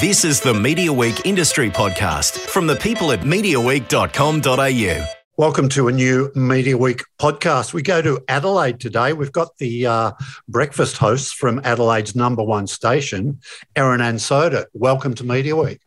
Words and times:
This 0.00 0.24
is 0.24 0.40
the 0.40 0.52
Media 0.52 0.92
Week 0.92 1.24
Industry 1.24 1.70
Podcast 1.70 2.38
from 2.38 2.66
the 2.66 2.76
people 2.76 3.12
at 3.12 3.20
MediaWeek.com.au. 3.20 5.06
Welcome 5.38 5.68
to 5.70 5.88
a 5.88 5.92
new 5.92 6.30
Media 6.34 6.76
Week 6.76 7.02
podcast. 7.18 7.72
We 7.72 7.80
go 7.82 8.02
to 8.02 8.20
Adelaide 8.28 8.78
today. 8.78 9.14
We've 9.14 9.32
got 9.32 9.56
the 9.56 9.86
uh, 9.86 10.12
breakfast 10.48 10.98
hosts 10.98 11.32
from 11.32 11.60
Adelaide's 11.60 12.14
number 12.14 12.42
one 12.42 12.66
station, 12.66 13.40
Erin 13.74 14.00
and 14.00 14.20
Soda. 14.20 14.66
Welcome 14.74 15.14
to 15.14 15.24
Media 15.24 15.56
Week. 15.56 15.80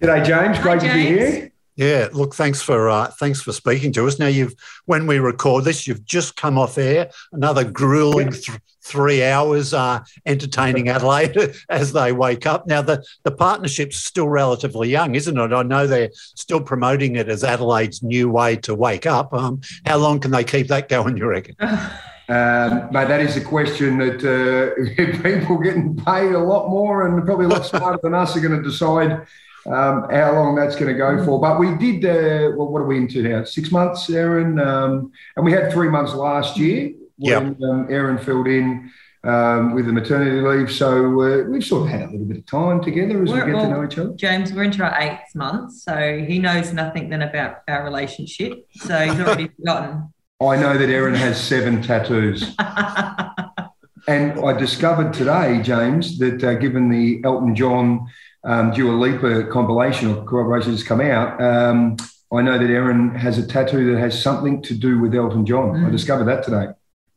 G'day, 0.00 0.24
James. 0.24 0.58
Great 0.60 0.80
Hi, 0.80 0.88
James. 0.88 0.92
to 0.92 0.94
be 0.94 1.06
here. 1.06 1.52
Yeah, 1.76 2.08
look, 2.12 2.34
thanks 2.34 2.62
for 2.62 2.88
uh, 2.88 3.08
thanks 3.08 3.42
for 3.42 3.52
speaking 3.52 3.92
to 3.92 4.06
us. 4.06 4.18
Now, 4.18 4.28
you've 4.28 4.54
when 4.86 5.06
we 5.06 5.18
record 5.18 5.64
this, 5.64 5.86
you've 5.86 6.06
just 6.06 6.34
come 6.36 6.56
off 6.58 6.78
air. 6.78 7.10
Another 7.32 7.64
grueling 7.64 8.32
th- 8.32 8.58
three 8.82 9.22
hours 9.22 9.74
uh, 9.74 10.00
entertaining 10.24 10.88
Adelaide 10.88 11.54
as 11.68 11.92
they 11.92 12.12
wake 12.12 12.46
up. 12.46 12.66
Now, 12.66 12.80
the 12.80 13.04
the 13.24 13.30
partnership's 13.30 13.98
still 13.98 14.28
relatively 14.28 14.88
young, 14.88 15.14
isn't 15.14 15.36
it? 15.38 15.52
I 15.52 15.62
know 15.62 15.86
they're 15.86 16.10
still 16.14 16.62
promoting 16.62 17.16
it 17.16 17.28
as 17.28 17.44
Adelaide's 17.44 18.02
new 18.02 18.30
way 18.30 18.56
to 18.56 18.74
wake 18.74 19.04
up. 19.04 19.34
Um, 19.34 19.60
how 19.84 19.98
long 19.98 20.18
can 20.18 20.30
they 20.30 20.44
keep 20.44 20.68
that 20.68 20.88
going? 20.88 21.18
You 21.18 21.26
reckon? 21.26 21.56
Um, 22.28 22.88
mate, 22.90 23.06
that 23.06 23.20
is 23.20 23.36
a 23.36 23.40
question 23.40 23.98
that 23.98 24.18
uh, 24.18 25.22
people 25.22 25.58
getting 25.58 25.94
paid 25.94 26.32
a 26.32 26.40
lot 26.40 26.68
more 26.68 27.06
and 27.06 27.24
probably 27.24 27.46
a 27.46 27.48
lot 27.48 27.64
smarter 27.64 28.00
than 28.02 28.14
us 28.14 28.36
are 28.36 28.40
going 28.40 28.60
to 28.60 28.68
decide 28.68 29.24
um, 29.66 30.06
how 30.10 30.32
long 30.34 30.54
that's 30.54 30.76
going 30.76 30.92
to 30.92 30.98
go 30.98 31.24
for. 31.24 31.40
But 31.40 31.58
we 31.58 31.74
did, 31.76 32.04
uh, 32.04 32.56
well, 32.56 32.68
what 32.68 32.82
are 32.82 32.86
we 32.86 32.98
into 32.98 33.22
now? 33.22 33.44
Six 33.44 33.70
months, 33.72 34.08
Erin. 34.08 34.58
Um, 34.60 35.12
and 35.36 35.44
we 35.44 35.52
had 35.52 35.72
three 35.72 35.88
months 35.88 36.14
last 36.14 36.56
year 36.56 36.92
when 37.16 37.48
yep. 37.48 37.60
um, 37.62 37.86
Erin 37.90 38.18
filled 38.18 38.46
in 38.46 38.90
um, 39.24 39.74
with 39.74 39.86
the 39.86 39.92
maternity 39.92 40.40
leave. 40.40 40.70
So 40.70 41.20
uh, 41.20 41.42
we've 41.48 41.64
sort 41.64 41.82
of 41.82 41.88
had 41.88 42.02
a 42.02 42.10
little 42.12 42.26
bit 42.26 42.38
of 42.38 42.46
time 42.46 42.80
together 42.82 43.22
as 43.22 43.30
we're, 43.30 43.44
we 43.44 43.52
get 43.52 43.56
well, 43.56 43.64
to 43.64 43.70
know 43.70 43.84
each 43.84 43.98
other. 43.98 44.14
James, 44.14 44.52
we're 44.52 44.62
into 44.62 44.84
our 44.84 45.00
eighth 45.00 45.34
month. 45.34 45.72
So 45.74 46.24
he 46.26 46.38
knows 46.38 46.72
nothing 46.72 47.08
then 47.08 47.22
about 47.22 47.58
our 47.68 47.84
relationship. 47.84 48.66
So 48.74 48.98
he's 48.98 49.20
already 49.20 49.48
forgotten. 49.56 50.12
I 50.40 50.56
know 50.56 50.76
that 50.76 50.88
Erin 50.88 51.14
has 51.14 51.42
seven 51.42 51.82
tattoos. 51.82 52.54
and 54.06 54.38
I 54.38 54.52
discovered 54.52 55.12
today, 55.12 55.60
James, 55.62 56.18
that 56.18 56.44
uh, 56.44 56.54
given 56.54 56.90
the 56.90 57.22
Elton 57.24 57.56
John 57.56 58.06
um, 58.46 58.70
Dua 58.70 58.92
Lipa 58.92 59.44
compilation 59.50 60.08
or 60.08 60.24
corroboration 60.24 60.70
has 60.72 60.82
come 60.82 61.00
out, 61.00 61.40
um, 61.42 61.96
I 62.32 62.42
know 62.42 62.58
that 62.58 62.70
Erin 62.70 63.14
has 63.14 63.38
a 63.38 63.46
tattoo 63.46 63.92
that 63.92 64.00
has 64.00 64.20
something 64.20 64.62
to 64.62 64.74
do 64.74 64.98
with 64.98 65.14
Elton 65.14 65.44
John. 65.44 65.72
Mm. 65.72 65.86
I 65.86 65.90
discovered 65.90 66.24
that 66.24 66.44
today. 66.44 66.68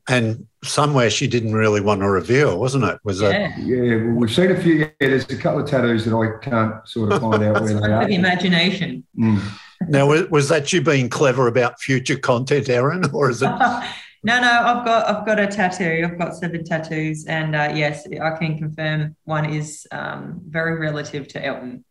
And 0.08 0.46
somewhere 0.64 1.08
she 1.08 1.26
didn't 1.28 1.52
really 1.52 1.80
want 1.80 2.00
to 2.00 2.08
reveal, 2.08 2.58
wasn't 2.58 2.84
it? 2.84 2.98
Was 3.04 3.20
yeah. 3.20 3.56
it? 3.56 3.58
Yeah, 3.58 3.96
well, 4.06 4.14
we've 4.16 4.32
seen 4.32 4.50
a 4.50 4.60
few. 4.60 4.74
Yeah, 4.74 4.88
there's 4.98 5.28
a 5.30 5.36
couple 5.36 5.60
of 5.60 5.70
tattoos 5.70 6.04
that 6.04 6.14
I 6.14 6.44
can't 6.44 6.88
sort 6.88 7.12
of 7.12 7.20
find 7.20 7.42
out 7.44 7.60
where 7.62 7.80
they 7.80 7.92
are. 7.92 8.06
The 8.06 8.14
imagination. 8.14 9.04
Mm. 9.16 9.40
Now, 9.88 10.06
was 10.28 10.48
that 10.48 10.72
you 10.72 10.82
being 10.82 11.08
clever 11.08 11.46
about 11.46 11.80
future 11.80 12.18
content, 12.18 12.68
Erin, 12.68 13.04
or 13.12 13.30
is 13.30 13.42
it? 13.42 13.50
No, 14.22 14.38
no, 14.38 14.48
I've 14.48 14.84
got 14.84 15.08
I've 15.08 15.26
got 15.26 15.40
a 15.40 15.46
tattoo. 15.46 16.06
I've 16.06 16.18
got 16.18 16.36
seven 16.36 16.62
tattoos, 16.62 17.24
and 17.26 17.56
uh, 17.56 17.72
yes, 17.74 18.06
I 18.06 18.36
can 18.36 18.58
confirm 18.58 19.16
one 19.24 19.48
is 19.48 19.86
um, 19.92 20.40
very 20.46 20.78
relative 20.78 21.26
to 21.28 21.44
Elton. 21.44 21.84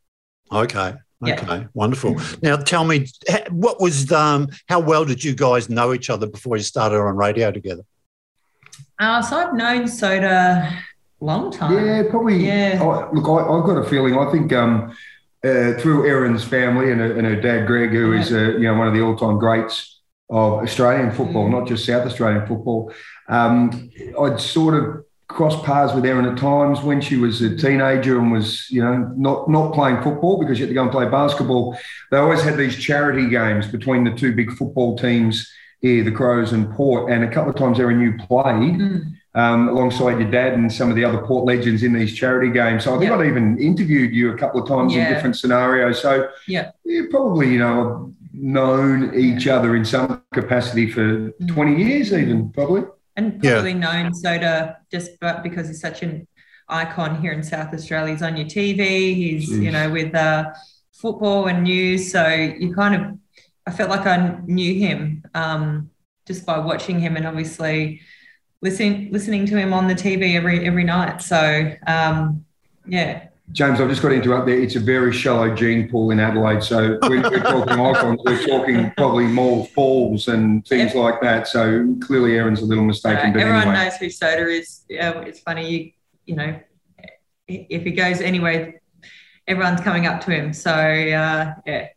Okay. 0.52 0.94
Okay, 1.22 1.34
yeah. 1.48 1.66
wonderful. 1.74 2.16
Now, 2.42 2.56
tell 2.56 2.86
me, 2.86 3.08
what 3.50 3.82
was 3.82 4.10
um, 4.10 4.48
how 4.70 4.80
well 4.80 5.04
did 5.04 5.22
you 5.22 5.36
guys 5.36 5.70
know 5.70 5.94
each 5.94 6.10
other 6.10 6.28
before 6.28 6.56
you 6.56 6.64
started 6.64 6.96
on 6.96 7.18
radio 7.18 7.52
together? 7.52 7.84
Uh, 8.98 9.22
so 9.22 9.36
I've 9.36 9.54
known 9.54 9.86
Soda 9.86 10.82
a 11.22 11.26
long 11.26 11.52
time. 11.52 11.74
Yeah, 11.74 12.04
probably. 12.10 12.46
Yeah. 12.46 12.80
I, 12.82 13.12
look, 13.12 13.28
I, 13.28 13.54
have 13.54 13.66
got 13.66 13.78
a 13.78 13.90
feeling. 13.90 14.18
I 14.18 14.32
think 14.32 14.54
um, 14.54 14.96
uh, 15.44 15.74
through 15.74 16.08
Erin's 16.08 16.46
family 16.46 16.90
and 16.92 17.02
her, 17.02 17.18
and 17.18 17.28
her 17.28 17.36
dad 17.36 17.68
Greg, 17.68 17.90
who 17.90 18.14
yeah. 18.14 18.22
is 18.22 18.32
uh, 18.32 18.58
you 18.58 18.64
know 18.64 18.76
one 18.76 18.88
of 18.88 18.94
the 18.94 19.02
all-time 19.02 19.40
greats 19.40 19.99
of 20.30 20.64
Australian 20.64 21.12
football, 21.12 21.48
mm. 21.48 21.52
not 21.52 21.68
just 21.68 21.86
South 21.86 22.06
Australian 22.06 22.46
football. 22.46 22.92
Um, 23.28 23.90
I'd 24.22 24.40
sort 24.40 24.76
of 24.76 25.06
crossed 25.28 25.64
paths 25.64 25.94
with 25.94 26.06
Erin 26.06 26.26
at 26.26 26.38
times 26.38 26.82
when 26.82 27.00
she 27.00 27.16
was 27.16 27.42
a 27.42 27.56
teenager 27.56 28.20
and 28.20 28.32
was, 28.32 28.70
you 28.70 28.84
know, 28.84 29.12
not 29.16 29.50
not 29.50 29.74
playing 29.74 30.02
football 30.02 30.40
because 30.40 30.58
she 30.58 30.64
had 30.64 30.70
to 30.70 30.74
go 30.74 30.84
and 30.84 30.92
play 30.92 31.08
basketball. 31.08 31.78
They 32.12 32.18
always 32.18 32.42
had 32.42 32.58
these 32.58 32.78
charity 32.78 33.30
games 33.30 33.68
between 33.68 34.04
the 34.04 34.12
two 34.12 34.36
big 34.36 34.52
football 34.52 34.98
teams 34.98 35.50
here, 35.82 36.04
the 36.04 36.12
Crows 36.12 36.52
and 36.52 36.72
Port. 36.74 37.12
And 37.12 37.24
a 37.24 37.32
couple 37.32 37.52
of 37.52 37.56
times, 37.56 37.80
Erin, 37.80 38.02
you 38.02 38.18
played. 38.28 38.80
Mm. 38.80 39.14
Um, 39.36 39.70
alongside 39.70 40.20
your 40.20 40.30
dad 40.32 40.54
and 40.54 40.74
some 40.74 40.90
of 40.90 40.96
the 40.96 41.06
other 41.06 41.20
Port 41.20 41.46
legends 41.46 41.84
in 41.84 41.94
these 41.94 42.16
charity 42.16 42.52
games. 42.52 42.84
So 42.84 42.96
I 42.96 42.98
think 42.98 43.12
yep. 43.12 43.20
I'd 43.20 43.28
even 43.28 43.60
interviewed 43.60 44.12
you 44.12 44.34
a 44.34 44.38
couple 44.38 44.60
of 44.60 44.68
times 44.68 44.94
yeah. 44.94 45.08
in 45.08 45.14
different 45.14 45.38
scenarios. 45.38 46.02
So 46.02 46.30
yeah, 46.48 46.72
you're 46.84 47.12
probably, 47.12 47.54
you 47.54 47.60
know, 47.60 48.12
known 48.40 49.14
each 49.16 49.48
other 49.48 49.76
in 49.76 49.84
some 49.86 50.24
capacity 50.34 50.90
for 50.90 51.32
mm. 51.32 51.48
20 51.48 51.84
years, 51.84 52.14
even 52.14 52.52
probably. 52.52 52.84
And 53.16 53.42
probably 53.42 53.72
yeah. 53.72 53.78
known 53.78 54.14
Soda 54.14 54.78
just 54.92 55.20
but 55.20 55.44
because 55.44 55.68
he's 55.68 55.82
such 55.82 56.04
an 56.04 56.28
icon 56.70 57.22
here 57.22 57.34
in 57.34 57.44
South 57.44 57.74
Australia. 57.74 58.14
He's 58.14 58.22
on 58.22 58.38
your 58.38 58.46
TV, 58.46 59.16
he's, 59.16 59.50
Jeez. 59.50 59.64
you 59.64 59.72
know, 59.72 59.90
with 59.90 60.16
uh, 60.16 60.52
football 60.94 61.48
and 61.48 61.64
news. 61.64 62.12
So 62.12 62.28
you 62.28 62.74
kind 62.74 62.96
of, 62.96 63.18
I 63.66 63.72
felt 63.72 63.90
like 63.90 64.06
I 64.06 64.40
knew 64.46 64.76
him 64.76 65.24
um, 65.34 65.90
just 66.26 66.46
by 66.46 66.60
watching 66.60 67.00
him 67.00 67.18
and 67.18 67.28
obviously 67.28 68.02
listening 68.62 69.10
listening 69.12 69.46
to 69.46 69.58
him 69.58 69.74
on 69.74 69.88
the 69.88 69.96
TV 69.96 70.36
every 70.36 70.66
every 70.66 70.84
night. 70.84 71.22
So 71.22 71.74
um, 71.88 72.46
yeah, 72.86 73.29
James, 73.52 73.82
I've 73.82 73.90
just 73.90 74.02
got 74.02 74.10
to 74.10 74.16
interrupt 74.16 74.46
there. 74.46 74.60
It's 74.60 74.76
a 74.76 74.80
very 74.80 75.12
shallow 75.12 75.54
gene 75.54 75.90
pool 75.90 76.12
in 76.12 76.20
Adelaide. 76.20 76.62
So 76.62 77.00
we're, 77.04 77.22
we're 77.22 77.40
talking 77.40 77.80
icons, 77.80 78.22
we're 78.24 78.48
talking 78.48 78.92
probably 78.96 79.26
more 79.26 79.66
falls 79.68 80.28
and 80.28 80.66
things 80.68 80.94
yep. 80.94 81.04
like 81.04 81.22
that. 81.22 81.48
So 81.48 81.96
clearly 82.02 82.36
Erin's 82.36 82.62
a 82.62 82.66
little 82.66 82.84
mistaken. 82.84 83.36
Uh, 83.36 83.40
everyone 83.40 83.62
anyway. 83.62 83.86
knows 83.86 83.96
who 83.98 84.10
Soda 84.10 84.48
is. 84.48 84.86
Yeah, 84.88 85.20
it's 85.22 85.40
funny, 85.40 85.70
you, 85.70 85.92
you 86.26 86.36
know, 86.36 86.60
if 87.48 87.84
he 87.84 87.92
goes 87.92 88.22
anywhere, 88.22 88.82
everyone's 89.48 89.82
coming 89.82 90.06
up 90.06 90.22
to 90.26 90.32
him. 90.32 90.54
So, 90.54 90.72
uh, 90.72 91.56
yeah 91.66 91.88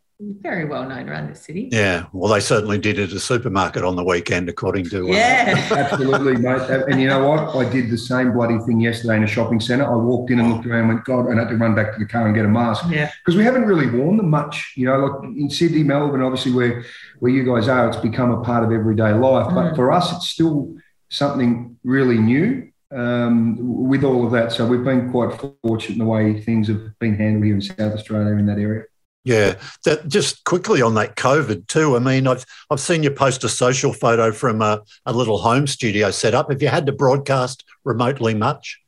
very 0.41 0.65
well 0.65 0.87
known 0.87 1.09
around 1.09 1.29
the 1.29 1.35
city. 1.35 1.69
Yeah, 1.71 2.05
well, 2.13 2.31
they 2.31 2.39
certainly 2.39 2.77
did 2.77 2.99
at 2.99 3.11
a 3.11 3.19
supermarket 3.19 3.83
on 3.83 3.95
the 3.95 4.03
weekend, 4.03 4.49
according 4.49 4.89
to. 4.89 5.09
Uh, 5.09 5.11
yeah, 5.11 5.67
absolutely, 5.71 6.37
mate. 6.37 6.61
And 6.69 7.01
you 7.01 7.07
know 7.07 7.27
what? 7.27 7.55
I 7.55 7.69
did 7.69 7.89
the 7.89 7.97
same 7.97 8.33
bloody 8.33 8.57
thing 8.59 8.79
yesterday 8.79 9.17
in 9.17 9.23
a 9.23 9.27
shopping 9.27 9.59
centre. 9.59 9.85
I 9.85 9.95
walked 9.95 10.31
in 10.31 10.39
and 10.39 10.53
looked 10.53 10.65
around, 10.65 10.81
and 10.81 10.89
went, 10.89 11.05
God, 11.05 11.27
and 11.27 11.39
I 11.39 11.43
had 11.43 11.49
to 11.49 11.57
run 11.57 11.75
back 11.75 11.93
to 11.93 11.99
the 11.99 12.05
car 12.05 12.25
and 12.25 12.35
get 12.35 12.45
a 12.45 12.49
mask. 12.49 12.85
Yeah, 12.89 13.11
because 13.23 13.37
we 13.37 13.43
haven't 13.43 13.65
really 13.65 13.89
worn 13.89 14.17
them 14.17 14.29
much. 14.29 14.73
You 14.75 14.87
know, 14.87 15.05
like 15.05 15.23
in 15.23 15.49
Sydney, 15.49 15.83
Melbourne, 15.83 16.21
obviously 16.21 16.53
where 16.53 16.83
where 17.19 17.31
you 17.31 17.43
guys 17.43 17.67
are, 17.67 17.87
it's 17.87 17.97
become 17.97 18.31
a 18.31 18.41
part 18.41 18.63
of 18.63 18.71
everyday 18.71 19.13
life. 19.13 19.47
Mm. 19.47 19.55
But 19.55 19.75
for 19.75 19.91
us, 19.91 20.15
it's 20.15 20.29
still 20.29 20.75
something 21.09 21.77
really 21.83 22.17
new. 22.17 22.69
Um, 22.91 23.57
with 23.89 24.03
all 24.03 24.23
of 24.23 24.31
that, 24.33 24.51
so 24.51 24.67
we've 24.67 24.83
been 24.83 25.09
quite 25.09 25.33
fortunate 25.63 25.93
in 25.93 25.97
the 25.97 26.05
way 26.05 26.39
things 26.39 26.67
have 26.67 26.99
been 26.99 27.15
handled 27.15 27.43
here 27.43 27.55
in 27.55 27.61
South 27.61 27.93
Australia 27.93 28.37
in 28.37 28.45
that 28.45 28.59
area. 28.59 28.83
Yeah, 29.25 29.55
that 29.85 30.09
just 30.09 30.43
quickly 30.43 30.81
on 30.81 30.95
that 30.95 31.15
COVID 31.15 31.67
too. 31.67 31.95
I 31.95 31.99
mean, 31.99 32.27
I've 32.27 32.45
I've 32.69 32.79
seen 32.79 33.03
you 33.03 33.11
post 33.11 33.43
a 33.45 33.49
social 33.49 33.93
photo 33.93 34.33
from 34.33 34.61
a, 34.61 34.81
a 35.05 35.13
little 35.13 35.37
home 35.37 35.65
studio 35.65 36.11
set 36.11 36.33
up. 36.33 36.51
Have 36.51 36.61
you 36.61 36.67
had 36.67 36.85
to 36.87 36.91
broadcast 36.91 37.63
remotely 37.85 38.33
much? 38.33 38.81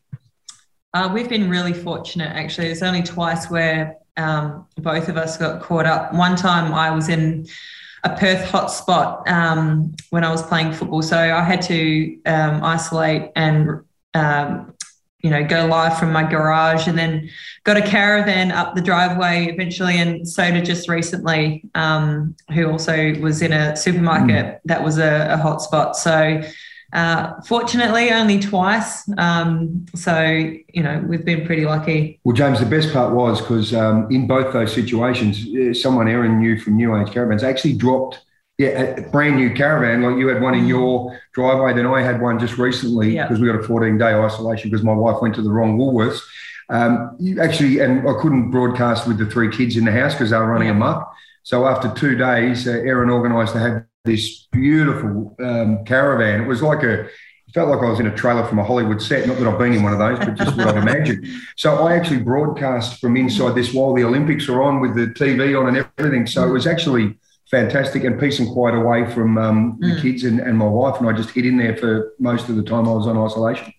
Uh, 0.94 1.09
we've 1.13 1.29
been 1.29 1.50
really 1.50 1.74
fortunate, 1.74 2.31
actually. 2.34 2.68
There's 2.68 2.84
only 2.84 3.03
twice 3.03 3.50
where 3.50 3.97
um, 4.18 4.66
both 4.78 5.09
of 5.09 5.18
us 5.18 5.38
got 5.38 5.62
caught 5.62 5.85
up. 5.85 6.13
One 6.13 6.35
time 6.35 6.74
I 6.74 6.91
was 6.91 7.09
in 7.09 7.47
a 8.03 8.16
Perth 8.16 8.45
hotspot 8.50 9.28
um, 9.28 9.94
when 10.09 10.24
I 10.24 10.31
was 10.31 10.44
playing 10.44 10.74
football, 10.74 11.01
so 11.01 11.18
I 11.18 11.44
had 11.44 11.62
to 11.63 12.18
um, 12.25 12.63
isolate 12.63 13.31
and 13.35 13.81
um, 14.13 14.75
you 15.25 15.31
know, 15.31 15.44
go 15.44 15.66
live 15.66 15.97
from 15.97 16.13
my 16.13 16.22
garage 16.22 16.88
and 16.88 16.96
then 16.96 17.28
got 17.63 17.78
a 17.78 17.81
caravan 17.81 18.51
up 18.51 18.75
the 18.75 18.81
driveway 18.81 19.48
eventually. 19.48 19.98
And 19.98 20.30
Soda 20.30 20.62
just 20.62 20.88
recently, 20.88 21.63
um, 21.74 22.36
who 22.54 22.69
also 22.69 23.16
was 23.16 23.42
in 23.42 23.51
a 23.51 23.75
supermarket 23.75 24.45
mm. 24.45 24.60
that 24.66 24.83
was 24.83 25.00
a, 25.00 25.33
a 25.33 25.38
hotspot. 25.44 25.95
So, 25.95 26.44
uh, 26.94 27.42
fortunately, 27.42 28.12
only 28.12 28.39
twice. 28.39 29.10
Um, 29.18 29.88
so, 29.95 30.22
you 30.22 30.83
know, 30.83 31.04
we've 31.07 31.25
been 31.25 31.44
pretty 31.44 31.66
lucky. 31.66 32.19
Well, 32.24 32.36
James, 32.36 32.60
the 32.60 32.68
best 32.68 32.94
part 32.94 33.12
was 33.12 33.42
because 33.42 33.74
um, 33.74 34.07
in 34.12 34.28
both 34.28 34.54
those 34.54 34.71
situations, 34.75 35.44
uh, 35.48 35.74
someone 35.74 36.07
Erin 36.07 36.38
knew 36.38 36.60
from 36.60 36.75
New 36.75 36.95
Age 36.95 37.12
Caravans 37.12 37.42
actually 37.42 37.74
dropped 37.74 38.19
yeah, 38.57 38.68
a 38.68 39.02
brand 39.10 39.36
new 39.36 39.54
caravan. 39.54 40.02
Like 40.02 40.18
you 40.18 40.28
had 40.28 40.42
one 40.42 40.56
in 40.56 40.66
mm. 40.66 40.69
your 40.69 41.19
driveway, 41.34 41.74
then 41.74 41.88
I 41.88 42.02
had 42.02 42.22
one 42.22 42.40
just 42.40 42.57
recently 42.57 43.12
because 43.12 43.38
yeah. 43.40 43.46
we 43.46 43.52
got 43.52 43.60
a 43.60 43.63
14 43.63 43.98
day 43.98 44.13
isolation 44.13 44.69
because 44.69 44.84
my 44.84 44.94
wife 44.94 45.22
went 45.22 45.36
to 45.36 45.42
the 45.42 45.52
wrong 45.52 45.78
Woolworths. 45.78 46.22
Um, 46.69 47.16
you 47.19 47.42
actually, 47.42 47.80
and 47.80 48.07
I 48.07 48.13
couldn't 48.22 48.52
broadcast 48.52 49.07
with 49.07 49.18
the 49.18 49.25
three 49.25 49.50
kids 49.50 49.78
in 49.78 49.86
the 49.86 49.92
house 49.92 50.13
because 50.13 50.31
they 50.31 50.38
were 50.38 50.48
running 50.48 50.69
yeah. 50.69 50.75
amok. 50.75 51.13
So 51.44 51.68
after 51.68 51.94
two 51.94 52.16
days, 52.16 52.68
uh, 52.68 52.72
Erin 52.72 53.10
organised 53.10 53.54
to 53.54 53.60
have 53.60 53.86
this 54.04 54.48
beautiful 54.52 55.36
um, 55.40 55.84
caravan. 55.86 56.42
It 56.42 56.48
was 56.48 56.62
like 56.62 56.84
a 56.84 57.07
felt 57.56 57.69
like 57.69 57.80
I 57.80 57.90
was 57.90 58.02
in 58.02 58.07
a 58.07 58.16
trailer 58.16 58.46
from 58.46 58.60
a 58.60 58.66
Hollywood 58.66 59.02
set. 59.02 59.25
Not 59.28 59.38
that 59.38 59.48
I've 59.48 59.57
been 59.57 59.72
in 59.72 59.81
one 59.81 59.94
of 59.94 60.00
those, 60.00 60.19
but 60.19 60.36
just 60.36 60.57
what 60.57 60.68
I've 60.68 60.75
imagined. 60.75 61.25
So 61.56 61.88
I 61.88 61.96
actually 61.96 62.19
broadcast 62.19 63.00
from 63.00 63.16
inside 63.16 63.56
this 63.56 63.74
while 63.74 63.94
the 63.94 64.04
Olympics 64.04 64.50
were 64.50 64.62
on 64.62 64.81
with 64.81 64.94
the 64.94 65.07
TV 65.07 65.57
on 65.57 65.74
and 65.74 65.88
everything. 65.98 66.28
So 66.28 66.46
it 66.46 66.52
was 66.52 66.68
actually 66.68 67.18
fantastic 67.50 68.03
and 68.03 68.19
peace 68.19 68.39
and 68.39 68.51
quiet 68.51 68.75
away 68.75 69.09
from 69.12 69.38
um, 69.38 69.80
mm. 69.80 69.95
the 69.95 70.01
kids 70.01 70.24
and, 70.24 70.39
and 70.39 70.57
my 70.57 70.65
wife. 70.65 71.00
And 71.00 71.07
I 71.09 71.13
just 71.13 71.31
hid 71.31 71.45
in 71.45 71.57
there 71.57 71.77
for 71.77 72.13
most 72.19 72.50
of 72.50 72.56
the 72.56 72.63
time 72.63 72.88
I 72.88 72.94
was 72.94 73.07
on 73.07 73.18
isolation. 73.18 73.74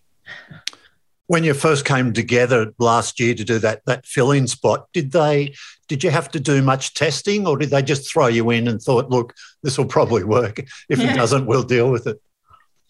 When 1.28 1.42
you 1.42 1.54
first 1.54 1.84
came 1.84 2.12
together 2.12 2.72
last 2.78 3.18
year 3.18 3.34
to 3.34 3.42
do 3.42 3.58
that 3.58 3.84
that 3.86 4.06
fill-in 4.06 4.46
spot, 4.46 4.86
did 4.92 5.10
they 5.10 5.54
did 5.88 6.04
you 6.04 6.10
have 6.10 6.30
to 6.30 6.40
do 6.40 6.62
much 6.62 6.94
testing 6.94 7.46
or 7.46 7.56
did 7.56 7.70
they 7.70 7.82
just 7.82 8.10
throw 8.10 8.28
you 8.28 8.50
in 8.50 8.68
and 8.68 8.80
thought, 8.80 9.10
look, 9.10 9.34
this 9.62 9.76
will 9.76 9.86
probably 9.86 10.24
work. 10.24 10.60
If 10.88 11.00
yeah. 11.00 11.12
it 11.12 11.16
doesn't, 11.16 11.46
we'll 11.46 11.64
deal 11.64 11.90
with 11.90 12.06
it? 12.06 12.20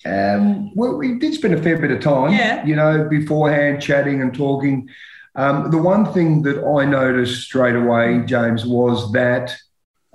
Um, 0.05 0.75
well, 0.75 0.97
we 0.97 1.19
did 1.19 1.35
spend 1.35 1.55
a 1.55 1.63
fair 1.63 1.79
bit 1.79 1.91
of 1.91 2.01
time, 2.01 2.33
yeah. 2.33 2.65
you 2.65 2.77
know, 2.77 3.09
beforehand 3.09 3.83
chatting 3.83 4.21
and 4.21 4.35
talking. 4.35 4.89
Um, 5.35 5.71
the 5.71 5.79
one 5.79 6.13
thing 6.13 6.43
that 6.43 6.63
I 6.65 6.85
noticed 6.85 7.43
straight 7.43 7.75
away, 7.75 8.23
James, 8.27 8.65
was 8.65 9.13
that 9.13 9.57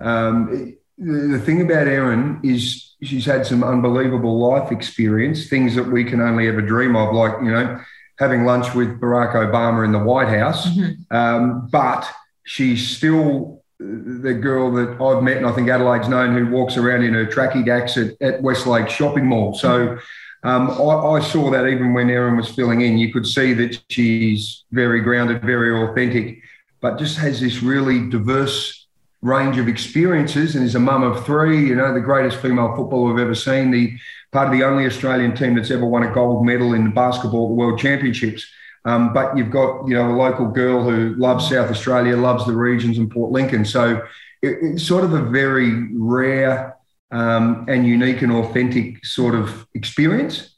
um, 0.01 0.75
the 0.98 1.39
thing 1.39 1.62
about 1.62 1.88
Erin 1.88 2.39
is 2.44 2.95
she's 3.01 3.25
had 3.25 3.45
some 3.45 3.63
unbelievable 3.63 4.38
life 4.38 4.71
experience, 4.71 5.48
things 5.48 5.75
that 5.75 5.83
we 5.83 6.03
can 6.03 6.21
only 6.21 6.48
ever 6.48 6.62
dream 6.62 6.95
of, 6.95 7.13
like, 7.13 7.33
you 7.42 7.51
know, 7.51 7.80
having 8.19 8.45
lunch 8.45 8.75
with 8.75 9.00
Barack 9.00 9.33
Obama 9.33 9.83
in 9.83 9.92
the 9.92 10.00
White 10.00 10.27
House. 10.27 10.68
Mm-hmm. 10.68 11.15
Um, 11.15 11.68
but 11.71 12.07
she's 12.44 12.95
still 12.95 13.63
the 13.80 14.33
girl 14.33 14.71
that 14.74 15.01
I've 15.01 15.24
met, 15.24 15.38
and 15.38 15.48
I 15.48 15.51
think 15.53 15.69
Adelaide's 15.69 16.07
known, 16.07 16.38
who 16.38 16.51
walks 16.51 16.77
around 16.77 17.03
in 17.03 17.15
her 17.15 17.25
tracky 17.25 17.65
dacks 17.65 17.98
at, 17.98 18.13
at 18.21 18.42
West 18.44 18.68
Lakes 18.68 18.94
Shopping 18.94 19.25
Mall. 19.25 19.56
So 19.56 19.98
um, 20.44 20.69
I, 20.69 21.15
I, 21.15 21.19
saw 21.19 21.50
that 21.50 21.68
even 21.68 21.94
when 21.94 22.09
Erin 22.09 22.38
was 22.38 22.50
filling 22.50 22.81
in, 22.81 23.00
you 23.00 23.12
could 23.12 23.25
see 23.25 23.53
that 23.53 23.81
she's 23.89 24.65
very 24.71 25.01
grounded, 25.01 25.42
very 25.42 25.83
authentic, 25.83 26.42
but 26.80 27.00
just 27.00 27.18
has 27.18 27.39
this 27.39 27.63
really 27.63 28.07
diverse 28.07 28.81
range 29.22 29.58
of 29.58 29.68
experiences 29.68 30.56
and 30.56 30.66
is 30.66 30.76
a 30.76 30.80
mum 30.80 31.04
of 31.04 31.26
three, 31.26 31.68
you 31.68 31.76
know, 31.76 31.94
the 31.94 32.00
greatest 32.00 32.38
female 32.38 32.76
footballer 32.76 33.14
we've 33.14 33.24
ever 33.24 33.36
seen, 33.36 33.70
the 33.70 33.98
part 34.32 34.48
of 34.48 34.54
the 34.54 34.64
only 34.64 34.86
Australian 34.86 35.36
team 35.36 35.56
that's 35.56 35.72
ever 35.72 35.86
won 35.86 36.04
a 36.04 36.14
gold 36.14 36.46
medal 36.46 36.74
in 36.74 36.92
basketball 36.94 37.46
at 37.46 37.50
the 37.50 37.56
World 37.56 37.80
Championships. 37.80 38.46
Um, 38.84 39.14
but 39.14 39.38
you've 39.38 39.52
got 39.52 39.88
you 39.88 39.94
know 39.94 40.10
a 40.12 40.18
local 40.18 40.48
girl 40.48 40.84
who 40.84 41.14
loves 41.16 41.50
South 41.50 41.70
Australia, 41.70 42.18
loves 42.18 42.46
the 42.48 42.56
regions 42.56 42.98
and 42.98 43.12
Port 43.12 43.32
Lincoln. 43.32 43.64
So 43.64 43.98
it, 44.42 44.58
it's 44.62 44.84
sort 44.84 45.04
of 45.04 45.14
a 45.14 45.22
very 45.22 45.88
rare 45.94 46.78
um, 47.12 47.66
and 47.68 47.86
unique 47.86 48.24
and 48.24 48.32
authentic 48.32 49.06
sort 49.06 49.36
of 49.36 49.68
experience. 49.76 50.56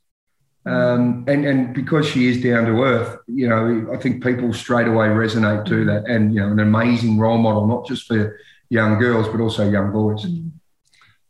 Um, 0.66 1.26
and 1.28 1.46
and 1.46 1.74
because 1.74 2.08
she 2.08 2.30
is 2.30 2.42
down 2.42 2.66
to 2.68 2.84
earth, 2.84 3.20
you 3.28 3.50
know, 3.50 3.92
I 3.94 3.98
think 3.98 4.24
people 4.24 4.54
straight 4.54 4.88
away 4.88 5.08
resonate 5.08 5.66
to 5.66 5.84
that, 5.84 6.06
and 6.08 6.34
you 6.34 6.40
know, 6.40 6.48
an 6.48 6.62
amazing 6.62 7.18
role 7.18 7.38
model, 7.38 7.68
not 7.68 7.86
just 7.86 8.08
for 8.08 8.40
young 8.70 9.00
girls 9.00 9.28
but 9.28 9.42
also 9.42 9.70
young 9.70 9.92
boys. 9.92 10.26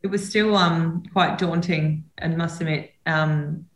It 0.02 0.08
was 0.08 0.28
still 0.28 0.56
um, 0.56 1.02
quite 1.12 1.38
daunting, 1.38 2.04
and 2.18 2.36
must 2.36 2.60
admit, 2.60 2.92
um, 3.06 3.66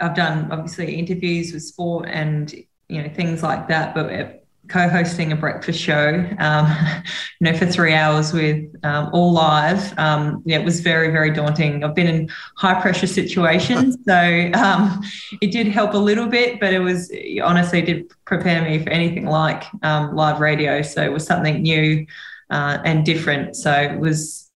I've 0.00 0.14
done 0.14 0.52
obviously 0.52 0.94
interviews 0.94 1.52
with 1.52 1.62
sport 1.62 2.08
and 2.08 2.52
you 2.88 3.02
know 3.02 3.08
things 3.08 3.42
like 3.42 3.66
that, 3.68 3.94
but 3.94 4.44
co-hosting 4.68 5.30
a 5.30 5.36
breakfast 5.36 5.80
show, 5.80 6.24
um, 6.38 6.66
you 7.40 7.50
know, 7.50 7.56
for 7.56 7.66
three 7.66 7.94
hours 7.94 8.32
with 8.32 8.64
um, 8.84 9.10
all 9.12 9.32
live, 9.32 9.96
um, 9.98 10.42
yeah, 10.44 10.58
it 10.58 10.64
was 10.64 10.80
very 10.80 11.10
very 11.10 11.32
daunting. 11.32 11.82
I've 11.82 11.94
been 11.94 12.06
in 12.06 12.30
high 12.56 12.80
pressure 12.80 13.06
situations, 13.08 13.96
so 14.06 14.50
um, 14.54 15.02
it 15.40 15.50
did 15.50 15.66
help 15.66 15.94
a 15.94 15.98
little 15.98 16.26
bit, 16.26 16.60
but 16.60 16.72
it 16.72 16.80
was 16.80 17.10
honestly 17.42 17.82
did 17.82 18.12
prepare 18.24 18.62
me 18.62 18.82
for 18.82 18.90
anything 18.90 19.26
like 19.26 19.64
um, 19.82 20.14
live 20.14 20.40
radio. 20.40 20.82
So 20.82 21.02
it 21.02 21.12
was 21.12 21.26
something 21.26 21.62
new 21.62 22.06
uh, 22.50 22.78
and 22.84 23.04
different. 23.04 23.56
So 23.56 23.72
it 23.72 23.98
was 23.98 24.50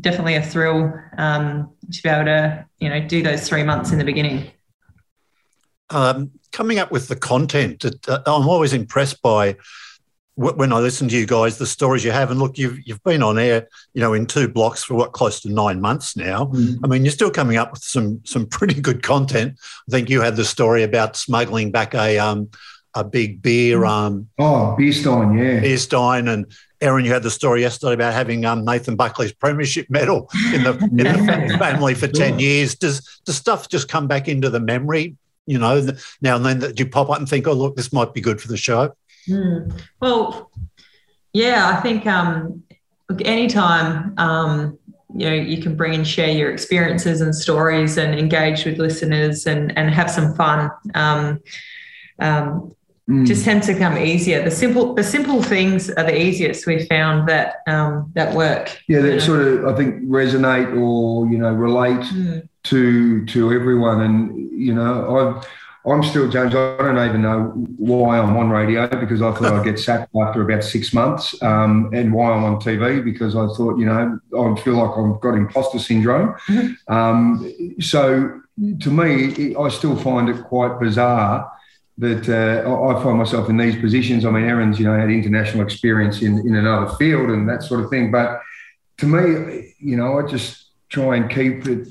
definitely 0.00 0.34
a 0.34 0.42
thrill 0.42 0.92
um, 1.16 1.70
to 1.90 2.02
be 2.02 2.08
able 2.08 2.26
to 2.26 2.66
you 2.78 2.88
know 2.88 3.00
do 3.06 3.22
those 3.22 3.48
three 3.48 3.62
months 3.62 3.92
in 3.92 3.98
the 3.98 4.04
beginning 4.04 4.50
um, 5.90 6.32
coming 6.52 6.78
up 6.78 6.90
with 6.90 7.08
the 7.08 7.16
content, 7.16 7.84
uh, 7.84 8.20
I'm 8.26 8.48
always 8.48 8.72
impressed 8.72 9.22
by 9.22 9.56
when 10.38 10.70
I 10.70 10.80
listen 10.80 11.08
to 11.08 11.16
you 11.16 11.24
guys, 11.24 11.56
the 11.56 11.66
stories 11.66 12.04
you 12.04 12.10
have. 12.10 12.30
And 12.30 12.38
look, 12.38 12.58
you've 12.58 12.78
you've 12.86 13.02
been 13.04 13.22
on 13.22 13.38
air, 13.38 13.68
you 13.94 14.02
know, 14.02 14.12
in 14.12 14.26
two 14.26 14.48
blocks 14.48 14.84
for 14.84 14.94
what 14.94 15.12
close 15.12 15.40
to 15.40 15.48
nine 15.48 15.80
months 15.80 16.14
now. 16.14 16.46
Mm. 16.46 16.80
I 16.84 16.88
mean, 16.88 17.04
you're 17.06 17.12
still 17.12 17.30
coming 17.30 17.56
up 17.56 17.72
with 17.72 17.82
some 17.82 18.20
some 18.24 18.46
pretty 18.46 18.78
good 18.80 19.02
content. 19.02 19.58
I 19.88 19.90
think 19.90 20.10
you 20.10 20.20
had 20.20 20.36
the 20.36 20.44
story 20.44 20.82
about 20.82 21.16
smuggling 21.16 21.70
back 21.70 21.94
a 21.94 22.18
um 22.18 22.50
a 22.96 23.04
big 23.04 23.42
beer 23.42 23.80
mm. 23.80 23.88
um 23.88 24.28
oh 24.38 24.74
beer 24.76 24.92
stein, 24.92 25.38
yeah 25.38 25.60
beer 25.60 25.78
stein, 25.78 26.28
and 26.28 26.46
Erin, 26.80 27.04
you 27.04 27.12
had 27.12 27.22
the 27.22 27.30
story 27.30 27.62
yesterday 27.62 27.94
about 27.94 28.12
having 28.12 28.44
um, 28.44 28.64
Nathan 28.64 28.96
Buckley's 28.96 29.32
premiership 29.32 29.88
medal 29.88 30.28
in 30.52 30.64
the 30.64 30.76
in 30.90 31.48
the 31.48 31.56
family 31.58 31.94
for 31.94 32.08
ten 32.08 32.38
years. 32.38 32.74
Does 32.74 33.20
does 33.24 33.36
stuff 33.36 33.68
just 33.68 33.88
come 33.88 34.06
back 34.06 34.28
into 34.28 34.50
the 34.50 34.60
memory 34.60 35.16
you 35.46 35.58
know, 35.58 35.86
now 36.20 36.36
and 36.36 36.44
then 36.44 36.58
that 36.58 36.78
you 36.78 36.86
pop 36.86 37.08
up 37.08 37.18
and 37.18 37.28
think, 37.28 37.46
oh, 37.46 37.52
look, 37.52 37.76
this 37.76 37.92
might 37.92 38.12
be 38.12 38.20
good 38.20 38.40
for 38.40 38.48
the 38.48 38.56
show? 38.56 38.94
Mm. 39.28 39.80
Well, 40.00 40.50
yeah, 41.32 41.68
I 41.68 41.80
think 41.80 42.06
um, 42.06 42.62
look, 43.08 43.22
anytime 43.24 44.14
um, 44.18 44.78
you 45.14 45.28
know 45.28 45.34
you 45.34 45.62
can 45.62 45.76
bring 45.76 45.94
and 45.94 46.06
share 46.06 46.30
your 46.30 46.50
experiences 46.50 47.20
and 47.20 47.34
stories 47.34 47.96
and 47.96 48.18
engage 48.18 48.64
with 48.64 48.78
listeners 48.78 49.46
and 49.46 49.76
and 49.78 49.90
have 49.90 50.10
some 50.10 50.34
fun. 50.34 50.70
Um, 50.94 51.40
um, 52.18 52.74
mm. 53.08 53.26
Just 53.26 53.44
tends 53.44 53.66
to 53.66 53.78
come 53.78 53.96
easier. 53.98 54.42
The 54.42 54.50
simple 54.50 54.94
the 54.94 55.04
simple 55.04 55.42
things 55.42 55.90
are 55.90 56.04
the 56.04 56.20
easiest. 56.20 56.66
We 56.66 56.86
found 56.86 57.28
that 57.28 57.62
um, 57.66 58.10
that 58.14 58.34
work. 58.34 58.82
Yeah, 58.88 59.00
that 59.00 59.20
sort 59.22 59.40
of 59.40 59.66
I 59.66 59.76
think 59.76 60.04
resonate 60.04 60.76
or 60.78 61.26
you 61.26 61.38
know 61.38 61.52
relate. 61.52 62.00
Mm 62.00 62.48
to 62.66 63.24
to 63.26 63.52
everyone. 63.52 64.02
And 64.02 64.50
you 64.52 64.74
know, 64.74 65.16
I've 65.16 65.46
I'm 65.90 66.02
still 66.02 66.28
James. 66.28 66.54
I 66.54 66.76
don't 66.78 67.08
even 67.08 67.22
know 67.22 67.52
why 67.76 68.18
I'm 68.18 68.36
on 68.36 68.50
radio 68.50 68.88
because 68.88 69.22
I 69.22 69.32
thought 69.32 69.52
I'd 69.52 69.64
get 69.64 69.78
sacked 69.78 70.10
after 70.20 70.42
about 70.42 70.64
six 70.64 70.92
months, 70.92 71.40
um, 71.42 71.90
and 71.92 72.12
why 72.12 72.32
I'm 72.32 72.44
on 72.44 72.60
TV 72.60 73.02
because 73.02 73.34
I 73.36 73.46
thought 73.56 73.78
you 73.78 73.86
know 73.86 74.18
I 74.36 74.60
feel 74.60 74.74
like 74.74 74.96
I've 74.96 75.20
got 75.20 75.34
imposter 75.34 75.78
syndrome. 75.78 76.34
Mm-hmm. 76.48 76.92
Um, 76.92 77.74
so 77.80 78.40
to 78.80 78.90
me, 78.90 79.54
I 79.54 79.68
still 79.68 79.96
find 79.96 80.28
it 80.28 80.42
quite 80.44 80.80
bizarre 80.80 81.52
that 81.98 82.28
uh, 82.28 82.84
I 82.88 83.02
find 83.02 83.18
myself 83.18 83.48
in 83.48 83.56
these 83.56 83.76
positions. 83.76 84.24
I 84.24 84.30
mean, 84.30 84.44
Erin's, 84.44 84.78
you 84.78 84.86
know 84.86 84.98
had 84.98 85.10
international 85.10 85.64
experience 85.64 86.22
in 86.22 86.38
in 86.46 86.56
another 86.56 86.94
field 86.96 87.30
and 87.30 87.48
that 87.48 87.62
sort 87.62 87.80
of 87.80 87.90
thing, 87.90 88.10
but 88.10 88.40
to 88.98 89.06
me, 89.06 89.74
you 89.78 89.96
know, 89.96 90.18
I 90.18 90.26
just 90.26 90.70
try 90.88 91.16
and 91.16 91.30
keep 91.30 91.66
it 91.66 91.88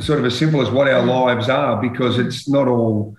sort 0.00 0.18
of 0.18 0.24
as 0.24 0.38
simple 0.38 0.62
as 0.62 0.70
what 0.70 0.88
our 0.88 1.04
lives 1.04 1.48
are 1.48 1.80
because 1.80 2.18
it's 2.18 2.48
not 2.48 2.68
all 2.68 3.14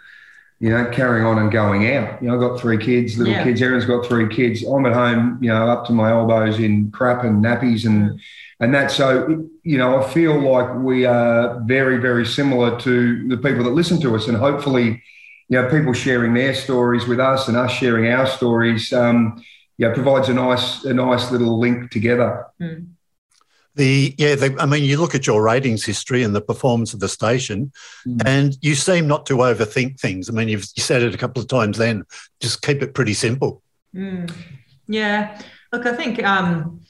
you 0.59 0.69
know 0.69 0.89
carrying 0.91 1.25
on 1.25 1.37
and 1.37 1.51
going 1.51 1.91
out. 1.93 2.21
You 2.21 2.29
know 2.29 2.35
i've 2.35 2.39
got 2.39 2.59
three 2.59 2.77
kids 2.77 3.17
little 3.17 3.33
yeah. 3.33 3.43
kids. 3.43 3.61
Erin's 3.61 3.85
got 3.85 4.05
three 4.05 4.27
kids. 4.33 4.63
I'm 4.63 4.85
at 4.85 4.93
home 4.93 5.37
you 5.41 5.49
know 5.49 5.67
up 5.67 5.85
to 5.87 5.93
my 5.93 6.11
elbows 6.11 6.59
in 6.59 6.89
crap 6.91 7.23
and 7.23 7.43
nappies 7.43 7.85
and 7.85 8.19
and 8.59 8.73
that. 8.73 8.91
So 8.91 9.47
you 9.63 9.77
know 9.77 10.01
i 10.01 10.09
feel 10.09 10.39
like 10.39 10.73
we 10.75 11.05
are 11.05 11.59
very 11.65 11.97
very 11.97 12.25
similar 12.25 12.79
to 12.79 13.27
the 13.27 13.37
people 13.37 13.63
that 13.65 13.71
listen 13.71 13.99
to 14.01 14.15
us 14.15 14.27
and 14.27 14.37
hopefully 14.37 15.03
you 15.49 15.61
know 15.61 15.69
people 15.69 15.93
sharing 15.93 16.33
their 16.33 16.53
stories 16.53 17.05
with 17.07 17.19
us 17.19 17.47
and 17.47 17.57
us 17.57 17.71
sharing 17.71 18.11
our 18.11 18.25
stories 18.25 18.91
um 18.93 19.43
yeah 19.77 19.93
provides 19.93 20.29
a 20.29 20.33
nice 20.33 20.83
a 20.85 20.93
nice 20.93 21.31
little 21.31 21.59
link 21.59 21.91
together 21.91 22.45
mm. 22.61 22.87
The 23.75 24.13
yeah, 24.19 24.35
the, 24.35 24.55
I 24.59 24.67
mean, 24.67 24.83
you 24.83 24.99
look 24.99 25.15
at 25.15 25.25
your 25.25 25.41
ratings 25.41 25.83
history 25.83 26.21
and 26.21 26.35
the 26.35 26.41
performance 26.41 26.93
of 26.93 26.99
the 26.99 27.09
station, 27.09 27.71
mm. 28.07 28.21
and 28.23 28.55
you 28.61 28.75
seem 28.75 29.07
not 29.07 29.25
to 29.27 29.37
overthink 29.37 29.99
things. 29.99 30.29
I 30.29 30.33
mean, 30.33 30.47
you've 30.47 30.67
you 30.75 30.83
said 30.83 31.01
it 31.01 31.15
a 31.15 31.17
couple 31.17 31.41
of 31.41 31.47
times. 31.47 31.79
Then 31.79 32.03
just 32.39 32.61
keep 32.61 32.83
it 32.83 32.93
pretty 32.93 33.15
simple. 33.15 33.63
Mm. 33.95 34.31
Yeah, 34.87 35.41
look, 35.71 35.87
I 35.87 35.95
think 35.95 36.23
um, 36.23 36.81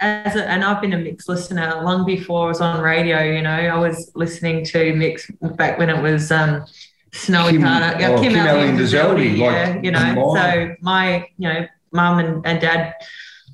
as 0.00 0.34
a, 0.34 0.48
and 0.48 0.64
I've 0.64 0.80
been 0.80 0.94
a 0.94 0.98
mix 0.98 1.28
listener 1.28 1.80
long 1.82 2.04
before 2.04 2.46
I 2.46 2.48
was 2.48 2.60
on 2.60 2.82
radio. 2.82 3.22
You 3.22 3.42
know, 3.42 3.50
I 3.50 3.78
was 3.78 4.10
listening 4.16 4.64
to 4.66 4.94
mix 4.94 5.30
back 5.54 5.78
when 5.78 5.90
it 5.90 6.02
was 6.02 6.32
um, 6.32 6.64
Snowy 7.12 7.52
Kim, 7.52 7.62
Carter, 7.62 7.96
oh, 8.04 8.20
Kim, 8.20 8.32
Kim 8.32 8.36
Allen 8.36 8.76
yeah, 9.36 9.74
like, 9.74 9.84
you 9.84 9.90
know. 9.90 10.34
So 10.34 10.74
my, 10.80 11.26
you 11.38 11.48
know, 11.48 11.66
mum 11.92 12.18
and, 12.18 12.46
and 12.46 12.60
dad 12.60 12.94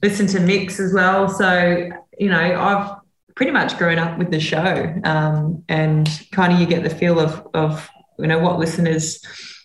listen 0.03 0.27
to 0.29 0.41
mix 0.41 0.81
as 0.81 0.93
well. 0.93 1.29
So 1.29 1.91
you 2.19 2.31
know, 2.31 2.39
I've 2.39 2.97
pretty 3.35 3.53
much 3.53 3.77
grown 3.79 3.99
up 3.99 4.19
with 4.19 4.31
the 4.31 4.41
show, 4.41 4.95
um, 5.05 5.65
and 5.69 6.09
kind 6.33 6.53
of 6.53 6.61
you 6.61 6.67
get 6.67 6.83
the 6.83 6.91
feel 6.91 7.19
of 7.19 7.47
of 7.55 7.89
you 8.19 8.27
know 8.27 8.39
what 8.39 8.59
listeners 8.59 9.21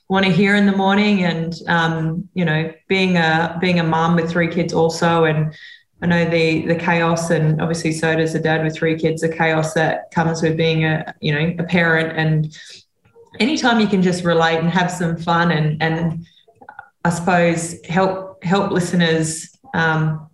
want 0.09 0.25
to 0.25 0.31
hear 0.31 0.55
in 0.55 0.65
the 0.65 0.75
morning, 0.75 1.23
and 1.23 1.53
um, 1.67 2.27
you 2.33 2.45
know, 2.45 2.73
being 2.87 3.17
a 3.17 3.57
being 3.61 3.79
a 3.79 3.83
mom 3.83 4.15
with 4.15 4.29
three 4.29 4.47
kids 4.47 4.73
also, 4.73 5.25
and 5.25 5.53
I 6.01 6.07
know 6.07 6.29
the 6.29 6.65
the 6.65 6.75
chaos, 6.75 7.29
and 7.29 7.61
obviously 7.61 7.91
so 7.91 8.15
does 8.15 8.35
a 8.35 8.39
dad 8.39 8.63
with 8.63 8.75
three 8.75 8.97
kids. 8.97 9.21
The 9.21 9.29
chaos 9.29 9.73
that 9.73 10.11
comes 10.11 10.41
with 10.41 10.57
being 10.57 10.85
a 10.85 11.13
you 11.19 11.33
know 11.33 11.55
a 11.59 11.63
parent, 11.63 12.17
and 12.17 12.57
anytime 13.39 13.79
you 13.79 13.87
can 13.87 14.01
just 14.01 14.23
relate 14.23 14.57
and 14.57 14.69
have 14.69 14.91
some 14.91 15.17
fun, 15.17 15.51
and 15.51 15.81
and 15.81 16.25
I 17.03 17.09
suppose 17.09 17.83
help 17.85 18.43
help 18.43 18.71
listeners 18.71 19.49
um, 19.73 20.29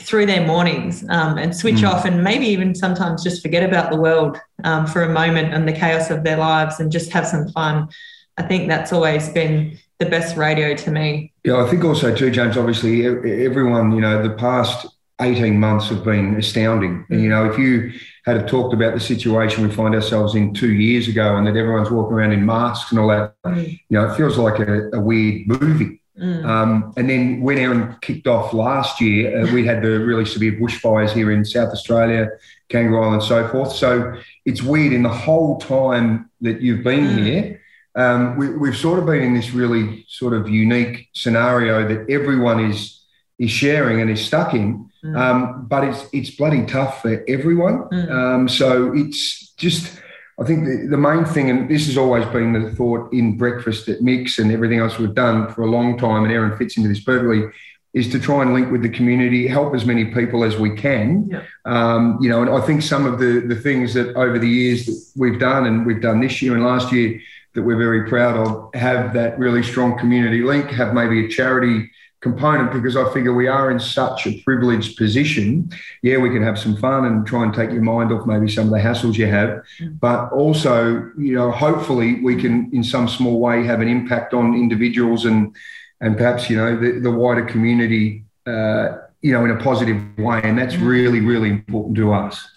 through 0.00 0.26
their 0.26 0.46
mornings 0.46 1.04
um, 1.08 1.38
and 1.38 1.54
switch 1.54 1.76
mm. 1.76 1.88
off, 1.88 2.04
and 2.04 2.22
maybe 2.22 2.46
even 2.46 2.74
sometimes 2.74 3.22
just 3.22 3.42
forget 3.42 3.62
about 3.62 3.90
the 3.90 3.96
world 3.96 4.38
um, 4.64 4.86
for 4.86 5.02
a 5.02 5.12
moment 5.12 5.52
and 5.54 5.66
the 5.66 5.72
chaos 5.72 6.10
of 6.10 6.24
their 6.24 6.36
lives, 6.36 6.80
and 6.80 6.92
just 6.92 7.10
have 7.12 7.26
some 7.26 7.48
fun. 7.48 7.88
I 8.36 8.42
think 8.42 8.68
that's 8.68 8.92
always 8.92 9.28
been 9.30 9.78
the 9.98 10.06
best 10.06 10.36
radio 10.36 10.74
to 10.76 10.90
me. 10.90 11.32
Yeah, 11.44 11.64
I 11.64 11.68
think 11.68 11.84
also 11.84 12.14
too, 12.14 12.30
James. 12.30 12.56
Obviously, 12.56 13.04
everyone, 13.04 13.92
you 13.92 14.00
know, 14.00 14.22
the 14.22 14.34
past 14.34 14.86
18 15.20 15.58
months 15.58 15.88
have 15.88 16.04
been 16.04 16.36
astounding. 16.36 17.04
And, 17.10 17.20
you 17.20 17.28
know, 17.28 17.50
if 17.50 17.58
you 17.58 17.92
had 18.36 18.48
talked 18.48 18.74
about 18.74 18.94
the 18.94 19.00
situation 19.00 19.66
we 19.66 19.74
find 19.74 19.94
ourselves 19.94 20.34
in 20.34 20.54
two 20.54 20.72
years 20.72 21.08
ago 21.08 21.36
and 21.36 21.46
that 21.46 21.56
everyone's 21.56 21.90
walking 21.90 22.14
around 22.14 22.32
in 22.32 22.44
masks 22.44 22.90
and 22.90 23.00
all 23.00 23.08
that, 23.08 23.34
mm. 23.44 23.70
you 23.70 23.80
know, 23.90 24.10
it 24.10 24.16
feels 24.16 24.38
like 24.38 24.58
a, 24.58 24.90
a 24.92 25.00
weird 25.00 25.46
movie. 25.46 26.00
Mm. 26.18 26.44
Um, 26.44 26.92
and 26.96 27.08
then 27.08 27.40
when 27.42 27.58
Erin 27.58 27.96
kicked 28.00 28.26
off 28.26 28.52
last 28.52 29.00
year, 29.00 29.42
uh, 29.42 29.52
we 29.52 29.64
had 29.64 29.82
the 29.82 30.00
really 30.00 30.24
severe 30.24 30.52
bushfires 30.52 31.10
here 31.10 31.30
in 31.30 31.44
South 31.44 31.72
Australia, 31.72 32.30
Kangaroo 32.68 33.00
Island, 33.00 33.14
and 33.14 33.22
so 33.22 33.48
forth. 33.48 33.72
So 33.72 34.18
it's 34.44 34.62
weird 34.62 34.92
in 34.92 35.02
the 35.02 35.08
whole 35.08 35.58
time 35.58 36.30
that 36.40 36.60
you've 36.60 36.82
been 36.82 37.06
mm. 37.06 37.24
here. 37.24 37.62
Um, 37.94 38.36
we, 38.36 38.68
have 38.68 38.78
sort 38.78 38.98
of 38.98 39.06
been 39.06 39.22
in 39.22 39.34
this 39.34 39.50
really 39.50 40.04
sort 40.08 40.32
of 40.32 40.48
unique 40.48 41.08
scenario 41.14 41.88
that 41.88 42.10
everyone 42.10 42.70
is 42.70 43.04
is 43.38 43.50
sharing 43.50 44.00
and 44.00 44.10
is 44.10 44.24
stuck 44.24 44.54
in. 44.54 44.87
Mm. 45.08 45.18
Um, 45.18 45.66
but 45.66 45.84
it's 45.84 46.06
it's 46.12 46.30
bloody 46.30 46.66
tough 46.66 47.02
for 47.02 47.24
everyone. 47.28 47.88
Mm. 47.88 48.10
Um, 48.10 48.48
so 48.48 48.92
it's 48.94 49.48
just 49.56 50.00
I 50.40 50.44
think 50.44 50.66
the, 50.66 50.86
the, 50.90 50.96
main 50.96 51.24
thing, 51.24 51.50
and 51.50 51.68
this 51.68 51.86
has 51.86 51.98
always 51.98 52.24
been 52.26 52.52
the 52.52 52.70
thought 52.70 53.12
in 53.12 53.36
breakfast 53.36 53.88
at 53.88 54.02
Mix 54.02 54.38
and 54.38 54.52
everything 54.52 54.78
else 54.78 54.96
we've 54.98 55.14
done 55.14 55.52
for 55.52 55.62
a 55.62 55.66
long 55.66 55.98
time, 55.98 56.22
and 56.24 56.32
Erin 56.32 56.56
fits 56.56 56.76
into 56.76 56.88
this 56.88 57.00
perfectly, 57.00 57.44
is 57.92 58.08
to 58.10 58.20
try 58.20 58.42
and 58.42 58.54
link 58.54 58.70
with 58.70 58.82
the 58.82 58.88
community, 58.88 59.48
help 59.48 59.74
as 59.74 59.84
many 59.84 60.04
people 60.06 60.44
as 60.44 60.56
we 60.56 60.70
can. 60.76 61.28
Yeah. 61.28 61.42
Um, 61.64 62.18
you 62.20 62.28
know, 62.28 62.42
and 62.42 62.50
I 62.50 62.60
think 62.60 62.82
some 62.82 63.04
of 63.04 63.18
the 63.18 63.40
the 63.40 63.56
things 63.56 63.94
that 63.94 64.14
over 64.14 64.38
the 64.38 64.48
years 64.48 64.86
that 64.86 65.12
we've 65.16 65.40
done 65.40 65.66
and 65.66 65.84
we've 65.84 66.02
done 66.02 66.20
this 66.20 66.40
year 66.40 66.54
and 66.54 66.64
last 66.64 66.92
year 66.92 67.20
that 67.54 67.62
we're 67.62 67.76
very 67.76 68.08
proud 68.08 68.36
of 68.36 68.72
have 68.74 69.12
that 69.14 69.36
really 69.38 69.64
strong 69.64 69.98
community 69.98 70.42
link, 70.42 70.70
have 70.70 70.94
maybe 70.94 71.26
a 71.26 71.28
charity 71.28 71.90
component 72.20 72.72
because 72.72 72.96
I 72.96 73.12
figure 73.12 73.32
we 73.32 73.46
are 73.46 73.70
in 73.70 73.78
such 73.78 74.26
a 74.26 74.40
privileged 74.42 74.96
position. 74.96 75.70
Yeah, 76.02 76.18
we 76.18 76.30
can 76.30 76.42
have 76.42 76.58
some 76.58 76.76
fun 76.76 77.04
and 77.04 77.26
try 77.26 77.44
and 77.44 77.54
take 77.54 77.70
your 77.70 77.82
mind 77.82 78.12
off 78.12 78.26
maybe 78.26 78.48
some 78.48 78.66
of 78.66 78.70
the 78.70 78.78
hassles 78.78 79.16
you 79.16 79.26
have, 79.26 79.62
mm. 79.80 80.00
but 80.00 80.30
also, 80.32 81.10
you 81.16 81.34
know, 81.34 81.50
hopefully 81.50 82.20
we 82.22 82.36
can 82.36 82.70
in 82.72 82.82
some 82.82 83.08
small 83.08 83.38
way 83.38 83.64
have 83.64 83.80
an 83.80 83.88
impact 83.88 84.34
on 84.34 84.54
individuals 84.54 85.24
and 85.24 85.54
and 86.00 86.16
perhaps 86.16 86.48
you 86.48 86.56
know 86.56 86.78
the, 86.78 87.00
the 87.00 87.10
wider 87.10 87.44
community, 87.44 88.24
uh, 88.46 88.98
you 89.20 89.32
know, 89.32 89.44
in 89.44 89.50
a 89.50 89.56
positive 89.56 90.00
way, 90.18 90.40
and 90.42 90.58
that's 90.58 90.74
mm. 90.74 90.86
really 90.86 91.20
really 91.20 91.50
important 91.50 91.96
to 91.96 92.12
us. 92.12 92.48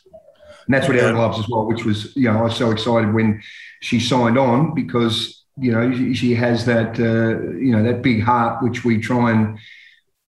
And 0.65 0.75
that's 0.75 0.87
what 0.87 0.97
Erin 0.97 1.17
loves 1.17 1.37
as 1.37 1.49
well, 1.49 1.65
which 1.65 1.85
was 1.85 2.15
you 2.15 2.31
know 2.31 2.39
I 2.39 2.41
was 2.43 2.55
so 2.55 2.71
excited 2.71 3.13
when 3.13 3.41
she 3.81 3.99
signed 3.99 4.37
on 4.37 4.73
because 4.73 5.40
you 5.57 5.71
know, 5.71 6.13
she 6.13 6.33
has 6.35 6.65
that, 6.65 6.99
uh, 6.99 7.55
you 7.57 7.71
know, 7.71 7.83
that 7.83 8.01
big 8.01 8.23
heart, 8.23 8.63
which 8.63 8.83
we 8.83 8.99
try 8.99 9.31
and 9.31 9.59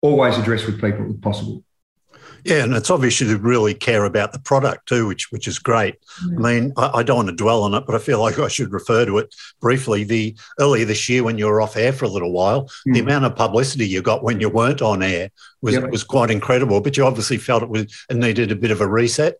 always 0.01 0.37
address 0.37 0.65
with 0.65 0.81
people 0.81 1.09
if 1.09 1.21
possible. 1.21 1.63
Yeah, 2.45 2.63
and 2.63 2.73
it's 2.73 2.89
obvious 2.89 3.21
you 3.21 3.37
really 3.37 3.73
care 3.73 4.03
about 4.03 4.33
the 4.33 4.39
product 4.39 4.89
too, 4.89 5.07
which 5.07 5.31
which 5.31 5.47
is 5.47 5.59
great. 5.59 5.95
Mm. 6.25 6.37
I 6.37 6.53
mean, 6.53 6.73
I, 6.75 6.91
I, 6.95 7.03
don't 7.03 7.15
want 7.15 7.29
to 7.29 7.35
dwell 7.35 7.63
on 7.63 7.73
it, 7.73 7.85
but 7.85 7.95
I 7.95 7.99
feel 7.99 8.19
like 8.19 8.37
I 8.37 8.49
should 8.49 8.73
refer 8.73 9.05
to 9.05 9.17
it 9.19 9.33
briefly. 9.61 10.03
The 10.03 10.35
earlier 10.59 10.83
this 10.83 11.07
year, 11.07 11.23
when 11.23 11.37
you 11.37 11.45
were 11.45 11.61
off 11.61 11.77
air 11.77 11.93
for 11.93 12.03
a 12.03 12.09
little 12.09 12.33
while, 12.33 12.65
mm. 12.87 12.93
the 12.93 12.99
amount 12.99 13.25
of 13.25 13.35
publicity 13.35 13.87
you 13.87 14.01
got 14.01 14.23
when 14.23 14.41
you 14.41 14.49
weren't 14.49 14.81
on 14.81 15.01
air 15.01 15.29
was 15.61 15.75
yep. 15.75 15.89
was 15.89 16.03
quite 16.03 16.31
incredible. 16.31 16.81
But 16.81 16.97
you 16.97 17.05
obviously 17.05 17.37
felt 17.37 17.63
it 17.63 17.69
was 17.69 17.83
it 18.09 18.17
needed 18.17 18.51
a 18.51 18.57
bit 18.57 18.71
of 18.71 18.81
a 18.81 18.87
reset. 18.87 19.39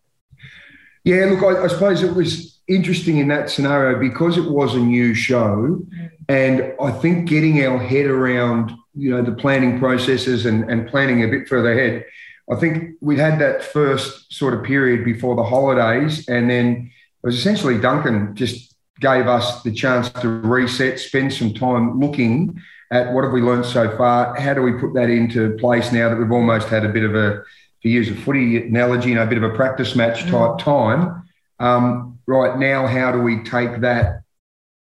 Yeah, 1.04 1.26
look, 1.26 1.42
I, 1.42 1.64
I 1.64 1.66
suppose 1.68 2.02
it 2.02 2.14
was 2.14 2.60
interesting 2.66 3.18
in 3.18 3.28
that 3.28 3.50
scenario 3.50 3.98
because 4.00 4.38
it 4.38 4.50
was 4.50 4.74
a 4.74 4.78
new 4.78 5.14
show. 5.14 5.78
Mm. 5.78 6.10
And 6.28 6.72
I 6.80 6.90
think 6.90 7.28
getting 7.28 7.64
our 7.66 7.78
head 7.78 8.06
around, 8.06 8.72
you 8.94 9.10
know, 9.10 9.22
the 9.22 9.32
planning 9.32 9.78
processes 9.78 10.46
and, 10.46 10.70
and 10.70 10.88
planning 10.88 11.22
a 11.22 11.28
bit 11.28 11.46
further 11.46 11.72
ahead, 11.72 12.06
I 12.50 12.56
think 12.56 12.96
we 13.00 13.18
had 13.18 13.38
that 13.40 13.62
first 13.62 14.32
sort 14.32 14.54
of 14.54 14.64
period 14.64 15.04
before 15.04 15.36
the 15.36 15.44
holidays. 15.44 16.26
And 16.28 16.48
then 16.48 16.90
it 17.22 17.26
was 17.26 17.36
essentially 17.36 17.78
Duncan 17.78 18.34
just 18.34 18.74
gave 19.00 19.26
us 19.26 19.62
the 19.62 19.72
chance 19.72 20.08
to 20.10 20.28
reset, 20.28 20.98
spend 20.98 21.32
some 21.32 21.52
time 21.52 22.00
looking 22.00 22.58
at 22.90 23.12
what 23.12 23.24
have 23.24 23.32
we 23.32 23.42
learned 23.42 23.66
so 23.66 23.94
far? 23.96 24.38
How 24.38 24.54
do 24.54 24.62
we 24.62 24.72
put 24.72 24.94
that 24.94 25.10
into 25.10 25.56
place 25.58 25.92
now 25.92 26.08
that 26.08 26.16
we've 26.16 26.30
almost 26.30 26.68
had 26.68 26.84
a 26.84 26.88
bit 26.88 27.04
of 27.04 27.14
a, 27.14 27.42
to 27.84 27.88
use 27.88 28.10
a 28.10 28.14
footy 28.14 28.56
analogy, 28.56 29.10
you 29.10 29.14
know, 29.14 29.22
a 29.22 29.26
bit 29.26 29.38
of 29.38 29.44
a 29.44 29.54
practice 29.54 29.94
match 29.94 30.22
type 30.22 30.30
mm. 30.32 30.58
time? 30.58 31.28
Um, 31.60 32.18
right 32.26 32.58
now, 32.58 32.86
how 32.86 33.12
do 33.12 33.20
we 33.20 33.44
take 33.44 33.80
that 33.82 34.22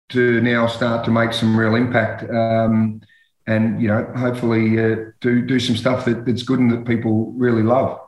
to 0.10 0.42
now 0.42 0.68
start 0.68 1.06
to 1.06 1.12
make 1.12 1.34
some 1.34 1.58
real 1.58 1.76
impact? 1.76 2.30
Um, 2.30 3.02
and 3.48 3.82
you 3.82 3.88
know, 3.88 4.06
hopefully, 4.16 4.80
uh, 4.80 4.98
do 5.22 5.42
do 5.42 5.60
some 5.60 5.76
stuff 5.76 6.06
that, 6.06 6.26
that's 6.26 6.44
good 6.44 6.60
and 6.60 6.72
that 6.72 6.86
people 6.86 7.32
really 7.32 7.64
love. 7.64 8.00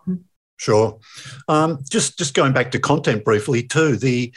Sure. 0.57 0.99
Um, 1.47 1.79
just 1.89 2.19
just 2.19 2.35
going 2.35 2.53
back 2.53 2.69
to 2.71 2.79
content 2.79 3.25
briefly 3.25 3.63
too. 3.63 3.95
The 3.95 4.31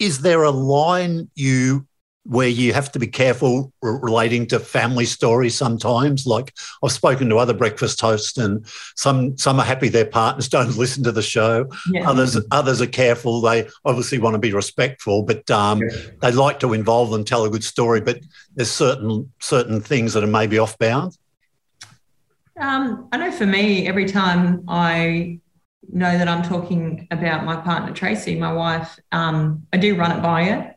is 0.00 0.22
there 0.22 0.42
a 0.42 0.50
line 0.50 1.30
you 1.36 1.86
where 2.30 2.46
you 2.46 2.72
have 2.72 2.92
to 2.92 3.00
be 3.00 3.08
careful 3.08 3.72
relating 3.82 4.46
to 4.46 4.60
family 4.60 5.04
stories 5.04 5.56
sometimes. 5.56 6.28
Like 6.28 6.54
I've 6.80 6.92
spoken 6.92 7.28
to 7.28 7.38
other 7.38 7.52
breakfast 7.52 8.00
hosts, 8.00 8.38
and 8.38 8.64
some 8.94 9.36
some 9.36 9.58
are 9.58 9.66
happy 9.66 9.88
their 9.88 10.06
partners 10.06 10.48
don't 10.48 10.76
listen 10.76 11.02
to 11.04 11.12
the 11.12 11.22
show. 11.22 11.68
Yeah. 11.90 12.08
Others 12.08 12.38
others 12.52 12.80
are 12.80 12.86
careful. 12.86 13.40
They 13.40 13.68
obviously 13.84 14.18
want 14.18 14.34
to 14.34 14.38
be 14.38 14.52
respectful, 14.52 15.24
but 15.24 15.50
um, 15.50 15.82
yeah. 15.82 15.88
they 16.22 16.30
like 16.30 16.60
to 16.60 16.72
involve 16.72 17.12
and 17.14 17.26
tell 17.26 17.44
a 17.44 17.50
good 17.50 17.64
story. 17.64 18.00
But 18.00 18.20
there's 18.54 18.70
certain 18.70 19.32
certain 19.40 19.80
things 19.80 20.12
that 20.12 20.22
are 20.22 20.28
maybe 20.28 20.56
off 20.56 20.78
bounds. 20.78 21.18
Um, 22.60 23.08
I 23.10 23.16
know 23.16 23.32
for 23.32 23.46
me, 23.46 23.88
every 23.88 24.06
time 24.06 24.66
I 24.68 25.40
know 25.92 26.16
that 26.16 26.28
I'm 26.28 26.44
talking 26.44 27.08
about 27.10 27.44
my 27.44 27.56
partner 27.56 27.92
Tracy, 27.92 28.38
my 28.38 28.52
wife, 28.52 29.00
um, 29.10 29.66
I 29.72 29.78
do 29.78 29.96
run 29.96 30.16
it 30.16 30.22
by 30.22 30.44
her. 30.44 30.76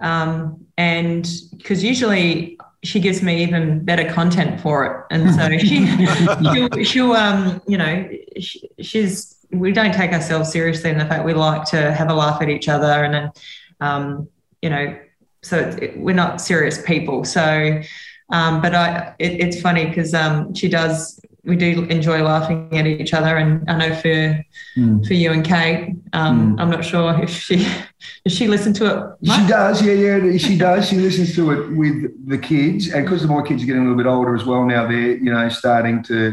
Um, 0.00 0.66
and 0.76 1.28
because 1.56 1.84
usually 1.84 2.58
she 2.82 3.00
gives 3.00 3.22
me 3.22 3.42
even 3.42 3.84
better 3.84 4.10
content 4.10 4.60
for 4.60 4.86
it. 4.86 5.06
And 5.10 5.34
so 5.34 5.58
she, 5.58 5.86
she'll, 6.54 6.84
she'll, 6.84 7.12
um, 7.12 7.60
you 7.66 7.76
know, 7.76 8.08
she, 8.38 8.70
she's, 8.80 9.36
we 9.52 9.72
don't 9.72 9.92
take 9.92 10.12
ourselves 10.12 10.50
seriously 10.50 10.90
in 10.90 10.98
the 10.98 11.04
fact 11.04 11.24
we 11.24 11.34
like 11.34 11.64
to 11.66 11.92
have 11.92 12.08
a 12.08 12.14
laugh 12.14 12.40
at 12.40 12.48
each 12.48 12.68
other 12.68 13.04
and, 13.04 13.14
then, 13.14 13.30
um, 13.80 14.28
you 14.62 14.70
know, 14.70 14.98
so 15.42 15.58
it, 15.58 15.98
we're 15.98 16.14
not 16.14 16.40
serious 16.40 16.80
people. 16.82 17.24
So, 17.24 17.80
um, 18.30 18.62
but 18.62 18.74
I, 18.74 19.14
it, 19.18 19.40
it's 19.40 19.60
funny 19.60 19.86
because 19.86 20.14
um, 20.14 20.54
she 20.54 20.68
does 20.68 21.20
we 21.44 21.56
do 21.56 21.84
enjoy 21.84 22.22
laughing 22.22 22.68
at 22.76 22.86
each 22.86 23.14
other. 23.14 23.36
And 23.36 23.68
I 23.68 23.88
know 23.88 23.94
for 23.94 24.44
mm. 24.76 25.06
for 25.06 25.14
you 25.14 25.32
and 25.32 25.44
Kate, 25.44 25.96
um, 26.12 26.56
mm. 26.56 26.60
I'm 26.60 26.70
not 26.70 26.84
sure 26.84 27.18
if 27.22 27.30
she 27.30 27.56
does 28.24 28.34
she 28.34 28.48
listen 28.48 28.72
to 28.74 28.86
it. 28.86 29.26
Much? 29.26 29.40
She 29.40 29.48
does, 29.48 29.82
yeah, 29.82 29.92
yeah, 29.92 30.38
she 30.38 30.58
does. 30.58 30.88
She 30.88 30.96
listens 30.96 31.34
to 31.36 31.50
it 31.52 31.76
with 31.76 32.28
the 32.28 32.38
kids, 32.38 32.92
and 32.92 33.04
because 33.04 33.22
the 33.22 33.28
more 33.28 33.42
kids 33.42 33.62
are 33.62 33.66
getting 33.66 33.82
a 33.82 33.84
little 33.84 33.98
bit 33.98 34.06
older 34.06 34.34
as 34.34 34.44
well 34.44 34.64
now, 34.64 34.86
they're 34.86 35.16
you 35.16 35.32
know 35.32 35.48
starting 35.48 36.02
to 36.04 36.32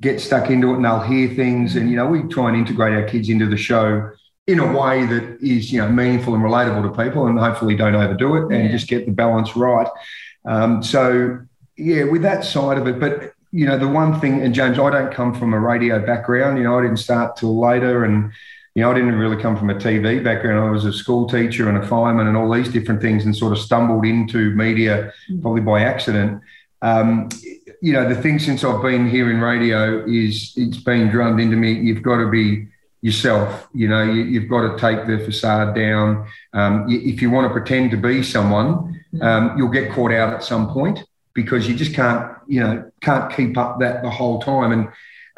get 0.00 0.20
stuck 0.20 0.50
into 0.50 0.72
it, 0.72 0.76
and 0.76 0.84
they'll 0.84 1.00
hear 1.00 1.28
things, 1.34 1.76
and 1.76 1.90
you 1.90 1.96
know 1.96 2.06
we 2.06 2.22
try 2.24 2.48
and 2.48 2.56
integrate 2.56 2.94
our 2.94 3.08
kids 3.08 3.28
into 3.28 3.46
the 3.46 3.56
show 3.56 4.10
in 4.46 4.60
a 4.60 4.78
way 4.78 5.04
that 5.06 5.38
is 5.40 5.72
you 5.72 5.80
know 5.80 5.88
meaningful 5.88 6.34
and 6.34 6.44
relatable 6.44 6.82
to 6.82 7.04
people, 7.04 7.26
and 7.26 7.38
hopefully 7.38 7.74
don't 7.74 7.94
overdo 7.94 8.36
it, 8.36 8.54
and 8.54 8.66
yeah. 8.66 8.70
just 8.70 8.88
get 8.88 9.06
the 9.06 9.12
balance 9.12 9.56
right. 9.56 9.88
Um, 10.44 10.82
so 10.82 11.40
yeah, 11.76 12.04
with 12.04 12.22
that 12.22 12.44
side 12.44 12.78
of 12.78 12.86
it, 12.86 12.98
but 12.98 13.32
you 13.56 13.64
know, 13.64 13.78
the 13.78 13.88
one 13.88 14.20
thing, 14.20 14.42
and 14.42 14.54
James, 14.54 14.78
I 14.78 14.90
don't 14.90 15.10
come 15.10 15.32
from 15.32 15.54
a 15.54 15.58
radio 15.58 16.04
background. 16.04 16.58
You 16.58 16.64
know, 16.64 16.78
I 16.78 16.82
didn't 16.82 16.98
start 16.98 17.36
till 17.36 17.58
later, 17.58 18.04
and 18.04 18.30
you 18.74 18.82
know, 18.82 18.90
I 18.90 18.94
didn't 18.94 19.14
really 19.14 19.40
come 19.40 19.56
from 19.56 19.70
a 19.70 19.74
TV 19.74 20.22
background. 20.22 20.62
I 20.62 20.70
was 20.70 20.84
a 20.84 20.92
school 20.92 21.26
teacher 21.26 21.66
and 21.66 21.78
a 21.78 21.86
fireman 21.86 22.26
and 22.26 22.36
all 22.36 22.52
these 22.52 22.68
different 22.68 23.00
things, 23.00 23.24
and 23.24 23.34
sort 23.34 23.52
of 23.52 23.58
stumbled 23.58 24.04
into 24.04 24.50
media 24.50 25.10
mm. 25.30 25.40
probably 25.40 25.62
by 25.62 25.80
accident. 25.80 26.42
Um, 26.82 27.30
you 27.80 27.94
know, 27.94 28.06
the 28.06 28.20
thing 28.20 28.38
since 28.38 28.62
I've 28.62 28.82
been 28.82 29.08
here 29.08 29.30
in 29.30 29.40
radio 29.40 30.04
is 30.04 30.52
it's 30.56 30.76
been 30.76 31.08
drummed 31.08 31.40
into 31.40 31.56
me. 31.56 31.72
You've 31.72 32.02
got 32.02 32.18
to 32.18 32.28
be 32.28 32.66
yourself. 33.00 33.68
You 33.72 33.88
know, 33.88 34.02
you, 34.02 34.38
have 34.38 34.50
got 34.50 34.70
to 34.70 34.78
take 34.78 35.06
the 35.06 35.24
facade 35.24 35.74
down. 35.74 36.28
Um, 36.52 36.84
if 36.90 37.22
you 37.22 37.30
want 37.30 37.46
to 37.48 37.52
pretend 37.54 37.90
to 37.92 37.96
be 37.96 38.22
someone, 38.22 39.02
mm. 39.14 39.22
um, 39.22 39.56
you'll 39.56 39.68
get 39.68 39.92
caught 39.92 40.12
out 40.12 40.34
at 40.34 40.44
some 40.44 40.70
point 40.74 41.05
because 41.36 41.68
you 41.68 41.76
just 41.76 41.94
can't, 41.94 42.22
you 42.48 42.58
know, 42.58 42.90
can't 43.00 43.32
keep 43.36 43.56
up 43.56 43.78
that 43.78 44.02
the 44.02 44.10
whole 44.10 44.40
time. 44.40 44.72
And 44.72 44.88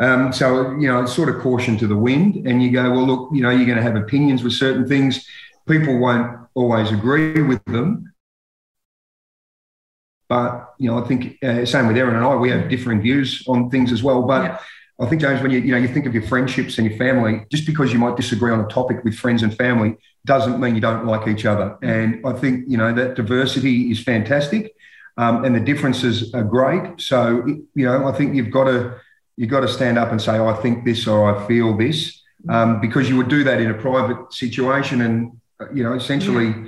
Um, 0.00 0.32
so, 0.32 0.46
you 0.80 0.86
know, 0.88 1.02
it's 1.02 1.12
sort 1.12 1.28
of 1.28 1.42
caution 1.42 1.76
to 1.78 1.88
the 1.88 2.00
wind. 2.08 2.46
And 2.46 2.62
you 2.62 2.70
go, 2.70 2.84
well, 2.94 3.06
look, 3.10 3.22
you 3.34 3.42
know, 3.42 3.50
you're 3.50 3.70
going 3.72 3.82
to 3.82 3.88
have 3.90 3.96
opinions 3.96 4.40
with 4.44 4.52
certain 4.52 4.86
things. 4.86 5.26
People 5.66 5.98
won't 5.98 6.28
always 6.54 6.92
agree 6.98 7.42
with 7.42 7.62
them. 7.64 7.88
But, 10.28 10.50
you 10.78 10.88
know, 10.88 11.02
I 11.02 11.04
think, 11.08 11.20
uh, 11.42 11.66
same 11.66 11.88
with 11.88 11.96
Erin 11.96 12.14
and 12.14 12.24
I, 12.24 12.36
we 12.36 12.50
have 12.54 12.68
differing 12.74 13.00
views 13.02 13.42
on 13.48 13.70
things 13.70 13.90
as 13.90 14.00
well. 14.06 14.22
But 14.22 14.42
yeah. 14.44 14.58
I 15.00 15.06
think, 15.08 15.20
James, 15.20 15.40
when 15.42 15.50
you, 15.50 15.60
you 15.66 15.72
know, 15.72 15.82
you 15.84 15.90
think 15.94 16.06
of 16.06 16.14
your 16.14 16.26
friendships 16.32 16.78
and 16.78 16.84
your 16.88 16.98
family, 17.04 17.34
just 17.50 17.66
because 17.66 17.92
you 17.92 17.98
might 17.98 18.16
disagree 18.16 18.52
on 18.52 18.60
a 18.60 18.68
topic 18.68 18.98
with 19.04 19.14
friends 19.14 19.42
and 19.42 19.52
family 19.56 19.96
doesn't 20.32 20.60
mean 20.60 20.74
you 20.76 20.80
don't 20.88 21.06
like 21.12 21.24
each 21.26 21.44
other. 21.52 21.76
And 21.82 22.08
I 22.30 22.32
think, 22.40 22.54
you 22.70 22.78
know, 22.80 22.90
that 23.00 23.16
diversity 23.16 23.90
is 23.92 23.98
fantastic. 24.12 24.74
Um, 25.18 25.44
and 25.44 25.52
the 25.52 25.60
differences 25.60 26.32
are 26.32 26.44
great. 26.44 27.00
So, 27.00 27.44
you 27.46 27.84
know, 27.86 28.06
I 28.06 28.12
think 28.12 28.36
you've 28.36 28.52
got 28.52 28.64
to, 28.64 29.00
you've 29.36 29.50
got 29.50 29.62
to 29.62 29.68
stand 29.68 29.98
up 29.98 30.12
and 30.12 30.22
say, 30.22 30.38
I 30.38 30.54
think 30.62 30.84
this 30.84 31.08
or 31.08 31.34
I 31.34 31.44
feel 31.48 31.76
this, 31.76 32.22
um, 32.48 32.80
because 32.80 33.08
you 33.08 33.16
would 33.16 33.28
do 33.28 33.42
that 33.42 33.60
in 33.60 33.68
a 33.68 33.74
private 33.74 34.32
situation. 34.32 35.00
And, 35.00 35.40
you 35.74 35.82
know, 35.82 35.94
essentially, 35.94 36.46
yeah. 36.46 36.66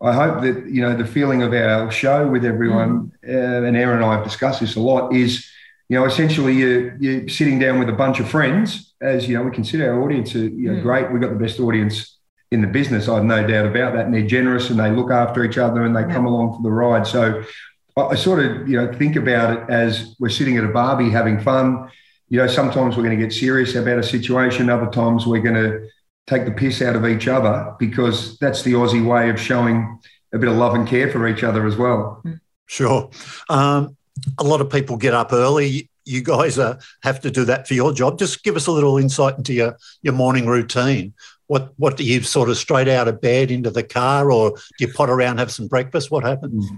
I 0.00 0.12
hope 0.14 0.40
that, 0.40 0.70
you 0.74 0.80
know, 0.80 0.96
the 0.96 1.04
feeling 1.04 1.42
of 1.42 1.52
our 1.52 1.90
show 1.90 2.26
with 2.26 2.46
everyone, 2.46 3.12
mm. 3.22 3.28
uh, 3.28 3.66
and 3.66 3.76
Erin 3.76 3.96
and 3.96 4.06
I 4.06 4.14
have 4.16 4.24
discussed 4.24 4.60
this 4.60 4.74
a 4.76 4.80
lot, 4.80 5.14
is, 5.14 5.46
you 5.90 5.98
know, 5.98 6.06
essentially 6.06 6.54
you're, 6.54 6.96
you're 6.96 7.28
sitting 7.28 7.58
down 7.58 7.78
with 7.78 7.90
a 7.90 7.92
bunch 7.92 8.20
of 8.20 8.28
friends, 8.28 8.94
as, 9.02 9.28
you 9.28 9.36
know, 9.36 9.42
we 9.42 9.50
consider 9.50 9.92
our 9.92 10.02
audience, 10.02 10.34
you 10.34 10.48
know, 10.48 10.78
mm. 10.78 10.82
great. 10.82 11.12
We've 11.12 11.20
got 11.20 11.30
the 11.30 11.44
best 11.44 11.60
audience 11.60 12.16
in 12.50 12.62
the 12.62 12.66
business. 12.68 13.06
I 13.06 13.16
have 13.16 13.24
no 13.24 13.46
doubt 13.46 13.66
about 13.66 13.92
that. 13.94 14.06
And 14.06 14.14
they're 14.14 14.26
generous 14.26 14.70
and 14.70 14.80
they 14.80 14.90
look 14.90 15.10
after 15.10 15.44
each 15.44 15.58
other 15.58 15.84
and 15.84 15.94
they 15.94 16.06
yeah. 16.06 16.14
come 16.14 16.24
along 16.24 16.56
for 16.56 16.62
the 16.62 16.70
ride. 16.70 17.06
So 17.06 17.44
I 17.96 18.14
sort 18.14 18.44
of, 18.44 18.68
you 18.68 18.76
know, 18.76 18.92
think 18.92 19.16
about 19.16 19.56
it 19.56 19.70
as 19.70 20.16
we're 20.18 20.30
sitting 20.30 20.56
at 20.56 20.64
a 20.64 20.68
barbie 20.68 21.10
having 21.10 21.40
fun 21.40 21.90
you 22.32 22.38
know, 22.38 22.46
sometimes 22.46 22.96
we're 22.96 23.02
going 23.02 23.18
to 23.18 23.22
get 23.22 23.30
serious 23.30 23.74
about 23.74 23.98
a 23.98 24.02
situation. 24.02 24.70
Other 24.70 24.90
times 24.90 25.26
we're 25.26 25.42
going 25.42 25.54
to 25.54 25.86
take 26.26 26.46
the 26.46 26.50
piss 26.50 26.80
out 26.80 26.96
of 26.96 27.04
each 27.04 27.28
other 27.28 27.74
because 27.78 28.38
that's 28.38 28.62
the 28.62 28.72
Aussie 28.72 29.06
way 29.06 29.28
of 29.28 29.38
showing 29.38 30.00
a 30.32 30.38
bit 30.38 30.48
of 30.48 30.56
love 30.56 30.72
and 30.74 30.88
care 30.88 31.12
for 31.12 31.28
each 31.28 31.44
other 31.44 31.66
as 31.66 31.76
well. 31.76 32.24
Sure. 32.64 33.10
Um, 33.50 33.98
a 34.38 34.44
lot 34.44 34.62
of 34.62 34.70
people 34.70 34.96
get 34.96 35.12
up 35.12 35.34
early. 35.34 35.90
You 36.06 36.22
guys 36.22 36.58
uh, 36.58 36.80
have 37.02 37.20
to 37.20 37.30
do 37.30 37.44
that 37.44 37.68
for 37.68 37.74
your 37.74 37.92
job. 37.92 38.18
Just 38.18 38.42
give 38.42 38.56
us 38.56 38.66
a 38.66 38.72
little 38.72 38.96
insight 38.96 39.36
into 39.36 39.52
your, 39.52 39.76
your 40.00 40.14
morning 40.14 40.46
routine. 40.46 41.12
What 41.48 41.74
what 41.76 41.98
do 41.98 42.04
you 42.04 42.22
sort 42.22 42.48
of 42.48 42.56
straight 42.56 42.88
out 42.88 43.08
of 43.08 43.20
bed 43.20 43.50
into 43.50 43.70
the 43.70 43.82
car, 43.82 44.32
or 44.32 44.52
do 44.52 44.86
you 44.86 44.90
pot 44.90 45.10
around 45.10 45.36
have 45.36 45.52
some 45.52 45.68
breakfast? 45.68 46.10
What 46.10 46.24
happens? 46.24 46.70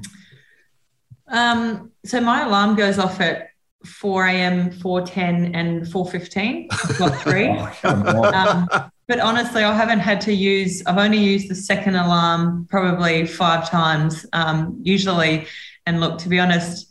Um, 1.35 1.91
so 2.07 2.21
my 2.21 2.45
alarm 2.45 2.77
goes 2.77 2.99
off 2.99 3.21
at 3.21 3.49
4 3.85 4.27
a.m., 4.27 4.71
4:10, 4.71 5.51
and 5.55 5.83
4:15. 5.83 6.69
I've 6.71 6.99
got 6.99 7.21
three. 7.21 7.49
Oh, 7.85 8.25
um, 8.33 8.69
but 9.09 9.21
honestly, 9.21 9.63
I 9.63 9.75
haven't 9.75 9.99
had 9.99 10.21
to 10.23 10.33
use. 10.33 10.83
I've 10.87 10.97
only 10.97 11.19
used 11.19 11.51
the 11.51 11.55
second 11.55 11.97
alarm 11.97 12.67
probably 12.71 13.27
five 13.27 13.69
times. 13.69 14.25
Um, 14.33 14.81
usually, 14.83 15.47
and 15.87 16.01
look, 16.01 16.19
to 16.21 16.29
be 16.29 16.39
honest, 16.39 16.89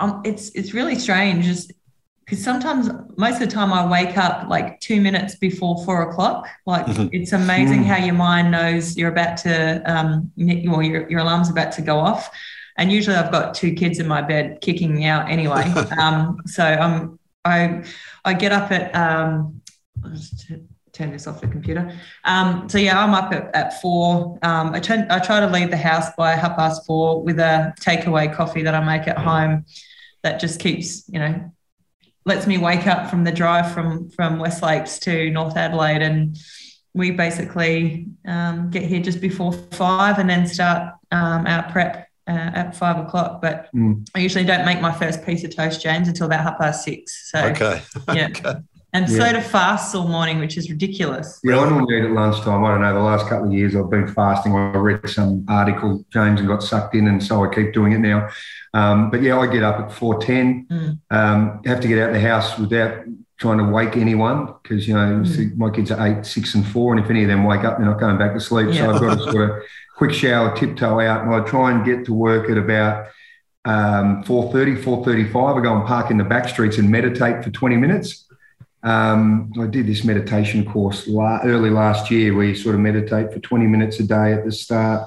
um, 0.00 0.20
it's 0.24 0.50
it's 0.50 0.74
really 0.74 0.96
strange. 0.96 1.46
because 2.24 2.44
sometimes, 2.44 2.90
most 3.16 3.40
of 3.40 3.48
the 3.48 3.54
time, 3.54 3.72
I 3.72 3.88
wake 3.88 4.18
up 4.18 4.48
like 4.48 4.80
two 4.80 5.00
minutes 5.00 5.36
before 5.36 5.82
four 5.84 6.10
o'clock. 6.10 6.46
Like 6.66 6.84
mm-hmm. 6.86 7.08
it's 7.12 7.32
amazing 7.32 7.84
mm. 7.84 7.86
how 7.86 8.04
your 8.04 8.14
mind 8.14 8.50
knows 8.50 8.98
you're 8.98 9.12
about 9.12 9.38
to, 9.38 9.82
um, 9.86 10.30
or 10.70 10.82
your 10.82 11.08
your 11.08 11.20
alarm's 11.20 11.48
about 11.48 11.72
to 11.72 11.82
go 11.82 11.98
off 11.98 12.28
and 12.78 12.90
usually 12.90 13.16
I've 13.16 13.32
got 13.32 13.54
two 13.54 13.74
kids 13.74 13.98
in 13.98 14.06
my 14.06 14.22
bed 14.22 14.60
kicking 14.60 14.94
me 14.94 15.04
out 15.04 15.28
anyway. 15.28 15.62
um, 16.00 16.38
so 16.46 16.64
I'm 16.64 17.18
I 17.44 17.84
I 18.24 18.34
get 18.34 18.52
up 18.52 18.70
at 18.70 18.94
um, 18.94 19.60
turn 20.92 21.12
this 21.12 21.26
off 21.26 21.40
the 21.40 21.48
computer. 21.48 21.92
Um, 22.24 22.68
so 22.68 22.78
yeah, 22.78 23.02
I'm 23.02 23.14
up 23.14 23.32
at, 23.32 23.54
at 23.54 23.80
four. 23.80 24.38
Um, 24.42 24.74
I, 24.74 24.80
turn, 24.80 25.06
I 25.10 25.18
try 25.18 25.38
to 25.40 25.46
leave 25.46 25.70
the 25.70 25.76
house 25.76 26.06
by 26.16 26.32
half 26.32 26.56
past 26.56 26.84
four 26.86 27.22
with 27.22 27.38
a 27.38 27.74
takeaway 27.80 28.32
coffee 28.34 28.62
that 28.62 28.74
I 28.74 28.84
make 28.84 29.06
at 29.06 29.18
home. 29.18 29.64
That 30.22 30.40
just 30.40 30.58
keeps 30.60 31.08
you 31.08 31.18
know 31.18 31.52
lets 32.24 32.46
me 32.46 32.58
wake 32.58 32.86
up 32.86 33.08
from 33.08 33.24
the 33.24 33.32
drive 33.32 33.72
from 33.72 34.10
from 34.10 34.38
West 34.38 34.62
Lakes 34.62 34.98
to 35.00 35.30
North 35.30 35.56
Adelaide 35.56 36.02
and 36.02 36.36
we 36.92 37.12
basically 37.12 38.08
um, 38.26 38.70
get 38.70 38.82
here 38.82 39.00
just 39.00 39.20
before 39.20 39.52
five 39.52 40.18
and 40.18 40.28
then 40.28 40.46
start 40.46 40.94
um, 41.12 41.46
our 41.46 41.70
prep 41.70 42.07
uh, 42.28 42.50
at 42.54 42.76
five 42.76 43.04
o'clock. 43.04 43.40
But 43.40 43.68
mm. 43.74 44.06
I 44.14 44.20
usually 44.20 44.44
don't 44.44 44.64
make 44.64 44.80
my 44.80 44.92
first 44.92 45.24
piece 45.24 45.44
of 45.44 45.54
toast, 45.54 45.82
James, 45.82 46.08
until 46.08 46.26
about 46.26 46.44
half 46.44 46.58
past 46.58 46.84
six. 46.84 47.30
So 47.30 47.40
okay, 47.46 47.82
yeah. 48.14 48.28
okay. 48.28 48.54
And 48.94 49.06
yeah. 49.08 49.18
soda 49.18 49.42
fasts 49.42 49.94
all 49.94 50.08
morning, 50.08 50.38
which 50.38 50.56
is 50.56 50.70
ridiculous. 50.70 51.40
Yeah, 51.44 51.58
I 51.58 51.68
normally 51.68 51.98
eat 51.98 52.04
at 52.04 52.10
lunchtime. 52.10 52.64
I 52.64 52.70
don't 52.70 52.80
know. 52.80 52.94
The 52.94 53.00
last 53.00 53.28
couple 53.28 53.48
of 53.48 53.52
years, 53.52 53.76
I've 53.76 53.90
been 53.90 54.08
fasting. 54.08 54.54
I 54.54 54.76
read 54.76 55.08
some 55.10 55.44
article, 55.46 56.04
James, 56.10 56.40
and 56.40 56.48
got 56.48 56.62
sucked 56.62 56.94
in, 56.94 57.06
and 57.06 57.22
so 57.22 57.44
I 57.44 57.54
keep 57.54 57.74
doing 57.74 57.92
it 57.92 57.98
now. 57.98 58.28
Um, 58.72 59.10
but 59.10 59.20
yeah, 59.22 59.38
I 59.38 59.46
get 59.46 59.62
up 59.62 59.78
at 59.78 59.92
four 59.92 60.18
ten. 60.20 60.66
Mm. 60.70 60.98
Um, 61.10 61.62
have 61.66 61.80
to 61.80 61.88
get 61.88 61.98
out 61.98 62.08
of 62.08 62.14
the 62.14 62.20
house 62.20 62.58
without 62.58 63.04
trying 63.38 63.58
to 63.58 63.64
wake 63.64 63.96
anyone 63.96 64.52
because 64.62 64.88
you 64.88 64.94
know 64.94 65.22
mm. 65.22 65.56
my 65.56 65.70
kids 65.70 65.90
are 65.90 66.06
eight, 66.06 66.24
six, 66.24 66.54
and 66.54 66.66
four, 66.66 66.94
and 66.94 67.04
if 67.04 67.10
any 67.10 67.22
of 67.22 67.28
them 67.28 67.44
wake 67.44 67.64
up, 67.64 67.76
they're 67.76 67.86
not 67.86 68.00
going 68.00 68.16
back 68.18 68.32
to 68.34 68.40
sleep. 68.40 68.68
Yeah. 68.68 68.86
So 68.86 68.90
I've 68.94 69.00
got 69.00 69.18
to 69.18 69.32
sort 69.32 69.50
of 69.50 69.62
quick 69.98 70.12
shower, 70.12 70.56
tiptoe 70.56 71.00
out, 71.00 71.24
and 71.24 71.34
I 71.34 71.40
try 71.40 71.72
and 71.72 71.84
get 71.84 72.06
to 72.06 72.14
work 72.14 72.48
at 72.48 72.56
about 72.56 73.08
um, 73.64 74.22
4.30, 74.22 74.80
4.35. 74.80 75.58
I 75.58 75.62
go 75.62 75.76
and 75.76 75.84
park 75.84 76.12
in 76.12 76.18
the 76.18 76.24
back 76.24 76.48
streets 76.48 76.78
and 76.78 76.88
meditate 76.88 77.42
for 77.42 77.50
20 77.50 77.76
minutes. 77.76 78.26
Um, 78.84 79.52
I 79.60 79.66
did 79.66 79.88
this 79.88 80.04
meditation 80.04 80.64
course 80.64 81.08
la- 81.08 81.40
early 81.42 81.68
last 81.68 82.12
year 82.12 82.32
where 82.32 82.46
you 82.46 82.54
sort 82.54 82.76
of 82.76 82.80
meditate 82.80 83.32
for 83.32 83.40
20 83.40 83.66
minutes 83.66 83.98
a 83.98 84.04
day 84.04 84.32
at 84.32 84.44
the 84.44 84.52
start 84.52 85.02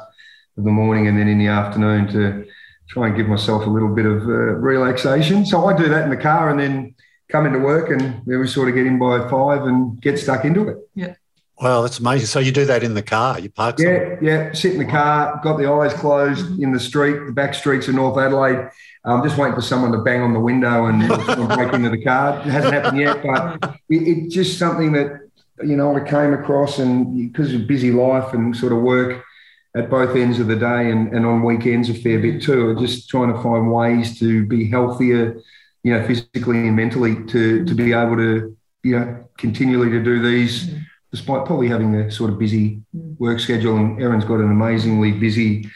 of 0.58 0.66
the 0.66 0.70
morning 0.70 1.08
and 1.08 1.18
then 1.18 1.30
in 1.30 1.40
the 1.40 1.48
afternoon 1.48 2.10
to 2.10 2.46
try 2.90 3.08
and 3.08 3.16
give 3.16 3.30
myself 3.30 3.66
a 3.66 3.70
little 3.70 3.96
bit 3.96 4.06
of 4.06 4.24
uh, 4.24 4.60
relaxation. 4.60 5.46
So 5.46 5.68
I 5.68 5.78
do 5.78 5.88
that 5.88 6.04
in 6.04 6.10
the 6.10 6.18
car 6.18 6.50
and 6.50 6.60
then 6.60 6.96
come 7.30 7.46
into 7.46 7.60
work 7.60 7.90
and 7.92 8.22
then 8.26 8.40
we 8.42 8.46
sort 8.46 8.68
of 8.68 8.76
get 8.76 8.86
in 8.86 9.00
by 9.00 9.30
five 9.30 9.64
and 9.64 10.02
get 10.02 10.20
stuck 10.20 10.44
into 10.44 10.68
it. 10.68 10.80
Yeah. 10.96 11.16
Well, 11.62 11.84
that's 11.84 12.00
amazing. 12.00 12.26
So 12.26 12.40
you 12.40 12.52
do 12.52 12.66
that 12.66 12.82
in 12.82 12.96
the 12.96 13.04
car? 13.04 13.40
You 13.40 13.52
park? 13.52 13.78
Yeah, 13.78 13.86
somewhere? 13.86 14.24
yeah. 14.24 14.54
Sit 14.54 14.74
in 14.74 14.80
the 14.80 14.86
car, 14.86 15.40
got 15.44 15.58
the 15.58 15.72
eyes 15.72 15.94
closed 15.94 16.60
in 16.60 16.72
the 16.72 16.80
street, 16.80 17.26
the 17.28 17.32
back 17.32 17.54
streets 17.54 17.88
of 17.88 17.94
North 17.94 18.18
Adelaide. 18.18 18.70
I'm 19.06 19.24
just 19.24 19.38
waiting 19.38 19.56
for 19.56 19.62
someone 19.62 19.92
to 19.92 20.00
bang 20.00 20.22
on 20.22 20.34
the 20.34 20.40
window 20.40 20.86
and 20.86 21.08
break 21.56 21.74
into 21.74 21.90
the 21.92 22.04
car. 22.04 22.40
It 22.40 22.46
hasn't 22.46 22.74
happened 22.74 23.00
yet, 23.00 23.24
but 23.24 23.76
it, 23.90 24.08
it's 24.08 24.34
just 24.34 24.58
something 24.58 24.92
that 24.94 25.30
you 25.64 25.76
know 25.76 25.96
I 25.96 26.00
came 26.08 26.34
across, 26.34 26.80
and 26.80 27.32
because 27.32 27.54
of 27.54 27.68
busy 27.68 27.92
life 27.92 28.34
and 28.34 28.56
sort 28.58 28.74
of 28.74 28.82
work 28.82 29.24
at 29.76 29.90
both 29.90 30.16
ends 30.16 30.40
of 30.40 30.48
the 30.48 30.56
day 30.56 30.90
and, 30.90 31.14
and 31.14 31.26
on 31.26 31.44
weekends 31.44 31.90
a 31.90 31.94
fair 31.94 32.20
bit 32.20 32.42
too. 32.42 32.76
Just 32.80 33.08
trying 33.08 33.34
to 33.34 33.42
find 33.42 33.72
ways 33.72 34.18
to 34.20 34.46
be 34.48 34.68
healthier, 34.68 35.40
you 35.84 35.94
know, 35.94 36.06
physically 36.08 36.68
and 36.68 36.76
mentally 36.76 37.24
to 37.28 37.64
to 37.66 37.76
be 37.76 37.94
able 37.94 38.18
to 38.18 38.58
you 38.84 39.00
know 39.00 39.30
continually 39.38 39.92
to 39.92 40.04
do 40.04 40.22
these 40.24 40.76
despite 41.12 41.46
probably 41.46 41.68
having 41.68 41.94
a 41.96 42.12
sort 42.12 42.30
of 42.30 42.40
busy 42.40 42.82
mm. 42.96 43.20
work 43.20 43.40
schedule. 43.40 43.78
And 43.78 44.02
Erin's 44.02 44.26
got 44.26 44.36
an 44.36 44.50
amazingly 44.50 45.12
busy 45.12 45.70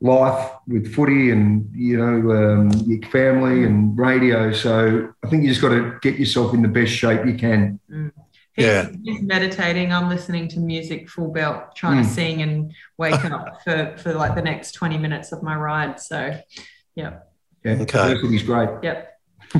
life 0.00 0.52
with 0.66 0.94
footy 0.94 1.30
and 1.30 1.68
you 1.74 1.96
know 1.96 2.30
um, 2.32 2.70
your 2.86 3.02
family 3.10 3.64
and 3.64 3.96
radio. 3.98 4.52
So 4.52 5.12
I 5.22 5.28
think 5.28 5.42
you 5.42 5.50
just 5.50 5.60
got 5.60 5.70
to 5.70 5.98
get 6.02 6.18
yourself 6.18 6.54
in 6.54 6.62
the 6.62 6.68
best 6.68 6.92
shape 6.92 7.26
you 7.26 7.34
can. 7.34 7.78
Mm. 7.90 8.12
He's, 8.54 8.66
yeah. 8.66 8.90
he's 9.04 9.22
meditating. 9.22 9.92
I'm 9.92 10.08
listening 10.08 10.48
to 10.48 10.58
music 10.58 11.08
full 11.08 11.32
belt, 11.32 11.76
trying 11.76 12.02
mm. 12.02 12.08
to 12.08 12.12
sing 12.12 12.42
and 12.42 12.72
wake 12.96 13.24
up 13.24 13.62
for 13.64 13.96
for 13.98 14.14
like 14.14 14.34
the 14.34 14.42
next 14.42 14.72
20 14.72 14.98
minutes 14.98 15.32
of 15.32 15.42
my 15.42 15.54
ride. 15.56 16.00
So, 16.00 16.40
yeah. 16.94 17.18
Yeah. 17.64 17.72
Okay. 17.82 18.16
He's 18.28 18.42
great. 18.42 18.70
Yep. 18.82 19.18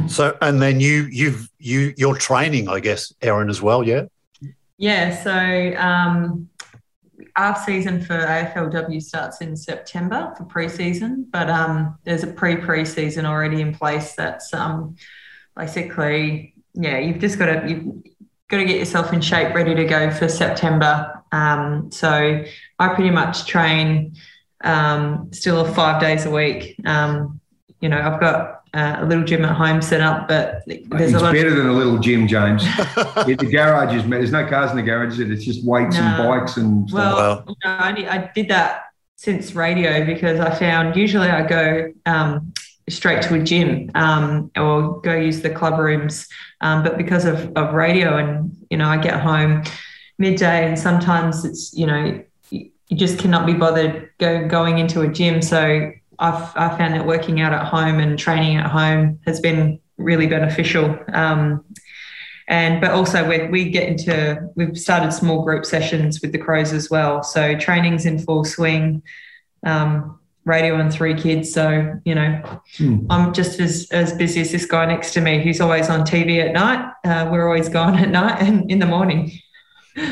So, 0.09 0.37
and 0.43 0.61
then 0.61 0.81
you, 0.81 1.09
you've, 1.11 1.49
you, 1.59 1.95
you're 1.97 2.17
training, 2.17 2.69
I 2.69 2.81
guess, 2.81 3.13
Erin, 3.23 3.49
as 3.49 3.63
well, 3.63 3.83
yeah? 3.83 4.05
Yeah, 4.79 5.23
so 5.23 5.77
um, 5.77 6.49
our 7.35 7.57
season 7.57 8.01
for 8.01 8.17
AFLW 8.17 9.03
starts 9.03 9.41
in 9.41 9.57
September 9.57 10.33
for 10.37 10.45
preseason, 10.45 11.27
but 11.31 11.51
um, 11.51 11.99
there's 12.05 12.23
a 12.23 12.29
pre 12.29 12.57
preseason 12.57 13.25
already 13.25 13.61
in 13.61 13.75
place. 13.75 14.15
That's 14.15 14.55
um, 14.55 14.97
basically 15.57 16.55
yeah, 16.75 16.99
you've 16.99 17.19
just 17.19 17.39
got 17.39 17.47
to 17.47 17.69
you've 17.69 18.05
got 18.49 18.59
to 18.59 18.65
get 18.65 18.79
yourself 18.79 19.13
in 19.13 19.21
shape, 19.21 19.55
ready 19.55 19.75
to 19.75 19.85
go 19.85 20.11
for 20.11 20.29
September. 20.29 21.23
Um, 21.33 21.91
so 21.91 22.45
I 22.79 22.89
pretty 22.95 23.11
much 23.11 23.47
train 23.47 24.15
um, 24.63 25.29
still 25.33 25.65
five 25.75 26.01
days 26.01 26.25
a 26.25 26.31
week. 26.31 26.77
Um, 26.87 27.41
you 27.81 27.89
know, 27.89 27.99
I've 27.99 28.21
got 28.21 28.58
uh, 28.75 28.97
a 28.99 29.07
little 29.07 29.25
gym 29.25 29.45
at 29.45 29.57
home 29.57 29.81
set 29.83 30.01
up, 30.01 30.29
but 30.29 30.63
there's 30.67 31.13
it's 31.13 31.15
a 31.15 31.19
lot 31.19 31.33
better 31.33 31.49
of... 31.49 31.57
than 31.57 31.69
a 31.69 31.73
little 31.73 31.99
gym, 31.99 32.27
James. 32.27 32.63
the 33.27 33.49
garage 33.51 33.95
is 33.95 34.09
there's 34.09 34.33
no 34.33 34.47
cars 34.47 34.71
in 34.71 34.77
the 34.77 34.83
garage. 34.83 35.19
It's 35.19 35.45
just 35.45 35.65
weights 35.65 35.97
no. 35.97 36.03
and 36.03 36.19
bikes 36.19 36.57
and 36.57 36.89
stuff. 36.89 37.47
Well, 37.47 37.57
no, 37.65 37.71
I, 37.71 37.91
I, 37.91 38.31
did 38.35 38.49
that 38.49 38.85
since 39.17 39.55
radio 39.55 40.05
because 40.05 40.39
I 40.41 40.55
found 40.55 40.97
usually 40.97 41.29
I 41.29 41.47
go 41.47 41.93
um, 42.07 42.53
straight 42.89 43.23
to 43.23 43.35
a 43.35 43.43
gym 43.43 43.91
um, 43.95 44.51
or 44.57 45.01
go 45.01 45.15
use 45.15 45.41
the 45.41 45.51
club 45.51 45.79
rooms. 45.79 46.29
Um, 46.61 46.83
but 46.83 46.97
because 46.97 47.25
of, 47.25 47.53
of 47.57 47.75
radio 47.75 48.17
and, 48.17 48.57
you 48.71 48.77
know, 48.77 48.89
I 48.89 48.97
get 48.97 49.21
home 49.21 49.65
midday 50.19 50.67
and 50.67 50.79
sometimes 50.79 51.45
it's, 51.45 51.75
you 51.75 51.87
know, 51.87 52.23
you 52.51 52.97
just 52.97 53.19
cannot 53.19 53.47
be 53.47 53.53
bothered 53.53 54.11
go, 54.19 54.47
going 54.49 54.79
into 54.79 55.03
a 55.03 55.09
gym. 55.09 55.43
So 55.43 55.93
I've, 56.19 56.57
I 56.57 56.77
found 56.77 56.95
that 56.95 57.07
working 57.07 57.41
out 57.41 57.53
at 57.53 57.67
home 57.67 58.01
and 58.01 58.19
training 58.19 58.57
at 58.57 58.67
home 58.71 59.21
has 59.27 59.41
been 59.41 59.81
really 59.97 60.27
beneficial. 60.27 60.99
Um, 61.13 61.65
and 62.49 62.81
but 62.81 62.93
also 62.93 63.29
we 63.29 63.47
we 63.49 63.71
get 63.71 63.89
into 63.89 64.51
we've 64.55 64.79
started 64.79 65.13
small 65.13 65.45
group 65.45 65.67
sessions 65.67 66.23
with 66.23 66.33
the 66.33 66.39
crows 66.39 66.73
as 66.73 66.89
well. 66.89 67.23
So 67.23 67.57
training's 67.59 68.07
in 68.07 68.19
full 68.19 68.45
swing. 68.45 69.03
Um, 69.67 70.19
radio 70.49 70.77
and 70.77 70.93
three 70.93 71.15
kids. 71.15 71.53
So, 71.53 72.01
you 72.05 72.15
know, 72.15 72.61
hmm. 72.79 73.07
I'm 73.11 73.33
just 73.33 73.61
as, 73.61 73.87
as 73.93 74.15
busy 74.15 74.41
as 74.41 74.51
this 74.51 74.65
guy 74.65 74.87
next 74.87 75.13
to 75.13 75.21
me 75.21 75.43
who's 75.43 75.61
always 75.61 75.91
on 75.91 76.01
TV 76.01 76.43
at 76.45 76.53
night. 76.53 76.91
Uh, 77.05 77.29
we're 77.31 77.47
always 77.47 77.69
gone 77.69 77.97
at 77.97 78.09
night 78.09 78.41
and 78.41 78.69
in 78.71 78.79
the 78.79 78.87
morning. 78.87 79.31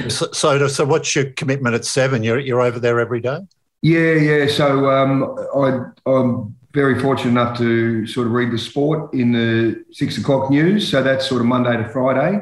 So, 0.08 0.28
so, 0.32 0.68
so 0.68 0.84
what's 0.84 1.16
your 1.16 1.30
commitment 1.32 1.74
at 1.74 1.84
seven? 1.84 2.22
You're, 2.22 2.38
you're 2.38 2.60
over 2.60 2.78
there 2.78 3.00
every 3.00 3.20
day? 3.20 3.38
Yeah, 3.86 4.14
yeah. 4.14 4.46
So 4.48 4.90
um, 4.90 5.38
I, 5.54 6.10
I'm 6.10 6.56
very 6.72 6.98
fortunate 6.98 7.30
enough 7.30 7.56
to 7.58 8.04
sort 8.04 8.26
of 8.26 8.32
read 8.32 8.50
the 8.50 8.58
sport 8.58 9.14
in 9.14 9.30
the 9.30 9.84
six 9.92 10.18
o'clock 10.18 10.50
news. 10.50 10.90
So 10.90 11.04
that's 11.04 11.28
sort 11.28 11.40
of 11.40 11.46
Monday 11.46 11.76
to 11.76 11.88
Friday. 11.90 12.40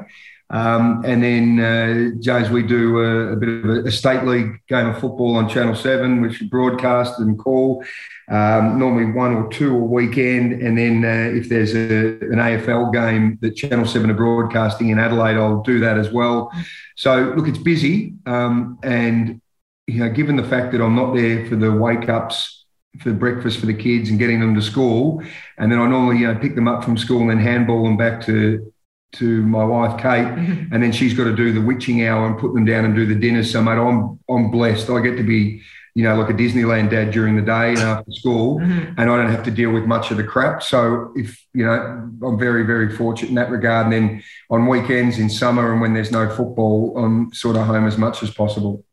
Um, 0.49 1.05
and 1.05 1.23
then, 1.23 1.61
uh, 1.61 2.19
James, 2.21 2.49
we 2.49 2.63
do 2.63 2.99
a, 2.99 3.33
a 3.33 3.37
bit 3.37 3.49
of 3.51 3.65
a, 3.67 3.89
a, 3.89 3.91
state 3.91 4.25
league 4.25 4.59
game 4.69 4.87
of 4.87 4.99
football 4.99 5.37
on 5.37 5.47
Channel 5.47 5.75
7, 5.75 6.23
which 6.23 6.41
we 6.41 6.47
broadcast 6.47 7.19
and 7.19 7.39
call. 7.39 7.85
Um, 8.31 8.79
normally 8.79 9.13
one 9.13 9.35
or 9.35 9.51
two 9.51 9.77
a 9.77 9.85
weekend. 9.85 10.63
And 10.63 10.79
then 10.79 11.05
uh, 11.05 11.37
if 11.37 11.51
there's 11.51 11.75
a, 11.75 12.25
an 12.33 12.39
AFL 12.39 12.91
game 12.91 13.39
that 13.43 13.51
Channel 13.51 13.85
7 13.85 14.11
are 14.11 14.15
broadcasting 14.15 14.89
in 14.89 14.99
Adelaide, 14.99 15.37
I'll 15.37 15.63
do 15.63 15.79
that 15.81 15.99
as 15.99 16.11
well. 16.11 16.51
So, 16.97 17.35
look, 17.37 17.49
it's 17.49 17.59
busy. 17.59 18.15
Um, 18.25 18.79
and, 18.83 19.43
you 19.87 20.01
know, 20.01 20.09
given 20.09 20.37
the 20.37 20.45
fact 20.45 20.73
that 20.73 20.81
I'm 20.81 20.95
not 20.95 21.15
there 21.15 21.47
for 21.47 21.57
the 21.57 21.73
wake 21.73 22.09
ups 22.09 22.65
for 23.01 23.13
breakfast 23.13 23.59
for 23.59 23.67
the 23.67 23.75
kids 23.75 24.09
and 24.09 24.19
getting 24.19 24.41
them 24.41 24.55
to 24.55 24.63
school. 24.63 25.23
And 25.59 25.71
then 25.71 25.79
I 25.79 25.89
normally 25.89 26.19
you 26.19 26.33
know, 26.33 26.39
pick 26.39 26.55
them 26.55 26.69
up 26.69 26.85
from 26.85 26.97
school 26.97 27.21
and 27.21 27.31
then 27.31 27.39
handball 27.39 27.83
them 27.83 27.97
back 27.97 28.25
to 28.27 28.73
to 29.15 29.43
my 29.47 29.65
wife 29.65 30.01
Kate, 30.01 30.27
and 30.73 30.83
then 30.83 30.91
she's 30.91 31.15
got 31.15 31.25
to 31.25 31.37
do 31.37 31.53
the 31.53 31.61
witching 31.61 32.05
hour 32.05 32.27
and 32.27 32.37
put 32.37 32.53
them 32.53 32.65
down 32.65 32.85
and 32.85 32.97
do 32.97 33.07
the 33.07 33.15
dinner. 33.15 33.45
So, 33.45 33.63
mate, 33.63 33.79
I'm 33.79 34.19
I'm 34.29 34.51
blessed. 34.51 34.91
I 34.91 35.01
get 35.01 35.17
to 35.17 35.23
be, 35.23 35.63
you 35.95 36.03
know, 36.03 36.17
like 36.17 36.31
a 36.31 36.33
Disneyland 36.33 36.91
dad 36.91 37.13
during 37.13 37.37
the 37.37 37.43
day 37.43 37.71
and 37.71 37.79
after 37.79 38.11
school, 38.11 38.59
mm-hmm. 38.61 38.99
and 38.99 39.11
I 39.11 39.17
don't 39.17 39.31
have 39.31 39.45
to 39.45 39.53
deal 39.53 39.71
with 39.71 39.85
much 39.85 40.11
of 40.11 40.17
the 40.17 40.25
crap. 40.25 40.65
So, 40.65 41.13
if 41.15 41.41
you 41.53 41.65
know, 41.65 42.11
I'm 42.25 42.39
very 42.39 42.65
very 42.65 42.97
fortunate 42.97 43.29
in 43.29 43.37
that 43.37 43.51
regard. 43.51 43.87
And 43.87 43.93
then 43.93 44.23
on 44.51 44.67
weekends 44.67 45.21
in 45.21 45.31
summer 45.31 45.71
and 45.71 45.81
when 45.81 45.95
there's 45.95 46.11
no 46.11 46.29
football, 46.29 46.99
I'm 46.99 47.33
sort 47.33 47.55
of 47.55 47.67
home 47.67 47.87
as 47.87 47.97
much 47.97 48.23
as 48.25 48.31
possible. 48.31 48.85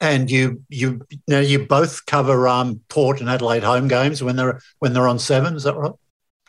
And 0.00 0.30
you 0.30 0.62
you 0.68 1.06
now 1.26 1.40
you 1.40 1.66
both 1.66 2.04
cover 2.04 2.46
um, 2.48 2.80
Port 2.88 3.20
and 3.20 3.30
Adelaide 3.30 3.62
home 3.62 3.88
games 3.88 4.22
when 4.22 4.36
they're 4.36 4.60
when 4.78 4.92
they're 4.92 5.08
on 5.08 5.18
seven. 5.18 5.56
Is 5.56 5.62
that 5.62 5.74
right? 5.74 5.92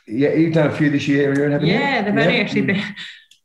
Yeah, 0.06 0.34
you've 0.34 0.54
done 0.54 0.68
a 0.68 0.76
few 0.76 0.90
this 0.90 1.08
year, 1.08 1.30
haven't 1.50 1.66
you? 1.66 1.74
Yeah, 1.74 2.02
they've 2.02 2.16
yeah. 2.16 2.22
only 2.22 2.40
actually 2.42 2.62
been. 2.62 2.84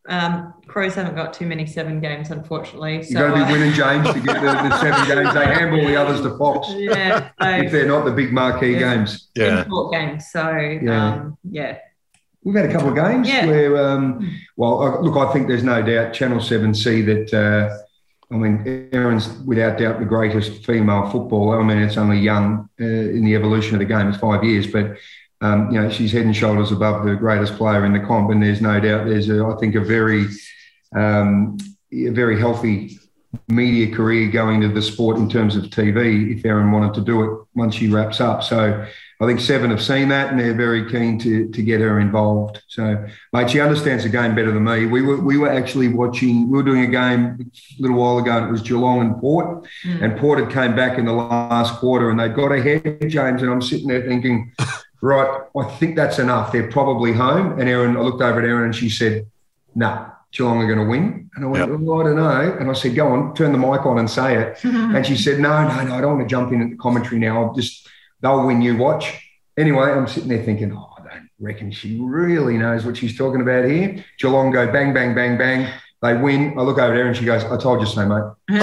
Um, 0.08 0.54
Crows 0.66 0.94
haven't 0.94 1.14
got 1.14 1.32
too 1.32 1.46
many 1.46 1.66
seven 1.66 2.00
games, 2.00 2.30
unfortunately. 2.30 3.02
So, 3.02 3.10
You've 3.10 3.18
got 3.18 3.28
to 3.28 3.34
be 3.34 3.50
uh, 3.50 3.52
winning, 3.52 3.72
James, 3.72 4.12
to 4.12 4.20
get 4.20 4.40
the, 4.40 4.68
the 4.68 4.80
seven 4.80 5.06
games. 5.06 5.34
They 5.34 5.46
handball 5.46 5.86
the 5.86 5.96
others 5.96 6.20
to 6.22 6.36
Fox. 6.38 6.68
Yeah, 6.76 7.30
so, 7.40 7.48
if 7.48 7.70
they're 7.70 7.86
not 7.86 8.04
the 8.04 8.10
big 8.10 8.32
marquee 8.32 8.76
games. 8.78 9.28
Yeah, 9.36 9.64
games. 9.92 10.30
So 10.30 10.50
yeah, 10.50 11.14
um, 11.14 11.38
yeah. 11.48 11.78
We've 12.42 12.56
had 12.56 12.68
a 12.68 12.72
couple 12.72 12.88
of 12.88 12.96
games 12.96 13.28
yeah. 13.28 13.46
where, 13.46 13.76
um, 13.86 14.36
well, 14.56 15.00
look, 15.02 15.16
I 15.16 15.32
think 15.32 15.46
there's 15.46 15.62
no 15.62 15.80
doubt 15.80 16.12
Channel 16.12 16.40
Seven 16.40 16.74
see 16.74 17.02
that. 17.02 17.32
Uh, 17.32 17.78
I 18.32 18.36
mean, 18.36 18.88
Erin's 18.92 19.28
without 19.44 19.78
doubt 19.78 19.98
the 19.98 20.06
greatest 20.06 20.64
female 20.64 21.10
footballer. 21.10 21.60
I 21.60 21.64
mean, 21.64 21.78
it's 21.78 21.98
only 21.98 22.18
young 22.18 22.70
uh, 22.80 22.84
in 22.84 23.24
the 23.24 23.34
evolution 23.34 23.74
of 23.74 23.80
the 23.80 23.84
game; 23.84 24.08
it's 24.08 24.18
five 24.18 24.42
years, 24.42 24.66
but 24.66 24.96
um, 25.42 25.70
you 25.72 25.80
know, 25.80 25.90
she's 25.90 26.12
head 26.12 26.24
and 26.24 26.36
shoulders 26.36 26.70
above 26.70 27.04
the 27.04 27.16
greatest 27.16 27.56
player 27.56 27.84
in 27.84 27.92
the 27.92 28.00
comp, 28.00 28.30
and 28.30 28.42
there's 28.42 28.62
no 28.62 28.78
doubt 28.78 29.06
there's, 29.06 29.28
a, 29.28 29.44
I 29.44 29.56
think, 29.58 29.74
a 29.74 29.80
very, 29.80 30.26
um, 30.94 31.58
a 31.92 32.10
very 32.10 32.38
healthy 32.38 32.98
media 33.48 33.92
career 33.94 34.30
going 34.30 34.60
to 34.60 34.68
the 34.68 34.80
sport 34.80 35.16
in 35.16 35.28
terms 35.28 35.56
of 35.56 35.64
TV. 35.64 36.38
If 36.38 36.44
Erin 36.44 36.70
wanted 36.70 36.94
to 36.94 37.00
do 37.00 37.24
it 37.24 37.46
once 37.54 37.74
she 37.74 37.88
wraps 37.88 38.20
up, 38.20 38.44
so 38.44 38.86
I 39.22 39.26
think 39.26 39.40
Seven 39.40 39.70
have 39.70 39.82
seen 39.82 40.08
that, 40.08 40.30
and 40.30 40.40
they're 40.40 40.54
very 40.54 40.90
keen 40.90 41.18
to 41.20 41.48
to 41.48 41.62
get 41.62 41.80
her 41.80 42.00
involved. 42.00 42.62
So, 42.66 43.06
mate, 43.32 43.50
she 43.50 43.61
understands 43.61 44.04
the 44.04 44.11
game 44.11 44.35
better 44.35 44.52
than 44.52 44.64
me. 44.64 44.87
We 44.87 45.02
were 45.02 45.20
we 45.20 45.37
were 45.38 45.50
actually 45.50 45.88
watching. 45.88 46.50
We 46.50 46.56
were 46.56 46.64
doing 46.64 46.85
a 46.85 46.88
game 46.88 47.50
a 47.78 47.82
little 47.82 47.96
while 47.96 48.18
ago, 48.18 48.32
and 48.38 48.48
it 48.48 48.50
was 48.50 48.62
Geelong 48.62 49.00
and 49.00 49.20
Port, 49.20 49.64
mm. 49.85 50.02
and 50.02 50.18
Port 50.18 50.40
had 50.40 50.50
came 50.50 50.74
back 50.74 50.98
in 50.98 51.04
the 51.04 51.12
last 51.12 51.74
quarter, 51.76 52.11
and 52.11 52.18
they 52.18 52.28
got 52.28 52.52
ahead, 52.52 53.00
James, 53.08 53.42
and 53.42 53.50
I'm 53.50 53.62
sitting 53.62 53.88
there 53.88 54.02
thinking 54.02 54.52
right, 55.02 55.42
I 55.56 55.64
think 55.76 55.96
that's 55.96 56.18
enough. 56.18 56.52
They're 56.52 56.70
probably 56.70 57.12
home. 57.12 57.58
And 57.61 57.68
Erin, 57.68 57.96
I 57.96 58.00
looked 58.00 58.22
over 58.22 58.40
at 58.40 58.46
Erin 58.46 58.66
and 58.66 58.74
she 58.74 58.88
said, 58.88 59.26
no, 59.74 59.88
nah, 59.88 60.11
Geelong 60.30 60.62
are 60.62 60.66
going 60.66 60.78
to 60.78 60.90
win. 60.90 61.30
And 61.35 61.44
I 61.44 61.48
went, 61.48 61.70
yep. 61.70 61.80
well, 61.80 62.00
I 62.00 62.04
don't 62.04 62.16
know. 62.16 62.56
And 62.58 62.70
I 62.70 62.72
said, 62.72 62.94
go 62.94 63.08
on, 63.08 63.35
turn 63.35 63.52
the 63.52 63.58
mic 63.58 63.85
on 63.85 63.98
and 63.98 64.08
say 64.08 64.38
it. 64.38 64.64
and 64.64 65.04
she 65.04 65.16
said, 65.16 65.40
no, 65.40 65.66
no, 65.66 65.85
no, 65.85 65.94
I 65.96 66.00
don't 66.00 66.16
want 66.16 66.28
to 66.28 66.32
jump 66.32 66.52
in 66.52 66.62
at 66.62 66.70
the 66.70 66.76
commentary 66.76 67.18
now. 67.18 67.42
I'll 67.42 67.54
just, 67.54 67.88
they'll 68.22 68.46
win, 68.46 68.62
you 68.62 68.76
watch. 68.76 69.20
Anyway, 69.56 69.90
I'm 69.90 70.08
sitting 70.08 70.28
there 70.28 70.42
thinking, 70.42 70.72
oh, 70.74 70.94
I 70.98 71.02
don't 71.02 71.28
reckon 71.38 71.70
she 71.70 72.00
really 72.00 72.56
knows 72.56 72.87
what 72.87 72.96
she's 72.96 73.16
talking 73.16 73.42
about 73.42 73.66
here. 73.66 74.02
Geelong 74.18 74.50
go 74.50 74.70
bang, 74.72 74.94
bang, 74.94 75.14
bang, 75.14 75.37
bang. 75.37 75.70
They 76.00 76.16
win. 76.16 76.58
I 76.58 76.62
look 76.62 76.78
over 76.78 76.94
there 76.94 77.06
and 77.06 77.16
she 77.16 77.24
goes, 77.24 77.44
I 77.44 77.56
told 77.56 77.80
you 77.80 77.87
so, 77.87 78.06
mate. 78.06 78.58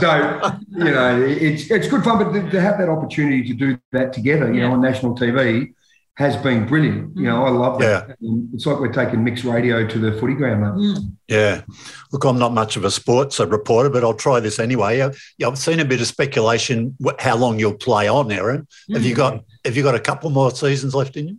so, 0.00 0.52
you 0.70 0.84
know, 0.84 1.20
it's, 1.22 1.70
it's 1.70 1.88
good 1.88 2.04
fun, 2.04 2.22
but 2.22 2.32
to, 2.32 2.50
to 2.50 2.60
have 2.60 2.78
that 2.78 2.88
opportunity 2.88 3.42
to 3.48 3.54
do 3.54 3.78
that 3.92 4.12
together, 4.12 4.52
you 4.52 4.60
yeah. 4.60 4.68
know, 4.68 4.74
on 4.74 4.80
national 4.80 5.16
TV 5.16 5.74
has 6.18 6.36
been 6.36 6.66
brilliant. 6.66 7.16
You 7.16 7.22
know, 7.22 7.44
I 7.44 7.50
love 7.50 7.78
that. 7.78 8.16
Yeah. 8.20 8.40
It's 8.52 8.66
like 8.66 8.80
we're 8.80 8.92
taking 8.92 9.22
mixed 9.22 9.44
radio 9.44 9.86
to 9.86 9.98
the 10.00 10.18
footy 10.18 10.34
ground, 10.34 10.62
mate. 10.62 10.96
Mm. 10.96 11.12
Yeah. 11.28 11.62
Look, 12.10 12.24
I'm 12.24 12.40
not 12.40 12.52
much 12.52 12.76
of 12.76 12.84
a 12.84 12.90
sports 12.90 13.38
reporter, 13.38 13.88
but 13.88 14.02
I'll 14.02 14.14
try 14.14 14.40
this 14.40 14.58
anyway. 14.58 15.00
I've 15.00 15.58
seen 15.58 15.78
a 15.78 15.84
bit 15.84 16.00
of 16.00 16.08
speculation 16.08 16.96
how 17.20 17.36
long 17.36 17.60
you'll 17.60 17.74
play 17.74 18.08
on, 18.08 18.32
Erin. 18.32 18.66
Have 18.92 19.04
you 19.04 19.14
got 19.14 19.34
mm. 19.34 19.44
have 19.64 19.76
you 19.76 19.84
got 19.84 19.94
a 19.94 20.00
couple 20.00 20.28
more 20.30 20.50
seasons 20.50 20.92
left 20.92 21.16
in 21.16 21.28
you? 21.28 21.36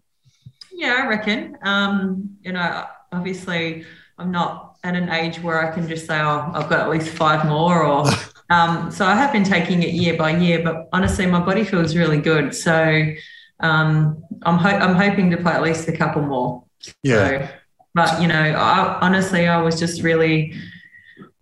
Yeah, 0.72 1.02
I 1.04 1.08
reckon. 1.08 1.58
Um, 1.64 2.38
you 2.42 2.54
know, 2.54 2.86
obviously 3.12 3.84
I'm 4.18 4.32
not 4.32 4.78
at 4.86 4.96
an 4.96 5.10
age 5.10 5.42
where 5.42 5.62
I 5.62 5.76
can 5.76 5.90
just 5.90 6.08
say, 6.08 6.22
oh, 6.22 6.52
I've 6.54 6.70
got 6.70 6.80
at 6.80 6.90
least 6.90 7.10
five 7.10 7.46
more. 7.46 7.84
Or 7.84 8.06
um, 8.50 8.92
so 8.92 9.06
I 9.06 9.16
have 9.16 9.34
been 9.34 9.44
taking 9.44 9.84
it 9.84 9.90
year 9.90 10.16
by 10.16 10.38
year, 10.38 10.64
but 10.64 10.88
honestly, 10.94 11.26
my 11.26 11.42
body 11.42 11.66
feels 11.66 11.98
really 11.98 12.22
good. 12.22 12.56
So 12.56 13.14
um, 13.60 14.24
I'm 14.44 14.58
ho- 14.58 14.70
I'm 14.70 14.96
hoping 14.96 15.30
to 15.32 15.38
play 15.38 15.54
at 15.54 15.62
least 15.62 15.88
a 15.88 15.96
couple 15.96 16.22
more. 16.22 16.64
Yeah. 17.04 17.48
So, 17.48 17.50
but 17.94 18.22
you 18.22 18.28
know, 18.28 18.40
I, 18.42 19.00
honestly, 19.02 19.48
I 19.48 19.62
was 19.62 19.80
just 19.80 20.02
really, 20.02 20.54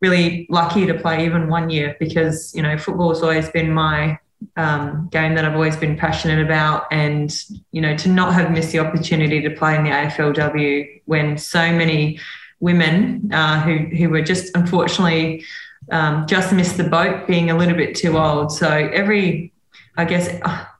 really 0.01 0.47
lucky 0.49 0.85
to 0.85 0.93
play 0.93 1.25
even 1.25 1.49
one 1.49 1.69
year 1.69 1.95
because 1.99 2.53
you 2.55 2.63
know 2.63 2.77
football 2.77 3.09
has 3.09 3.21
always 3.21 3.49
been 3.49 3.71
my 3.71 4.19
um, 4.55 5.09
game 5.11 5.35
that 5.35 5.45
I've 5.45 5.55
always 5.55 5.75
been 5.77 5.97
passionate 5.97 6.43
about, 6.43 6.87
and 6.91 7.33
you 7.71 7.81
know 7.81 7.95
to 7.97 8.09
not 8.09 8.33
have 8.33 8.51
missed 8.51 8.71
the 8.71 8.79
opportunity 8.79 9.41
to 9.41 9.49
play 9.51 9.75
in 9.75 9.83
the 9.83 9.91
AFLW 9.91 11.01
when 11.05 11.37
so 11.37 11.71
many 11.71 12.19
women 12.59 13.31
uh, 13.31 13.61
who 13.61 13.77
who 13.95 14.09
were 14.09 14.21
just 14.21 14.55
unfortunately 14.55 15.45
um, 15.91 16.25
just 16.27 16.51
missed 16.53 16.77
the 16.77 16.83
boat, 16.83 17.27
being 17.27 17.49
a 17.49 17.57
little 17.57 17.77
bit 17.77 17.95
too 17.95 18.17
old. 18.17 18.51
So 18.51 18.69
every 18.69 19.53
I 19.97 20.05
guess 20.05 20.29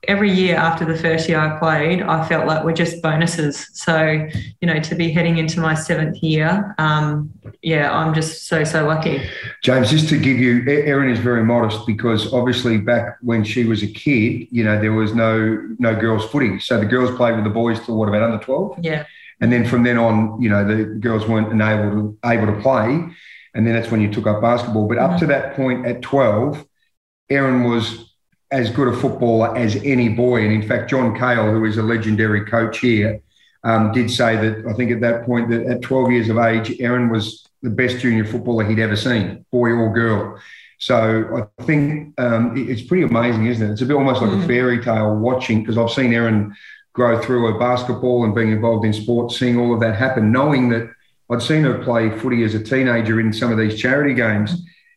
every 0.06 0.30
year 0.30 0.56
after 0.56 0.84
the 0.84 0.96
first 0.96 1.28
year 1.28 1.40
I 1.40 1.58
played, 1.58 2.02
I 2.02 2.26
felt 2.28 2.46
like 2.46 2.64
we're 2.64 2.72
just 2.72 3.02
bonuses. 3.02 3.68
So, 3.72 4.28
you 4.60 4.66
know, 4.66 4.78
to 4.78 4.94
be 4.94 5.10
heading 5.10 5.38
into 5.38 5.60
my 5.60 5.74
seventh 5.74 6.22
year, 6.22 6.74
um, 6.78 7.30
yeah, 7.60 7.92
I'm 7.92 8.14
just 8.14 8.46
so, 8.46 8.62
so 8.62 8.86
lucky. 8.86 9.28
James, 9.64 9.90
just 9.90 10.08
to 10.10 10.18
give 10.18 10.38
you, 10.38 10.64
Erin 10.68 11.10
is 11.10 11.18
very 11.18 11.44
modest 11.44 11.84
because 11.84 12.32
obviously 12.32 12.78
back 12.78 13.16
when 13.20 13.42
she 13.42 13.64
was 13.64 13.82
a 13.82 13.88
kid, 13.88 14.46
you 14.52 14.62
know, 14.62 14.80
there 14.80 14.92
was 14.92 15.14
no 15.14 15.66
no 15.80 15.94
girls' 15.94 16.24
footy. 16.30 16.60
So 16.60 16.78
the 16.78 16.86
girls 16.86 17.16
played 17.16 17.34
with 17.34 17.44
the 17.44 17.50
boys 17.50 17.84
till 17.84 17.96
what 17.96 18.08
about 18.08 18.22
under 18.22 18.42
12? 18.42 18.78
Yeah. 18.82 19.04
And 19.40 19.52
then 19.52 19.66
from 19.66 19.82
then 19.82 19.98
on, 19.98 20.40
you 20.40 20.48
know, 20.48 20.64
the 20.64 20.84
girls 20.84 21.26
weren't 21.26 21.48
able 21.48 21.90
to, 21.90 22.18
able 22.24 22.46
to 22.46 22.60
play. 22.60 23.04
And 23.54 23.66
then 23.66 23.74
that's 23.74 23.90
when 23.90 24.00
you 24.00 24.12
took 24.12 24.28
up 24.28 24.40
basketball. 24.40 24.86
But 24.86 24.98
up 24.98 25.10
mm-hmm. 25.10 25.20
to 25.20 25.26
that 25.26 25.56
point 25.56 25.86
at 25.86 26.02
12, 26.02 26.64
Erin 27.30 27.64
was 27.64 28.07
as 28.50 28.70
good 28.70 28.88
a 28.88 28.96
footballer 28.96 29.56
as 29.56 29.76
any 29.76 30.08
boy. 30.08 30.42
And 30.42 30.52
in 30.52 30.66
fact, 30.66 30.90
John 30.90 31.16
Cahill, 31.16 31.52
who 31.52 31.64
is 31.64 31.76
a 31.76 31.82
legendary 31.82 32.44
coach 32.44 32.78
here, 32.78 33.20
um, 33.64 33.92
did 33.92 34.10
say 34.10 34.36
that 34.36 34.66
I 34.66 34.72
think 34.72 34.90
at 34.90 35.00
that 35.00 35.24
point 35.24 35.50
that 35.50 35.66
at 35.66 35.82
12 35.82 36.12
years 36.12 36.28
of 36.28 36.38
age, 36.38 36.80
Erin 36.80 37.10
was 37.10 37.46
the 37.62 37.70
best 37.70 37.98
junior 37.98 38.24
footballer 38.24 38.64
he'd 38.64 38.78
ever 38.78 38.96
seen, 38.96 39.44
boy 39.50 39.70
or 39.70 39.92
girl. 39.92 40.40
So 40.78 41.48
I 41.58 41.62
think 41.64 42.18
um, 42.20 42.54
it's 42.56 42.82
pretty 42.82 43.02
amazing, 43.02 43.46
isn't 43.46 43.66
it? 43.66 43.72
It's 43.72 43.82
a 43.82 43.86
bit 43.86 43.96
almost 43.96 44.22
like 44.22 44.30
mm. 44.30 44.44
a 44.44 44.46
fairy 44.46 44.82
tale 44.82 45.16
watching 45.16 45.60
because 45.60 45.76
I've 45.76 45.90
seen 45.90 46.12
Erin 46.14 46.54
grow 46.92 47.20
through 47.20 47.52
her 47.52 47.58
basketball 47.58 48.24
and 48.24 48.34
being 48.34 48.52
involved 48.52 48.86
in 48.86 48.92
sports, 48.92 49.38
seeing 49.38 49.58
all 49.58 49.74
of 49.74 49.80
that 49.80 49.96
happen, 49.96 50.30
knowing 50.30 50.68
that 50.68 50.88
I'd 51.30 51.42
seen 51.42 51.64
her 51.64 51.82
play 51.82 52.10
footy 52.10 52.44
as 52.44 52.54
a 52.54 52.62
teenager 52.62 53.20
in 53.20 53.32
some 53.32 53.52
of 53.52 53.58
these 53.58 53.78
charity 53.78 54.14
games. 54.14 54.52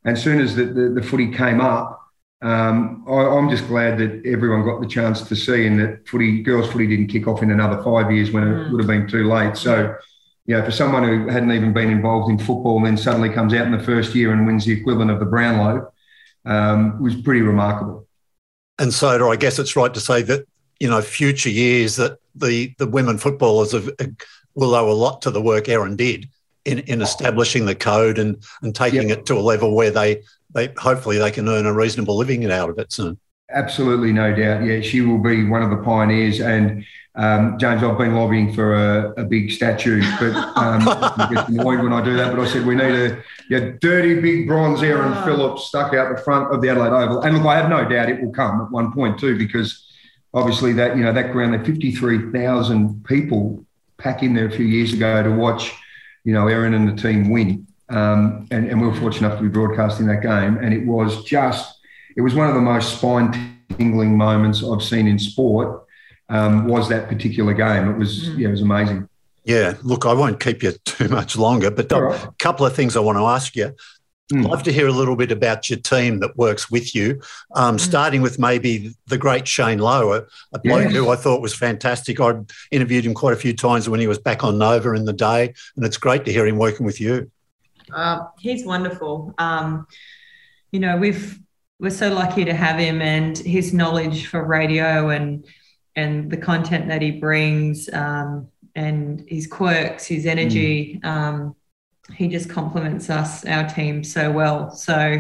And 0.06 0.16
as 0.16 0.24
soon 0.24 0.40
as 0.40 0.56
the, 0.56 0.66
the, 0.66 0.90
the 0.90 1.04
footy 1.04 1.32
came 1.32 1.60
up, 1.60 2.01
um, 2.42 3.06
I, 3.08 3.38
am 3.38 3.50
just 3.50 3.68
glad 3.68 3.98
that 4.00 4.26
everyone 4.26 4.64
got 4.64 4.82
the 4.82 4.88
chance 4.88 5.22
to 5.28 5.36
see 5.36 5.68
and 5.68 5.80
that 5.80 6.08
footy, 6.08 6.42
girls 6.42 6.72
footy 6.72 6.88
didn't 6.88 7.08
kick 7.08 7.28
off 7.28 7.44
in 7.44 7.52
another 7.52 7.82
five 7.84 8.12
years 8.12 8.32
when 8.32 8.44
mm. 8.44 8.66
it 8.66 8.72
would 8.72 8.82
have 8.82 8.88
been 8.88 9.08
too 9.08 9.28
late. 9.28 9.56
So, 9.56 9.96
you 10.46 10.58
know, 10.58 10.66
for 10.66 10.72
someone 10.72 11.04
who 11.04 11.28
hadn't 11.28 11.52
even 11.52 11.72
been 11.72 11.92
involved 11.92 12.32
in 12.32 12.40
football 12.40 12.78
and 12.78 12.86
then 12.86 12.98
suddenly 12.98 13.30
comes 13.30 13.54
out 13.54 13.66
in 13.68 13.72
the 13.72 13.84
first 13.84 14.16
year 14.16 14.34
and 14.34 14.48
wins 14.48 14.66
the 14.66 14.74
equivalent 14.74 15.12
of 15.12 15.20
the 15.20 15.26
Brownlow 15.26 15.92
um, 16.46 17.02
was 17.02 17.16
pretty 17.16 17.42
remarkable. 17.42 18.08
And 18.80 18.92
so, 18.92 19.30
I 19.30 19.36
guess 19.36 19.60
it's 19.60 19.76
right 19.76 19.94
to 19.94 20.00
say 20.00 20.24
that 20.24 20.48
you 20.82 20.90
know, 20.90 21.00
future 21.00 21.50
years 21.50 21.96
that 21.98 22.18
the 22.34 22.74
the 22.80 22.88
women 22.88 23.20
footballers 23.20 23.72
have, 23.74 23.88
will 24.56 24.74
owe 24.74 24.92
a 24.92 24.94
lot 24.94 25.22
to 25.22 25.30
the 25.30 25.40
work 25.40 25.70
Erin 25.70 25.96
did 25.96 26.28
in, 26.66 26.80
in 26.80 27.04
establishing 27.04 27.68
the 27.68 27.76
code 27.76 28.18
and 28.18 28.44
and 28.64 28.74
taking 28.74 29.10
yep. 29.10 29.20
it 29.20 29.26
to 29.28 29.36
a 29.36 29.42
level 29.42 29.76
where 29.76 29.92
they 29.92 30.24
they 30.54 30.74
hopefully 30.78 31.18
they 31.18 31.32
can 31.32 31.48
earn 31.48 31.66
a 31.66 31.74
reasonable 31.74 32.18
living 32.18 32.50
out 32.52 32.70
of 32.70 32.78
it 32.78 32.92
soon. 32.92 33.20
Absolutely, 33.54 34.14
no 34.14 34.34
doubt. 34.34 34.64
Yeah, 34.64 34.80
she 34.82 35.02
will 35.02 35.20
be 35.20 35.46
one 35.46 35.62
of 35.62 35.70
the 35.70 35.84
pioneers. 35.84 36.40
And 36.40 36.86
um, 37.16 37.58
James, 37.60 37.84
I've 37.84 37.98
been 37.98 38.16
lobbying 38.16 38.54
for 38.54 38.74
a, 38.74 39.12
a 39.18 39.26
big 39.26 39.52
statue, 39.52 40.02
but 40.20 40.34
um, 40.56 40.88
I 40.88 41.30
get 41.34 41.50
annoyed 41.50 41.84
when 41.84 41.92
I 41.92 42.02
do 42.02 42.16
that. 42.16 42.34
But 42.34 42.42
I 42.42 42.48
said 42.48 42.66
we 42.66 42.76
need 42.76 42.96
a 42.96 43.22
yeah, 43.50 43.72
dirty 43.82 44.22
big 44.22 44.48
bronze 44.48 44.82
Erin 44.82 45.14
oh. 45.14 45.26
Phillips 45.26 45.68
stuck 45.68 45.94
out 45.94 46.16
the 46.16 46.22
front 46.22 46.54
of 46.54 46.62
the 46.62 46.70
Adelaide 46.70 46.94
Oval. 46.94 47.22
And 47.24 47.38
look, 47.38 47.46
I 47.46 47.58
have 47.58 47.70
no 47.70 47.84
doubt 47.88 48.08
it 48.10 48.22
will 48.22 48.32
come 48.32 48.62
at 48.62 48.72
one 48.72 48.94
point 48.94 49.20
too, 49.20 49.38
because 49.38 49.86
obviously 50.34 50.72
that 50.74 50.96
you 50.96 51.04
know 51.04 51.12
that 51.12 51.34
ground, 51.34 51.54
there 51.54 51.66
fifty 51.66 51.92
three 51.92 52.32
thousand 52.32 53.04
people 53.04 53.66
pack 53.98 54.24
in 54.24 54.34
there 54.34 54.48
a 54.48 54.52
few 54.52 54.66
years 54.66 54.94
ago 54.94 55.22
to 55.22 55.30
watch, 55.30 55.74
you 56.24 56.34
know, 56.34 56.48
Erin 56.48 56.74
and 56.74 56.88
the 56.88 56.96
team 57.00 57.30
win. 57.30 57.68
Um, 57.92 58.48
and, 58.52 58.70
and 58.70 58.82
we 58.82 58.88
were 58.88 58.96
fortunate 58.96 59.28
enough 59.28 59.40
to 59.40 59.44
be 59.44 59.50
broadcasting 59.50 60.08
that 60.08 60.22
game, 60.22 60.58
and 60.58 60.74
it 60.74 60.86
was 60.86 61.24
just 61.24 61.80
it 62.16 62.22
was 62.22 62.34
one 62.34 62.48
of 62.48 62.56
the 62.56 62.62
most 62.62 62.98
spine 62.98 63.62
tingling 63.78 64.18
moments 64.18 64.64
I've 64.64 64.84
seen 64.84 65.08
in 65.08 65.20
sport. 65.20 65.86
Um, 66.30 66.68
was 66.68 66.88
that 66.90 67.10
particular 67.10 67.54
game? 67.54 67.90
It 67.90 67.98
was 67.98 68.30
mm. 68.30 68.40
yeah, 68.40 68.48
it 68.48 68.52
was 68.52 68.62
amazing. 68.62 69.10
Yeah, 69.44 69.74
look, 69.84 70.06
I 70.06 70.14
won't 70.14 70.40
keep 70.40 70.64
you 70.64 70.72
too 70.86 71.10
much 71.10 71.36
longer, 71.36 71.72
but 71.72 71.92
a 71.92 72.02
right. 72.02 72.28
couple 72.40 72.66
of 72.66 72.76
things 72.76 72.96
I 72.96 73.00
want 73.00 73.18
to 73.18 73.26
ask 73.26 73.56
you. 73.56 73.74
Mm. 74.32 74.48
Love 74.48 74.64
to 74.64 74.72
hear 74.72 74.88
a 74.88 74.94
little 74.94 75.18
bit 75.18 75.32
about 75.32 75.70
your 75.70 75.80
team 75.80 76.20
that 76.22 76.38
works 76.38 76.72
with 76.72 76.96
you, 76.96 77.22
um, 77.56 77.76
mm. 77.76 77.80
starting 77.80 78.22
with 78.22 78.40
maybe 78.40 78.96
the 79.08 79.18
great 79.18 79.46
Shane 79.46 79.80
Lowe, 79.80 80.14
a, 80.14 80.24
a 80.54 80.60
bloke 80.60 80.84
yes. 80.84 80.94
who 80.94 81.10
I 81.10 81.18
thought 81.18 81.42
was 81.42 81.54
fantastic. 81.54 82.22
I 82.22 82.40
interviewed 82.72 83.06
him 83.06 83.14
quite 83.14 83.34
a 83.34 83.38
few 83.38 83.54
times 83.54 83.90
when 83.90 84.00
he 84.00 84.08
was 84.08 84.20
back 84.20 84.46
on 84.46 84.58
Nova 84.58 84.94
in 84.94 85.04
the 85.04 85.14
day, 85.14 85.54
and 85.76 85.86
it's 85.86 85.98
great 85.98 86.24
to 86.26 86.32
hear 86.32 86.48
him 86.48 86.58
working 86.58 86.86
with 86.86 87.02
you. 87.02 87.30
Uh, 87.94 88.26
he's 88.40 88.66
wonderful. 88.66 89.34
Um, 89.38 89.88
you 90.72 90.80
know, 90.80 90.98
we've 90.98 91.40
we're 91.80 91.90
so 91.90 92.14
lucky 92.14 92.46
to 92.46 92.54
have 92.54 92.80
him 92.80 93.02
and 93.02 93.38
his 93.38 93.74
knowledge 93.74 94.28
for 94.28 94.46
radio 94.46 95.10
and 95.10 95.46
and 95.96 96.32
the 96.32 96.38
content 96.38 96.88
that 96.88 97.02
he 97.02 97.12
brings 97.12 97.90
um, 97.92 98.48
and 98.76 99.26
his 99.28 99.48
quirks, 99.48 100.06
his 100.06 100.26
energy. 100.26 101.00
Mm. 101.04 101.06
Um, 101.06 101.56
he 102.16 102.28
just 102.28 102.50
complements 102.50 103.10
us, 103.10 103.46
our 103.46 103.68
team, 103.68 104.04
so 104.04 104.32
well. 104.32 104.72
So 104.72 105.20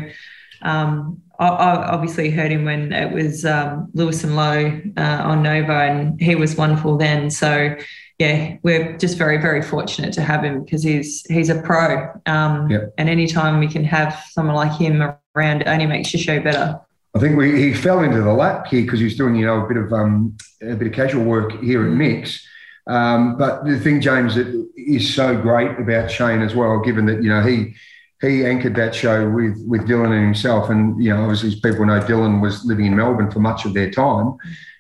um, 0.62 1.22
I, 1.40 1.48
I, 1.48 1.92
obviously 1.92 2.30
heard 2.30 2.52
him 2.52 2.66
when 2.66 2.94
it 2.94 3.12
was 3.12 3.46
um, 3.46 3.90
Lewis 3.94 4.24
and 4.24 4.36
Lowe 4.36 4.82
uh, 4.98 5.22
on 5.24 5.44
Nova, 5.44 5.74
and 5.74 6.20
he 6.22 6.36
was 6.36 6.56
wonderful 6.56 6.98
then. 6.98 7.30
So 7.30 7.76
yeah, 8.22 8.58
we're 8.62 8.96
just 8.98 9.18
very, 9.18 9.38
very 9.38 9.64
fortunate 9.64 10.14
to 10.14 10.22
have 10.22 10.44
him 10.44 10.64
because 10.64 10.84
he's 10.84 11.26
he's 11.26 11.50
a 11.50 11.60
pro. 11.60 12.08
Um, 12.28 12.70
yep. 12.70 12.94
And 13.00 13.10
anytime 13.10 13.60
we 13.60 13.68
can 13.68 13.84
have 13.84 14.14
someone 14.30 14.56
like 14.56 14.80
him 14.80 15.02
around, 15.36 15.62
it 15.62 15.68
only 15.68 15.88
makes 15.88 16.14
your 16.14 16.22
show 16.22 16.40
better. 16.40 16.80
I 17.16 17.20
think 17.20 17.36
we, 17.36 17.60
he 17.60 17.74
fell 17.74 18.04
into 18.04 18.22
the 18.22 18.32
lap 18.32 18.68
here 18.68 18.84
because 18.84 19.00
he's 19.00 19.18
doing 19.18 19.36
you 19.36 19.48
know 19.48 19.66
a 19.66 19.68
bit 19.68 19.78
of 19.78 19.92
um, 19.92 20.38
a 20.62 20.76
bit 20.76 20.88
of 20.88 20.94
casual 20.94 21.24
work 21.24 21.60
here 21.64 21.84
at 21.84 21.92
Mix. 21.92 22.48
Um, 22.86 23.38
but 23.40 23.66
the 23.66 23.80
thing, 23.80 24.02
James, 24.02 24.36
that 24.36 24.70
is 24.78 25.12
so 25.12 25.36
great 25.36 25.80
about 25.80 26.12
Shane 26.12 26.42
as 26.44 26.54
well, 26.54 26.80
given 26.80 27.08
that 27.08 27.24
you 27.24 27.30
know 27.30 27.42
he 27.42 27.74
he 28.22 28.46
anchored 28.46 28.76
that 28.76 28.94
show 28.94 29.28
with 29.32 29.58
with 29.66 29.88
Dylan 29.88 30.12
and 30.12 30.26
himself, 30.26 30.70
and 30.70 31.04
you 31.04 31.10
know 31.10 31.24
obviously 31.24 31.60
people 31.60 31.88
know 31.88 32.00
Dylan 32.02 32.40
was 32.40 32.64
living 32.66 32.86
in 32.86 32.96
Melbourne 32.96 33.32
for 33.32 33.40
much 33.40 33.66
of 33.66 33.74
their 33.74 33.90
time. 33.90 34.36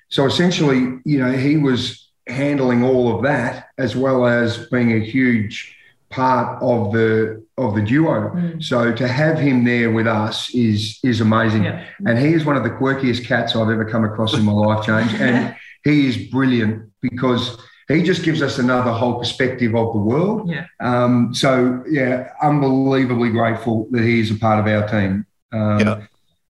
So 0.09 0.27
essentially, 0.27 0.99
you 1.05 1.17
know, 1.17 1.31
he 1.31 1.57
was 1.57 2.10
handling 2.27 2.83
all 2.83 3.15
of 3.15 3.23
that 3.23 3.67
as 3.77 3.95
well 3.95 4.25
as 4.25 4.67
being 4.67 4.93
a 4.93 4.99
huge 4.99 5.75
part 6.09 6.61
of 6.61 6.91
the 6.91 7.43
of 7.57 7.73
the 7.73 7.81
duo. 7.81 8.29
Mm. 8.29 8.63
So 8.63 8.93
to 8.93 9.07
have 9.07 9.39
him 9.39 9.63
there 9.63 9.91
with 9.91 10.07
us 10.07 10.53
is 10.53 10.99
is 11.03 11.21
amazing. 11.21 11.63
Yeah. 11.63 11.85
And 12.05 12.19
he 12.19 12.33
is 12.33 12.45
one 12.45 12.57
of 12.57 12.63
the 12.63 12.69
quirkiest 12.69 13.25
cats 13.25 13.55
I've 13.55 13.69
ever 13.69 13.85
come 13.85 14.03
across 14.03 14.33
in 14.33 14.43
my 14.43 14.51
life, 14.67 14.85
James. 14.85 15.13
And 15.19 15.55
he 15.83 16.07
is 16.07 16.17
brilliant 16.29 16.91
because 17.01 17.57
he 17.87 18.03
just 18.03 18.23
gives 18.23 18.41
us 18.41 18.59
another 18.59 18.91
whole 18.91 19.19
perspective 19.19 19.75
of 19.75 19.93
the 19.93 19.99
world. 19.99 20.49
Yeah. 20.49 20.67
Um, 20.79 21.33
so 21.33 21.83
yeah, 21.89 22.31
unbelievably 22.41 23.31
grateful 23.31 23.87
that 23.91 24.03
he 24.03 24.19
is 24.19 24.31
a 24.31 24.35
part 24.35 24.59
of 24.59 24.67
our 24.67 24.87
team. 24.87 25.25
Um, 25.51 25.79
yeah. 25.79 26.05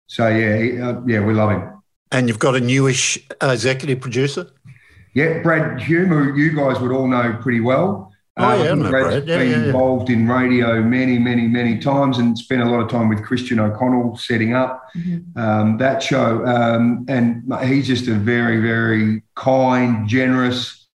So 0.08 0.28
yeah, 0.30 0.58
he, 0.58 0.82
uh, 0.82 1.02
yeah, 1.06 1.26
we 1.26 1.34
love 1.34 1.52
him. 1.52 1.74
And 2.12 2.30
you've 2.30 2.40
got 2.40 2.56
a 2.56 2.62
newish 2.62 3.20
uh, 3.42 3.50
executive 3.50 4.00
producer. 4.00 4.48
Yeah, 5.18 5.40
Brad 5.40 5.82
Hume, 5.82 6.10
who 6.10 6.36
you 6.36 6.56
guys 6.56 6.80
would 6.80 6.92
all 6.92 7.08
know 7.08 7.40
pretty 7.42 7.60
well. 7.60 8.14
Oh, 8.38 8.64
yeah, 8.64 8.70
um, 8.70 8.82
Brad's 8.82 8.92
Brad. 8.92 9.28
yeah, 9.28 9.38
been 9.40 9.50
yeah, 9.50 9.66
involved 9.66 10.12
in 10.12 10.28
radio 10.28 10.80
many, 10.80 11.18
many, 11.18 11.48
many 11.48 11.80
times 11.80 12.20
and 12.20 12.38
spent 12.38 12.62
a 12.62 12.66
lot 12.66 12.82
of 12.82 12.92
time 12.92 13.10
with 13.10 13.24
Christian 13.24 13.60
O'Connell 13.60 14.16
setting 14.18 14.54
up 14.54 14.84
mm-hmm. 14.96 15.36
um, 15.36 15.80
that 15.80 16.04
show. 16.04 16.46
Um, 16.46 17.04
and 17.10 17.52
he's 17.64 17.88
just 17.88 18.08
a 18.08 18.14
very, 18.14 18.62
very 18.62 19.24
kind, 19.34 20.08
generous, 20.08 20.86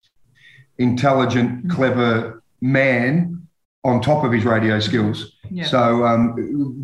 intelligent, 0.78 1.50
mm-hmm. 1.50 1.70
clever 1.72 2.44
man 2.60 3.41
on 3.84 4.00
top 4.00 4.24
of 4.24 4.32
his 4.32 4.44
radio 4.44 4.78
skills. 4.78 5.32
Yeah. 5.50 5.64
So 5.64 6.06
um, 6.06 6.34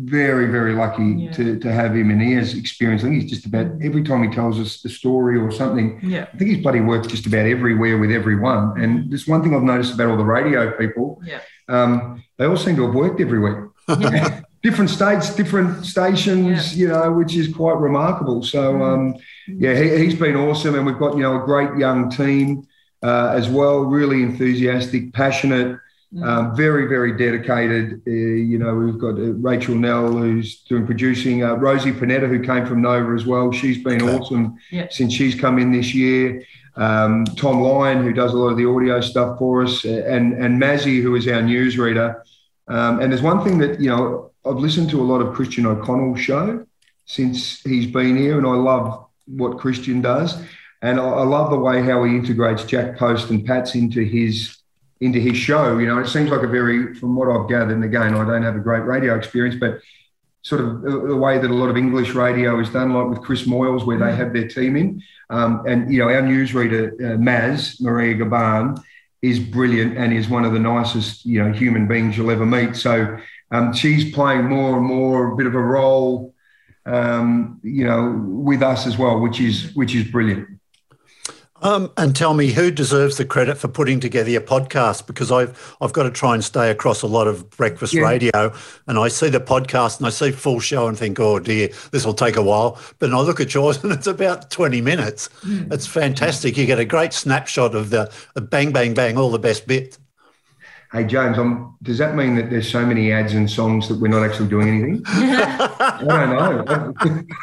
very, 0.03 0.47
very 0.47 0.73
lucky 0.73 1.03
yeah. 1.03 1.31
to, 1.31 1.59
to 1.59 1.71
have 1.71 1.95
him. 1.95 2.11
And 2.11 2.21
he 2.21 2.33
has 2.33 2.53
experience. 2.53 3.03
I 3.03 3.05
think 3.05 3.21
he's 3.21 3.31
just 3.31 3.45
about 3.45 3.67
every 3.81 4.03
time 4.03 4.21
he 4.23 4.29
tells 4.29 4.59
us 4.59 4.83
a 4.83 4.89
story 4.89 5.37
or 5.37 5.49
something, 5.49 5.99
yeah. 6.03 6.27
I 6.33 6.37
think 6.37 6.51
he's 6.51 6.61
bloody 6.61 6.81
works 6.81 7.07
just 7.07 7.25
about 7.25 7.45
everywhere 7.45 7.97
with 7.97 8.11
everyone. 8.11 8.81
And 8.81 9.09
there's 9.09 9.27
one 9.27 9.41
thing 9.41 9.55
I've 9.55 9.63
noticed 9.63 9.93
about 9.93 10.09
all 10.09 10.17
the 10.17 10.25
radio 10.25 10.71
people. 10.77 11.21
Yeah. 11.23 11.39
Um, 11.69 12.23
they 12.37 12.45
all 12.45 12.57
seem 12.57 12.75
to 12.75 12.85
have 12.85 12.93
worked 12.93 13.21
everywhere. 13.21 13.69
Yeah. 13.87 14.41
different 14.61 14.89
states, 14.89 15.33
different 15.33 15.85
stations, 15.85 16.75
yeah. 16.75 16.81
you 16.81 16.87
know, 16.89 17.11
which 17.13 17.35
is 17.35 17.53
quite 17.53 17.77
remarkable. 17.77 18.43
So, 18.43 18.73
mm. 18.73 18.81
um, 18.81 19.15
yeah, 19.47 19.73
he, 19.73 20.05
has 20.05 20.15
been 20.15 20.35
awesome. 20.35 20.75
And 20.75 20.85
we've 20.85 20.99
got, 20.99 21.15
you 21.15 21.23
know, 21.23 21.41
a 21.41 21.45
great 21.45 21.77
young 21.77 22.09
team 22.09 22.67
uh, 23.01 23.33
as 23.35 23.47
well, 23.47 23.79
really 23.79 24.21
enthusiastic, 24.21 25.13
passionate. 25.13 25.79
Mm. 26.13 26.27
Um, 26.27 26.55
very, 26.55 26.87
very 26.87 27.15
dedicated. 27.15 28.01
Uh, 28.07 28.09
you 28.11 28.57
know, 28.57 28.73
we've 28.73 28.97
got 28.97 29.09
uh, 29.09 29.33
Rachel 29.33 29.75
Nell 29.75 30.11
who's 30.11 30.61
doing 30.63 30.85
producing. 30.85 31.43
Uh, 31.43 31.53
Rosie 31.53 31.91
Panetta, 31.91 32.27
who 32.27 32.41
came 32.41 32.65
from 32.65 32.81
Nova 32.81 33.13
as 33.13 33.27
well. 33.27 33.51
She's 33.51 33.83
been 33.83 34.01
okay. 34.01 34.17
awesome 34.17 34.57
yeah. 34.71 34.87
since 34.89 35.13
she's 35.13 35.35
come 35.35 35.59
in 35.59 35.71
this 35.71 35.93
year. 35.93 36.43
Um, 36.75 37.25
Tom 37.25 37.61
Lyon, 37.61 38.03
who 38.03 38.13
does 38.13 38.33
a 38.33 38.37
lot 38.37 38.49
of 38.49 38.57
the 38.57 38.67
audio 38.67 39.01
stuff 39.01 39.37
for 39.37 39.63
us, 39.63 39.85
uh, 39.85 40.03
and 40.07 40.33
and 40.33 40.59
Mazzy, 40.61 41.01
who 41.01 41.15
is 41.15 41.27
our 41.27 41.41
newsreader. 41.41 42.21
Um, 42.67 43.01
and 43.01 43.11
there's 43.11 43.21
one 43.21 43.43
thing 43.43 43.59
that 43.59 43.79
you 43.79 43.89
know 43.89 44.31
I've 44.45 44.57
listened 44.57 44.89
to 44.91 45.01
a 45.01 45.03
lot 45.03 45.21
of 45.21 45.35
Christian 45.35 45.65
O'Connell's 45.65 46.21
show 46.21 46.65
since 47.05 47.61
he's 47.61 47.85
been 47.85 48.17
here, 48.17 48.37
and 48.37 48.47
I 48.47 48.53
love 48.53 49.07
what 49.27 49.59
Christian 49.59 50.01
does, 50.01 50.41
and 50.81 50.99
I, 50.99 51.03
I 51.03 51.23
love 51.23 51.51
the 51.51 51.59
way 51.59 51.83
how 51.83 52.03
he 52.03 52.15
integrates 52.15 52.63
Jack 52.63 52.97
Post 52.97 53.29
and 53.29 53.45
Pats 53.45 53.75
into 53.75 54.01
his 54.01 54.58
into 55.01 55.19
his 55.19 55.37
show. 55.37 55.77
You 55.77 55.87
know, 55.87 55.99
it 55.99 56.07
seems 56.07 56.29
like 56.29 56.43
a 56.43 56.47
very, 56.47 56.93
from 56.95 57.15
what 57.15 57.29
I've 57.29 57.49
gathered, 57.49 57.75
and 57.75 57.83
again, 57.83 58.13
I 58.15 58.25
don't 58.25 58.43
have 58.43 58.55
a 58.55 58.59
great 58.59 58.83
radio 58.83 59.15
experience, 59.15 59.55
but 59.59 59.79
sort 60.41 60.61
of 60.61 60.81
the 60.81 61.15
way 61.15 61.37
that 61.37 61.49
a 61.49 61.53
lot 61.53 61.69
of 61.69 61.77
English 61.77 62.13
radio 62.13 62.59
is 62.59 62.69
done, 62.69 62.93
like 62.93 63.09
with 63.09 63.21
Chris 63.21 63.43
Moyles, 63.43 63.85
where 63.85 63.97
they 63.97 64.15
have 64.15 64.33
their 64.33 64.47
team 64.47 64.75
in. 64.75 65.01
Um, 65.29 65.63
and, 65.67 65.93
you 65.93 65.99
know, 65.99 66.09
our 66.09 66.21
newsreader, 66.21 66.93
uh, 66.93 67.17
Maz, 67.17 67.81
Maria 67.81 68.15
Gaban, 68.15 68.81
is 69.21 69.39
brilliant 69.39 69.97
and 69.97 70.13
is 70.13 70.29
one 70.29 70.45
of 70.45 70.53
the 70.53 70.59
nicest, 70.59 71.25
you 71.25 71.43
know, 71.43 71.51
human 71.51 71.87
beings 71.87 72.17
you'll 72.17 72.31
ever 72.31 72.45
meet. 72.45 72.75
So 72.75 73.19
um, 73.51 73.73
she's 73.73 74.13
playing 74.13 74.45
more 74.45 74.77
and 74.77 74.85
more 74.85 75.33
a 75.33 75.35
bit 75.35 75.45
of 75.45 75.55
a 75.55 75.59
role, 75.61 76.33
um, 76.85 77.59
you 77.61 77.85
know, 77.85 78.17
with 78.25 78.63
us 78.63 78.87
as 78.87 78.97
well, 78.97 79.19
which 79.19 79.41
is 79.41 79.75
which 79.75 79.93
is 79.93 80.09
brilliant. 80.09 80.58
Um, 81.61 81.91
and 81.97 82.15
tell 82.15 82.33
me 82.33 82.51
who 82.51 82.71
deserves 82.71 83.17
the 83.17 83.25
credit 83.25 83.57
for 83.57 83.67
putting 83.67 83.99
together 83.99 84.29
your 84.29 84.41
podcast 84.41 85.05
because 85.07 85.31
I've 85.31 85.75
I've 85.81 85.91
got 85.91 86.03
to 86.03 86.11
try 86.11 86.33
and 86.33 86.43
stay 86.43 86.71
across 86.71 87.01
a 87.01 87.07
lot 87.07 87.27
of 87.27 87.49
breakfast 87.49 87.93
yeah. 87.93 88.03
radio, 88.03 88.53
and 88.87 88.97
I 88.97 89.09
see 89.09 89.29
the 89.29 89.41
podcast 89.41 89.97
and 89.97 90.07
I 90.07 90.09
see 90.09 90.31
full 90.31 90.59
show 90.59 90.87
and 90.87 90.97
think, 90.97 91.19
oh 91.19 91.39
dear, 91.39 91.69
this 91.91 92.05
will 92.05 92.13
take 92.13 92.37
a 92.37 92.41
while. 92.41 92.79
But 92.99 93.13
I 93.13 93.19
look 93.19 93.39
at 93.39 93.53
yours 93.53 93.83
and 93.83 93.91
it's 93.91 94.07
about 94.07 94.49
twenty 94.49 94.81
minutes. 94.81 95.29
Mm. 95.41 95.73
It's 95.73 95.85
fantastic. 95.85 96.55
You 96.57 96.65
get 96.65 96.79
a 96.79 96.85
great 96.85 97.13
snapshot 97.13 97.75
of 97.75 97.89
the, 97.89 98.11
the 98.35 98.41
bang, 98.41 98.71
bang, 98.71 98.93
bang, 98.93 99.17
all 99.17 99.31
the 99.31 99.39
best 99.39 99.67
bits. 99.67 99.99
Hey 100.91 101.03
James, 101.03 101.37
um, 101.37 101.77
does 101.83 101.99
that 101.99 102.15
mean 102.15 102.35
that 102.35 102.49
there's 102.49 102.69
so 102.69 102.83
many 102.83 103.11
ads 103.11 103.33
and 103.33 103.49
songs 103.49 103.87
that 103.89 103.99
we're 103.99 104.07
not 104.07 104.23
actually 104.23 104.49
doing 104.49 104.69
anything? 104.69 105.03
I 105.07 106.03
don't 106.07 106.65
know. 106.65 107.23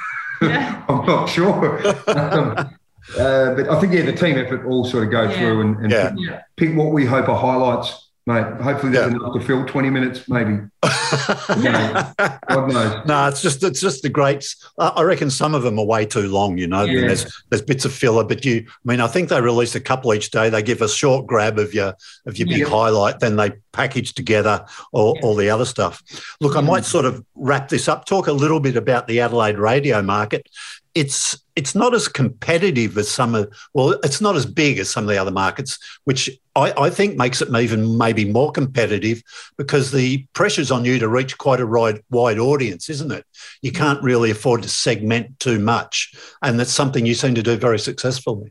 Yeah. 0.43 0.85
I'm 0.87 1.07
not 1.07 1.31
sure. 1.31 1.83
Um, 2.09 2.76
uh, 3.15 3.55
but 3.55 3.69
I 3.69 3.81
think 3.81 3.93
yeah, 3.93 4.03
the 4.03 4.13
team 4.13 4.37
effort 4.37 4.67
all 4.67 4.85
sort 4.85 5.05
of 5.05 5.11
go 5.11 5.23
yeah. 5.25 5.39
through 5.39 5.61
and, 5.61 5.77
and 5.79 5.91
yeah. 5.91 6.11
pick, 6.57 6.71
pick, 6.71 6.77
what 6.77 6.93
we 6.93 7.05
hope 7.05 7.29
are 7.29 7.39
highlights, 7.39 8.11
mate. 8.27 8.45
Hopefully 8.61 8.93
there's 8.93 9.13
enough 9.13 9.33
to 9.35 9.41
fill 9.41 9.65
twenty 9.65 9.91
minutes, 9.91 10.29
maybe. 10.29 10.59
God 10.83 12.73
knows. 12.73 13.07
No, 13.07 13.29
it's 13.29 13.43
just 13.43 13.63
it's 13.63 13.81
just 13.81 14.03
the 14.03 14.09
greats. 14.09 14.57
I 14.79 15.03
reckon 15.03 15.31
some 15.31 15.55
of 15.55 15.63
them 15.63 15.79
are 15.79 15.85
way 15.85 16.05
too 16.05 16.29
long. 16.29 16.59
You 16.59 16.67
know, 16.67 16.85
there's 16.85 17.43
there's 17.49 17.63
bits 17.63 17.85
of 17.85 17.93
filler, 17.93 18.25
but 18.25 18.45
you. 18.45 18.67
I 18.67 18.73
mean, 18.85 19.01
I 19.01 19.07
think 19.07 19.29
they 19.29 19.41
release 19.41 19.75
a 19.77 19.81
couple 19.81 20.13
each 20.13 20.31
day. 20.31 20.51
They 20.51 20.63
give 20.63 20.83
a 20.83 20.89
short 20.89 21.27
grab 21.27 21.59
of 21.59 21.73
your 21.73 21.95
of 22.27 22.39
your 22.39 22.49
big 22.49 22.67
highlight, 22.67 23.21
then 23.21 23.37
they 23.37 23.53
package 23.73 24.15
together 24.15 24.65
all, 24.93 25.19
all 25.23 25.35
the 25.35 25.51
other 25.51 25.67
stuff. 25.67 26.03
Look, 26.41 26.57
I 26.57 26.61
might 26.63 26.85
sort 26.85 27.05
of 27.05 27.25
wrap 27.35 27.69
this 27.69 27.89
up. 27.89 28.07
Talk 28.07 28.27
a 28.27 28.33
little 28.33 28.59
bit 28.59 28.77
about 28.77 29.07
the 29.07 29.21
Adelaide 29.21 29.59
radio 29.59 30.03
market 30.03 30.49
it's 30.97 31.39
it's 31.57 31.75
not 31.75 31.95
as 31.95 32.09
competitive 32.09 32.97
as 32.97 33.09
some 33.09 33.35
of 33.35 33.53
well 33.75 33.91
it's 34.03 34.23
not 34.23 34.35
as 34.35 34.47
big 34.47 34.79
as 34.79 34.89
some 34.89 35.05
of 35.05 35.11
the 35.11 35.19
other 35.19 35.31
markets 35.31 35.79
which 36.05 36.31
I, 36.55 36.73
I, 36.85 36.91
think 36.91 37.19
makes 37.19 37.43
it 37.43 37.55
even 37.55 37.99
maybe 37.99 38.25
more 38.25 38.51
competitive 38.51 39.23
because 39.59 39.93
the 39.93 40.27
pressure's 40.33 40.71
on 40.71 40.87
you 40.87 40.99
to 40.99 41.07
reach 41.07 41.37
quite 41.37 41.61
a 41.61 41.67
wide, 41.67 42.01
wide 42.11 42.39
audience 42.39 42.89
isn't 42.89 43.13
it 43.13 43.27
you 43.61 43.73
mm. 43.73 43.77
can't 43.77 44.03
really 44.03 44.31
afford 44.31 44.63
to 44.63 44.71
segment 44.71 45.39
too 45.39 45.59
much 45.59 46.15
and 46.41 46.59
that's 46.59 46.73
something 46.73 47.05
you 47.05 47.15
seem 47.15 47.35
to 47.35 47.43
do 47.43 47.57
very 47.57 47.79
successfully 47.79 48.51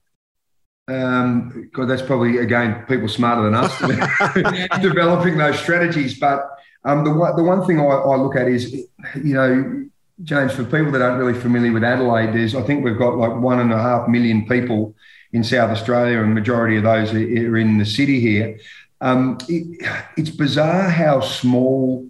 um, 0.87 1.71
God, 1.73 1.87
that's 1.87 2.03
probably 2.03 2.37
again 2.37 2.85
people 2.85 3.07
smarter 3.07 3.41
than 3.41 3.55
us 3.55 3.75
developing 4.83 5.35
those 5.35 5.57
strategies. 5.57 6.19
But 6.19 6.47
um, 6.83 7.03
the 7.03 7.33
the 7.35 7.43
one 7.43 7.65
thing 7.65 7.79
I, 7.79 7.85
I 7.85 8.15
look 8.17 8.35
at 8.35 8.47
is, 8.47 8.71
you 9.15 9.33
know, 9.33 9.89
James, 10.23 10.53
for 10.53 10.63
people 10.63 10.91
that 10.91 11.01
aren't 11.01 11.19
really 11.19 11.37
familiar 11.37 11.73
with 11.73 11.83
Adelaide, 11.83 12.33
there's 12.33 12.55
I 12.55 12.61
think 12.61 12.85
we've 12.85 12.97
got 12.97 13.17
like 13.17 13.35
one 13.35 13.59
and 13.59 13.73
a 13.73 13.81
half 13.81 14.07
million 14.07 14.47
people 14.47 14.95
in 15.33 15.43
South 15.43 15.69
Australia, 15.69 16.21
and 16.21 16.33
majority 16.33 16.77
of 16.77 16.83
those 16.83 17.13
are 17.13 17.57
in 17.57 17.77
the 17.77 17.85
city 17.85 18.21
here. 18.21 18.57
Um, 19.01 19.37
it, 19.49 19.85
it's 20.15 20.29
bizarre 20.29 20.89
how 20.89 21.19
small 21.19 22.09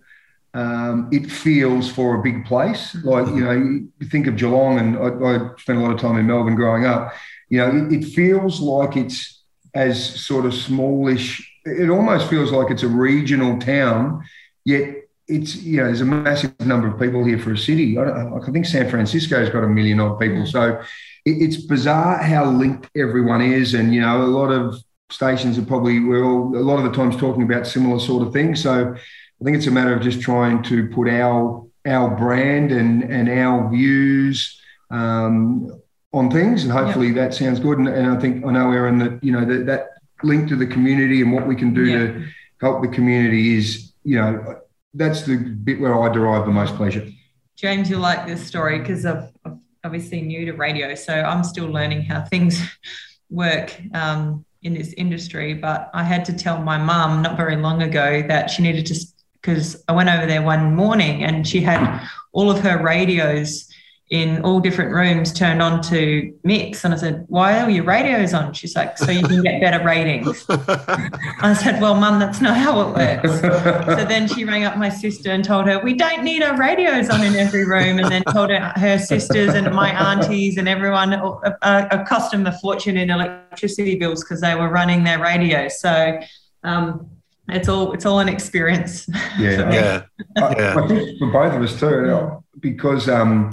um, 0.53 1.09
it 1.11 1.31
feels 1.31 1.91
for 1.91 2.15
a 2.15 2.21
big 2.21 2.45
place. 2.45 2.95
Like 3.03 3.27
you 3.27 3.43
know, 3.43 3.51
you 3.51 3.89
think 4.09 4.27
of 4.27 4.35
Geelong, 4.35 4.77
and 4.79 4.97
I, 4.97 5.07
I 5.07 5.49
spent 5.57 5.79
a 5.79 5.81
lot 5.81 5.91
of 5.91 5.99
time 5.99 6.17
in 6.17 6.27
Melbourne 6.27 6.55
growing 6.55 6.85
up. 6.85 7.13
You 7.49 7.57
know, 7.57 7.69
it, 7.69 7.91
it 7.91 8.05
feels 8.05 8.59
like 8.59 8.95
it's 8.95 9.41
as 9.73 10.21
sort 10.23 10.45
of 10.45 10.53
smallish. 10.53 11.51
It 11.65 11.89
almost 11.89 12.29
feels 12.29 12.51
like 12.51 12.69
it's 12.69 12.83
a 12.83 12.87
regional 12.87 13.59
town, 13.59 14.23
yet 14.63 15.04
it's 15.27 15.55
you 15.55 15.77
know 15.77 15.85
there's 15.85 16.01
a 16.01 16.05
massive 16.05 16.59
number 16.59 16.87
of 16.87 16.99
people 16.99 17.25
here 17.25 17.39
for 17.39 17.53
a 17.53 17.57
city. 17.57 17.97
I, 17.97 18.35
I 18.35 18.51
think 18.51 18.65
San 18.65 18.89
Francisco's 18.89 19.49
got 19.49 19.63
a 19.63 19.67
million 19.67 19.99
odd 19.99 20.19
people, 20.19 20.43
mm. 20.43 20.51
so 20.51 20.79
it, 21.25 21.31
it's 21.41 21.57
bizarre 21.57 22.21
how 22.21 22.45
linked 22.45 22.89
everyone 22.95 23.41
is, 23.41 23.73
and 23.73 23.93
you 23.93 24.01
know 24.01 24.23
a 24.23 24.25
lot 24.25 24.51
of 24.51 24.75
stations 25.09 25.57
are 25.57 25.65
probably 25.65 25.99
we're 25.99 26.23
all 26.23 26.55
a 26.55 26.59
lot 26.59 26.77
of 26.77 26.83
the 26.83 26.95
times 26.95 27.17
talking 27.17 27.43
about 27.43 27.65
similar 27.65 27.99
sort 27.99 28.25
of 28.25 28.33
things. 28.33 28.61
So 28.61 28.93
I 28.93 29.43
think 29.43 29.57
it's 29.57 29.67
a 29.67 29.71
matter 29.71 29.95
of 29.95 30.01
just 30.01 30.21
trying 30.21 30.61
to 30.63 30.87
put 30.89 31.09
our 31.09 31.65
our 31.87 32.15
brand 32.15 32.71
and 32.71 33.03
and 33.03 33.29
our 33.29 33.69
views 33.69 34.61
um, 34.91 35.81
on 36.13 36.29
things, 36.29 36.63
and 36.63 36.71
hopefully 36.71 37.07
yep. 37.07 37.15
that 37.15 37.33
sounds 37.33 37.59
good. 37.59 37.79
And, 37.79 37.87
and, 37.87 38.11
I 38.11 38.19
think 38.19 38.45
I 38.45 38.51
know 38.51 38.71
Erin 38.71 38.99
that 38.99 39.23
you 39.23 39.31
know 39.31 39.43
that 39.43 39.65
that 39.65 39.89
link 40.23 40.49
to 40.49 40.55
the 40.55 40.67
community 40.67 41.21
and 41.21 41.33
what 41.33 41.47
we 41.47 41.55
can 41.55 41.73
do 41.73 41.85
yep. 41.85 42.13
to 42.13 42.27
help 42.61 42.81
the 42.81 42.87
community 42.87 43.57
is 43.57 43.91
you 44.03 44.17
know 44.17 44.61
that's 44.95 45.23
the 45.23 45.37
bit 45.37 45.79
where 45.79 46.01
I 46.01 46.11
derive 46.11 46.45
the 46.45 46.51
most 46.51 46.75
pleasure. 46.75 47.07
James, 47.55 47.89
you'll 47.89 48.01
like 48.01 48.25
this 48.25 48.45
story 48.45 48.79
because 48.79 49.05
I'm 49.05 49.61
obviously 49.83 50.21
new 50.21 50.45
to 50.45 50.53
radio, 50.53 50.95
so 50.95 51.13
I'm 51.13 51.43
still 51.43 51.67
learning 51.67 52.03
how 52.03 52.23
things 52.23 52.61
work 53.29 53.75
um, 53.93 54.45
in 54.63 54.73
this 54.73 54.93
industry. 54.93 55.53
But 55.53 55.89
I 55.93 56.03
had 56.03 56.25
to 56.25 56.33
tell 56.33 56.61
my 56.61 56.77
mum 56.77 57.21
not 57.21 57.37
very 57.37 57.55
long 57.55 57.81
ago 57.81 58.23
that 58.27 58.49
she 58.49 58.63
needed 58.63 58.85
to, 58.87 59.05
because 59.41 59.83
I 59.87 59.93
went 59.93 60.09
over 60.09 60.25
there 60.25 60.41
one 60.41 60.75
morning 60.75 61.23
and 61.23 61.47
she 61.47 61.61
had 61.61 62.07
all 62.31 62.49
of 62.49 62.59
her 62.59 62.81
radios 62.81 63.69
in 64.11 64.43
all 64.43 64.59
different 64.59 64.91
rooms 64.91 65.33
turned 65.33 65.63
on 65.63 65.81
to 65.81 66.31
mix. 66.43 66.83
And 66.85 66.93
I 66.93 66.97
said, 66.97 67.25
Why 67.27 67.59
are 67.59 67.69
your 67.69 67.83
radios 67.83 68.35
on? 68.35 68.53
She's 68.53 68.75
like, 68.75 68.99
So 68.99 69.09
you 69.09 69.25
can 69.25 69.41
get 69.41 69.59
better 69.59 69.83
ratings. 69.83 70.45
I 70.49 71.57
said, 71.59 71.81
Well, 71.81 71.95
mum, 71.95 72.19
that's 72.19 72.39
not 72.39 72.55
how 72.55 72.81
it 72.81 72.95
works. 72.95 73.41
so 73.41 74.05
then 74.07 74.27
she 74.27 74.45
rang 74.45 74.63
up 74.63 74.77
my 74.77 74.89
sister 74.89 75.31
and 75.31 75.43
told 75.43 75.67
her, 75.67 75.79
We 75.79 75.95
don't 75.95 76.23
need 76.23 76.43
our 76.43 76.55
radios 76.55 77.09
on 77.09 77.23
in 77.23 77.35
every 77.35 77.65
room. 77.65 77.97
And 77.97 78.11
then 78.11 78.23
told 78.31 78.51
her, 78.51 78.73
her 78.75 78.99
sisters 78.99 79.55
and 79.55 79.73
my 79.73 79.89
aunties 79.89 80.57
and 80.57 80.69
everyone 80.69 81.13
uh, 81.13 81.57
uh, 81.63 82.03
cost 82.03 82.31
them 82.31 82.45
a 82.45 82.51
fortune 82.59 82.97
in 82.97 83.09
electricity 83.09 83.95
bills 83.95 84.23
because 84.23 84.39
they 84.39 84.53
were 84.53 84.69
running 84.69 85.03
their 85.03 85.19
radio. 85.19 85.67
So, 85.67 86.19
um, 86.63 87.09
it's 87.49 87.69
all 87.69 87.93
it's 87.93 88.05
all 88.05 88.19
an 88.19 88.29
experience. 88.29 89.07
Yeah, 89.37 89.71
yeah. 89.71 90.03
I, 90.37 90.73
I, 90.73 90.87
think 90.87 91.19
for 91.19 91.31
both 91.31 91.53
of 91.53 91.61
us 91.61 91.79
too, 91.79 92.43
because 92.59 93.07
um, 93.07 93.51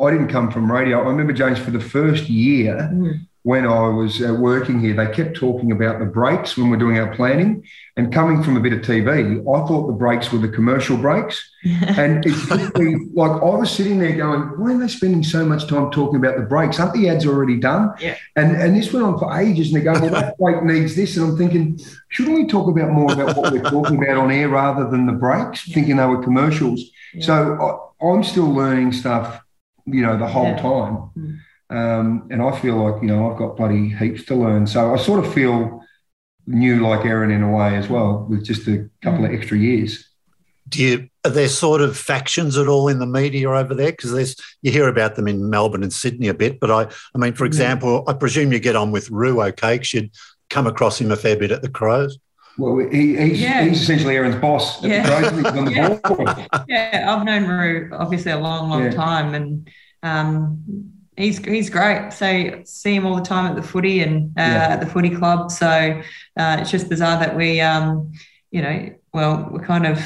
I 0.00 0.10
didn't 0.10 0.28
come 0.28 0.50
from 0.50 0.70
radio. 0.70 1.02
I 1.02 1.08
remember 1.08 1.32
James 1.32 1.58
for 1.58 1.70
the 1.70 1.80
first 1.80 2.28
year 2.28 2.90
mm. 2.92 3.20
when 3.42 3.66
I 3.66 3.88
was 3.88 4.22
uh, 4.22 4.34
working 4.34 4.80
here, 4.80 4.94
they 4.94 5.12
kept 5.12 5.36
talking 5.36 5.72
about 5.72 5.98
the 5.98 6.06
breaks 6.06 6.56
when 6.56 6.70
we're 6.70 6.78
doing 6.78 6.98
our 6.98 7.14
planning. 7.14 7.64
And 7.96 8.12
coming 8.12 8.42
from 8.42 8.56
a 8.56 8.60
bit 8.60 8.72
of 8.72 8.80
TV, 8.80 9.40
I 9.40 9.66
thought 9.66 9.86
the 9.86 9.92
breaks 9.92 10.32
were 10.32 10.38
the 10.38 10.48
commercial 10.48 10.96
breaks. 10.96 11.46
and 11.64 12.24
it's 12.24 12.50
like 13.14 13.30
I 13.30 13.44
was 13.44 13.70
sitting 13.70 13.98
there 13.98 14.16
going, 14.16 14.40
why 14.58 14.72
are 14.72 14.78
they 14.78 14.88
spending 14.88 15.22
so 15.22 15.44
much 15.44 15.66
time 15.66 15.90
talking 15.90 16.16
about 16.16 16.38
the 16.38 16.44
breaks? 16.44 16.80
Aren't 16.80 16.94
the 16.94 17.08
ads 17.10 17.26
already 17.26 17.58
done? 17.58 17.92
Yeah. 18.00 18.16
And 18.36 18.56
and 18.56 18.74
this 18.74 18.92
went 18.92 19.04
on 19.04 19.18
for 19.18 19.38
ages. 19.38 19.72
And 19.72 19.80
they 19.80 19.84
go, 19.84 19.92
well, 20.00 20.10
that 20.10 20.38
break 20.38 20.62
needs 20.62 20.96
this. 20.96 21.18
And 21.18 21.30
I'm 21.30 21.36
thinking, 21.36 21.78
shouldn't 22.08 22.36
we 22.36 22.46
talk 22.46 22.68
about 22.68 22.90
more 22.90 23.12
about 23.12 23.36
what 23.36 23.52
we're 23.52 23.62
talking 23.62 24.02
about 24.02 24.16
on 24.16 24.30
air 24.30 24.48
rather 24.48 24.88
than 24.88 25.04
the 25.04 25.12
breaks, 25.12 25.68
yeah. 25.68 25.74
thinking 25.74 25.96
they 25.96 26.06
were 26.06 26.22
commercials? 26.22 26.82
Yeah. 27.12 27.26
So 27.26 27.90
I, 28.00 28.06
I'm 28.06 28.24
still 28.24 28.48
learning 28.48 28.92
stuff 28.92 29.42
you 29.92 30.02
know, 30.02 30.18
the 30.18 30.26
whole 30.26 30.44
yeah. 30.44 30.56
time. 30.56 31.10
Mm. 31.16 31.38
Um, 31.70 32.28
and 32.30 32.42
I 32.42 32.58
feel 32.58 32.76
like, 32.76 33.00
you 33.00 33.08
know, 33.08 33.30
I've 33.30 33.38
got 33.38 33.56
bloody 33.56 33.90
heaps 33.90 34.24
to 34.24 34.34
learn. 34.34 34.66
So 34.66 34.92
I 34.92 34.96
sort 34.98 35.24
of 35.24 35.32
feel 35.32 35.82
new 36.46 36.86
like 36.86 37.04
Erin 37.04 37.30
in 37.30 37.42
a 37.42 37.50
way 37.50 37.76
as 37.76 37.88
well, 37.88 38.26
with 38.28 38.44
just 38.44 38.66
a 38.66 38.88
couple 39.02 39.20
mm. 39.20 39.28
of 39.28 39.34
extra 39.34 39.56
years. 39.56 40.06
Do 40.68 40.82
you 40.82 41.08
are 41.24 41.30
there 41.30 41.48
sort 41.48 41.80
of 41.80 41.96
factions 41.96 42.56
at 42.56 42.68
all 42.68 42.88
in 42.88 42.98
the 42.98 43.06
media 43.06 43.50
over 43.50 43.74
there? 43.74 43.90
Because 43.90 44.12
there's 44.12 44.36
you 44.62 44.70
hear 44.70 44.88
about 44.88 45.16
them 45.16 45.26
in 45.26 45.50
Melbourne 45.50 45.82
and 45.82 45.92
Sydney 45.92 46.28
a 46.28 46.34
bit, 46.34 46.60
but 46.60 46.70
I 46.70 46.88
I 47.14 47.18
mean, 47.18 47.34
for 47.34 47.44
example, 47.44 48.04
I 48.06 48.12
presume 48.12 48.52
you 48.52 48.60
get 48.60 48.76
on 48.76 48.92
with 48.92 49.10
Roo 49.10 49.42
O'Kakes. 49.42 49.92
You'd 49.94 50.12
come 50.48 50.66
across 50.66 51.00
him 51.00 51.10
a 51.10 51.16
fair 51.16 51.36
bit 51.36 51.50
at 51.50 51.62
the 51.62 51.68
Crows. 51.68 52.18
Well, 52.58 52.78
he, 52.90 53.16
he's, 53.16 53.40
yeah. 53.40 53.64
he's 53.64 53.82
essentially 53.82 54.16
Erin's 54.16 54.36
boss. 54.36 54.82
Yeah. 54.82 55.06
yeah. 55.70 56.46
yeah, 56.68 57.06
I've 57.08 57.24
known 57.24 57.46
Roo 57.46 57.90
obviously 57.92 58.32
a 58.32 58.38
long, 58.38 58.68
long 58.68 58.84
yeah. 58.84 58.90
time, 58.90 59.34
and 59.34 59.70
um, 60.02 60.92
he's 61.16 61.38
he's 61.38 61.70
great. 61.70 62.12
So 62.12 62.62
see 62.64 62.94
him 62.94 63.06
all 63.06 63.16
the 63.16 63.22
time 63.22 63.46
at 63.46 63.56
the 63.56 63.62
footy 63.62 64.02
and 64.02 64.30
uh, 64.38 64.42
yeah. 64.42 64.68
at 64.70 64.80
the 64.80 64.86
footy 64.86 65.10
club. 65.10 65.50
So 65.50 65.66
uh, 66.36 66.56
it's 66.60 66.70
just 66.70 66.88
bizarre 66.88 67.18
that 67.20 67.36
we, 67.36 67.60
um, 67.60 68.12
you 68.50 68.62
know, 68.62 68.90
well, 69.12 69.48
we're 69.50 69.64
kind 69.64 69.86
of 69.86 70.02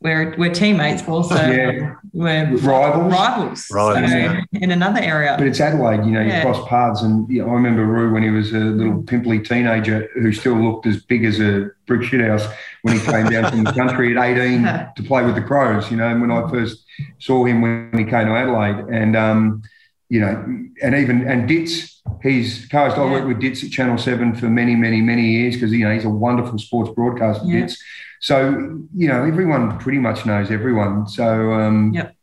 we're 0.00 0.36
we're 0.36 0.52
teammates 0.52 1.06
also. 1.08 1.34
Yeah. 1.34 1.94
We're 2.12 2.56
rivals. 2.56 2.62
Rivals. 2.62 3.70
Rivals. 3.70 4.10
So 4.10 4.16
yeah. 4.16 4.42
In 4.52 4.70
another 4.70 5.00
area. 5.00 5.34
But 5.38 5.46
it's 5.46 5.60
Adelaide, 5.60 6.04
you 6.04 6.12
know, 6.12 6.20
you 6.20 6.40
cross 6.42 6.66
paths. 6.68 7.02
And 7.02 7.28
you 7.28 7.42
know, 7.42 7.50
I 7.50 7.54
remember 7.54 7.84
Roo 7.84 8.12
when 8.12 8.22
he 8.22 8.30
was 8.30 8.52
a 8.52 8.58
little 8.58 9.02
pimply 9.02 9.40
teenager 9.40 10.08
who 10.14 10.32
still 10.32 10.54
looked 10.54 10.86
as 10.86 11.02
big 11.02 11.24
as 11.24 11.40
a 11.40 11.70
brick 11.86 12.02
shithouse 12.02 12.50
when 12.82 12.98
he 12.98 13.04
came 13.04 13.26
down 13.26 13.50
from 13.50 13.64
the 13.64 13.72
country 13.72 14.16
at 14.16 14.22
18 14.22 14.62
to 14.96 15.02
play 15.02 15.24
with 15.24 15.34
the 15.34 15.42
Crows, 15.42 15.90
you 15.90 15.96
know. 15.96 16.08
And 16.08 16.20
when 16.20 16.30
I 16.30 16.48
first 16.50 16.84
saw 17.18 17.44
him 17.44 17.60
when 17.60 17.90
he 17.92 18.04
came 18.04 18.26
to 18.26 18.32
Adelaide, 18.32 18.86
and, 18.92 19.16
um, 19.16 19.62
you 20.08 20.20
know, 20.20 20.44
and 20.82 20.94
even, 20.94 21.26
and 21.26 21.48
Ditz, 21.48 22.00
he's 22.22 22.66
co-host. 22.68 22.96
Yeah. 22.96 23.02
I 23.02 23.10
worked 23.10 23.26
with 23.26 23.40
Ditz 23.40 23.64
at 23.64 23.70
Channel 23.70 23.98
7 23.98 24.34
for 24.36 24.46
many, 24.46 24.76
many, 24.76 25.00
many 25.00 25.30
years 25.32 25.54
because, 25.54 25.72
you 25.72 25.84
know, 25.84 25.92
he's 25.92 26.04
a 26.04 26.10
wonderful 26.10 26.58
sports 26.58 26.90
broadcaster, 26.94 27.44
yeah. 27.46 27.60
Ditz. 27.60 27.82
So 28.26 28.82
you 28.92 29.06
know, 29.06 29.22
everyone 29.22 29.78
pretty 29.78 30.00
much 30.00 30.26
knows 30.26 30.50
everyone. 30.50 31.06
So 31.06 31.52
um, 31.52 31.92
yep. 31.94 32.16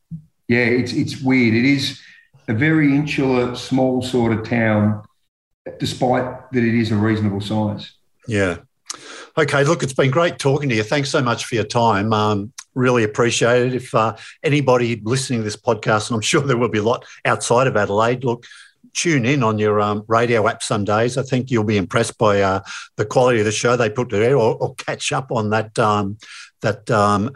yeah, 0.50 0.66
it's 0.66 0.92
it's 0.92 1.22
weird. 1.22 1.54
It 1.54 1.64
is 1.64 2.02
a 2.50 2.54
very 2.54 2.94
insular, 2.94 3.56
small 3.56 4.02
sort 4.02 4.34
of 4.34 4.46
town, 4.46 5.02
despite 5.80 6.52
that 6.52 6.62
it 6.62 6.78
is 6.78 6.92
a 6.92 6.98
reasonable 6.98 7.40
size. 7.40 7.94
Yeah. 8.28 8.58
Okay, 9.38 9.64
look, 9.64 9.82
it's 9.82 9.94
been 9.94 10.12
great 10.12 10.40
talking 10.40 10.68
to 10.68 10.76
you. 10.76 10.84
Thanks 10.84 11.10
so 11.10 11.22
much 11.22 11.46
for 11.46 11.56
your 11.56 11.64
time. 11.64 12.12
Um, 12.12 12.52
really 12.76 13.06
appreciate 13.06 13.68
it. 13.68 13.74
If 13.74 13.96
uh, 13.96 14.18
anybody 14.44 15.00
listening 15.06 15.40
to 15.40 15.44
this 15.46 15.56
podcast, 15.56 16.10
and 16.10 16.16
I'm 16.16 16.22
sure 16.22 16.42
there 16.42 16.58
will 16.58 16.68
be 16.68 16.80
a 16.80 16.84
lot 16.84 17.06
outside 17.24 17.68
of 17.68 17.78
Adelaide, 17.78 18.26
look, 18.26 18.46
tune 18.94 19.26
in 19.26 19.44
on 19.44 19.60
your 19.60 19.82
um, 19.82 20.04
radio 20.08 20.48
app 20.48 20.64
some 20.64 20.84
days. 20.86 21.18
I 21.18 21.24
think 21.24 21.52
you'll 21.52 21.64
be 21.64 21.78
impressed 21.78 22.18
by 22.18 22.42
uh, 22.42 22.62
the 22.96 23.06
quality 23.06 23.40
of 23.40 23.46
the 23.46 23.52
show 23.52 23.76
they 23.76 23.90
put 23.90 24.10
together, 24.10 24.36
or, 24.36 24.56
or 24.56 24.76
catch 24.76 25.12
up 25.12 25.32
on 25.32 25.50
that 25.50 25.78
um, 25.80 26.18
that 26.62 26.90
um, 26.92 27.32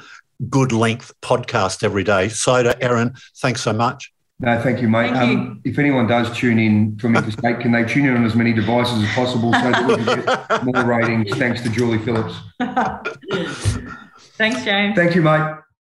good 0.49 0.71
length 0.71 1.13
podcast 1.21 1.83
every 1.83 2.03
day. 2.03 2.29
So, 2.29 2.63
to 2.63 2.81
Erin, 2.81 3.15
thanks 3.37 3.61
so 3.61 3.73
much. 3.73 4.11
No, 4.39 4.61
thank 4.61 4.81
you, 4.81 4.87
mate. 4.87 5.13
Thank 5.13 5.39
um, 5.39 5.61
If 5.63 5.79
anyone 5.79 6.05
does 6.05 6.35
tune 6.37 6.59
in 6.59 6.97
from 6.99 7.15
interstate, 7.17 7.59
can 7.59 7.71
they 7.71 7.83
tune 7.85 8.05
in 8.05 8.15
on 8.15 8.23
as 8.23 8.35
many 8.35 8.53
devices 8.53 9.03
as 9.03 9.09
possible 9.15 9.51
so 9.51 9.71
that 9.71 9.87
we 9.87 9.95
can 9.95 10.25
get 10.25 10.63
more 10.63 10.85
ratings? 10.85 11.35
Thanks 11.37 11.61
to 11.61 11.69
Julie 11.69 11.97
Phillips. 11.97 12.35
Thanks, 14.37 14.63
James. 14.63 14.95
Thank 14.95 15.15
you, 15.15 15.23
mate. 15.23 15.57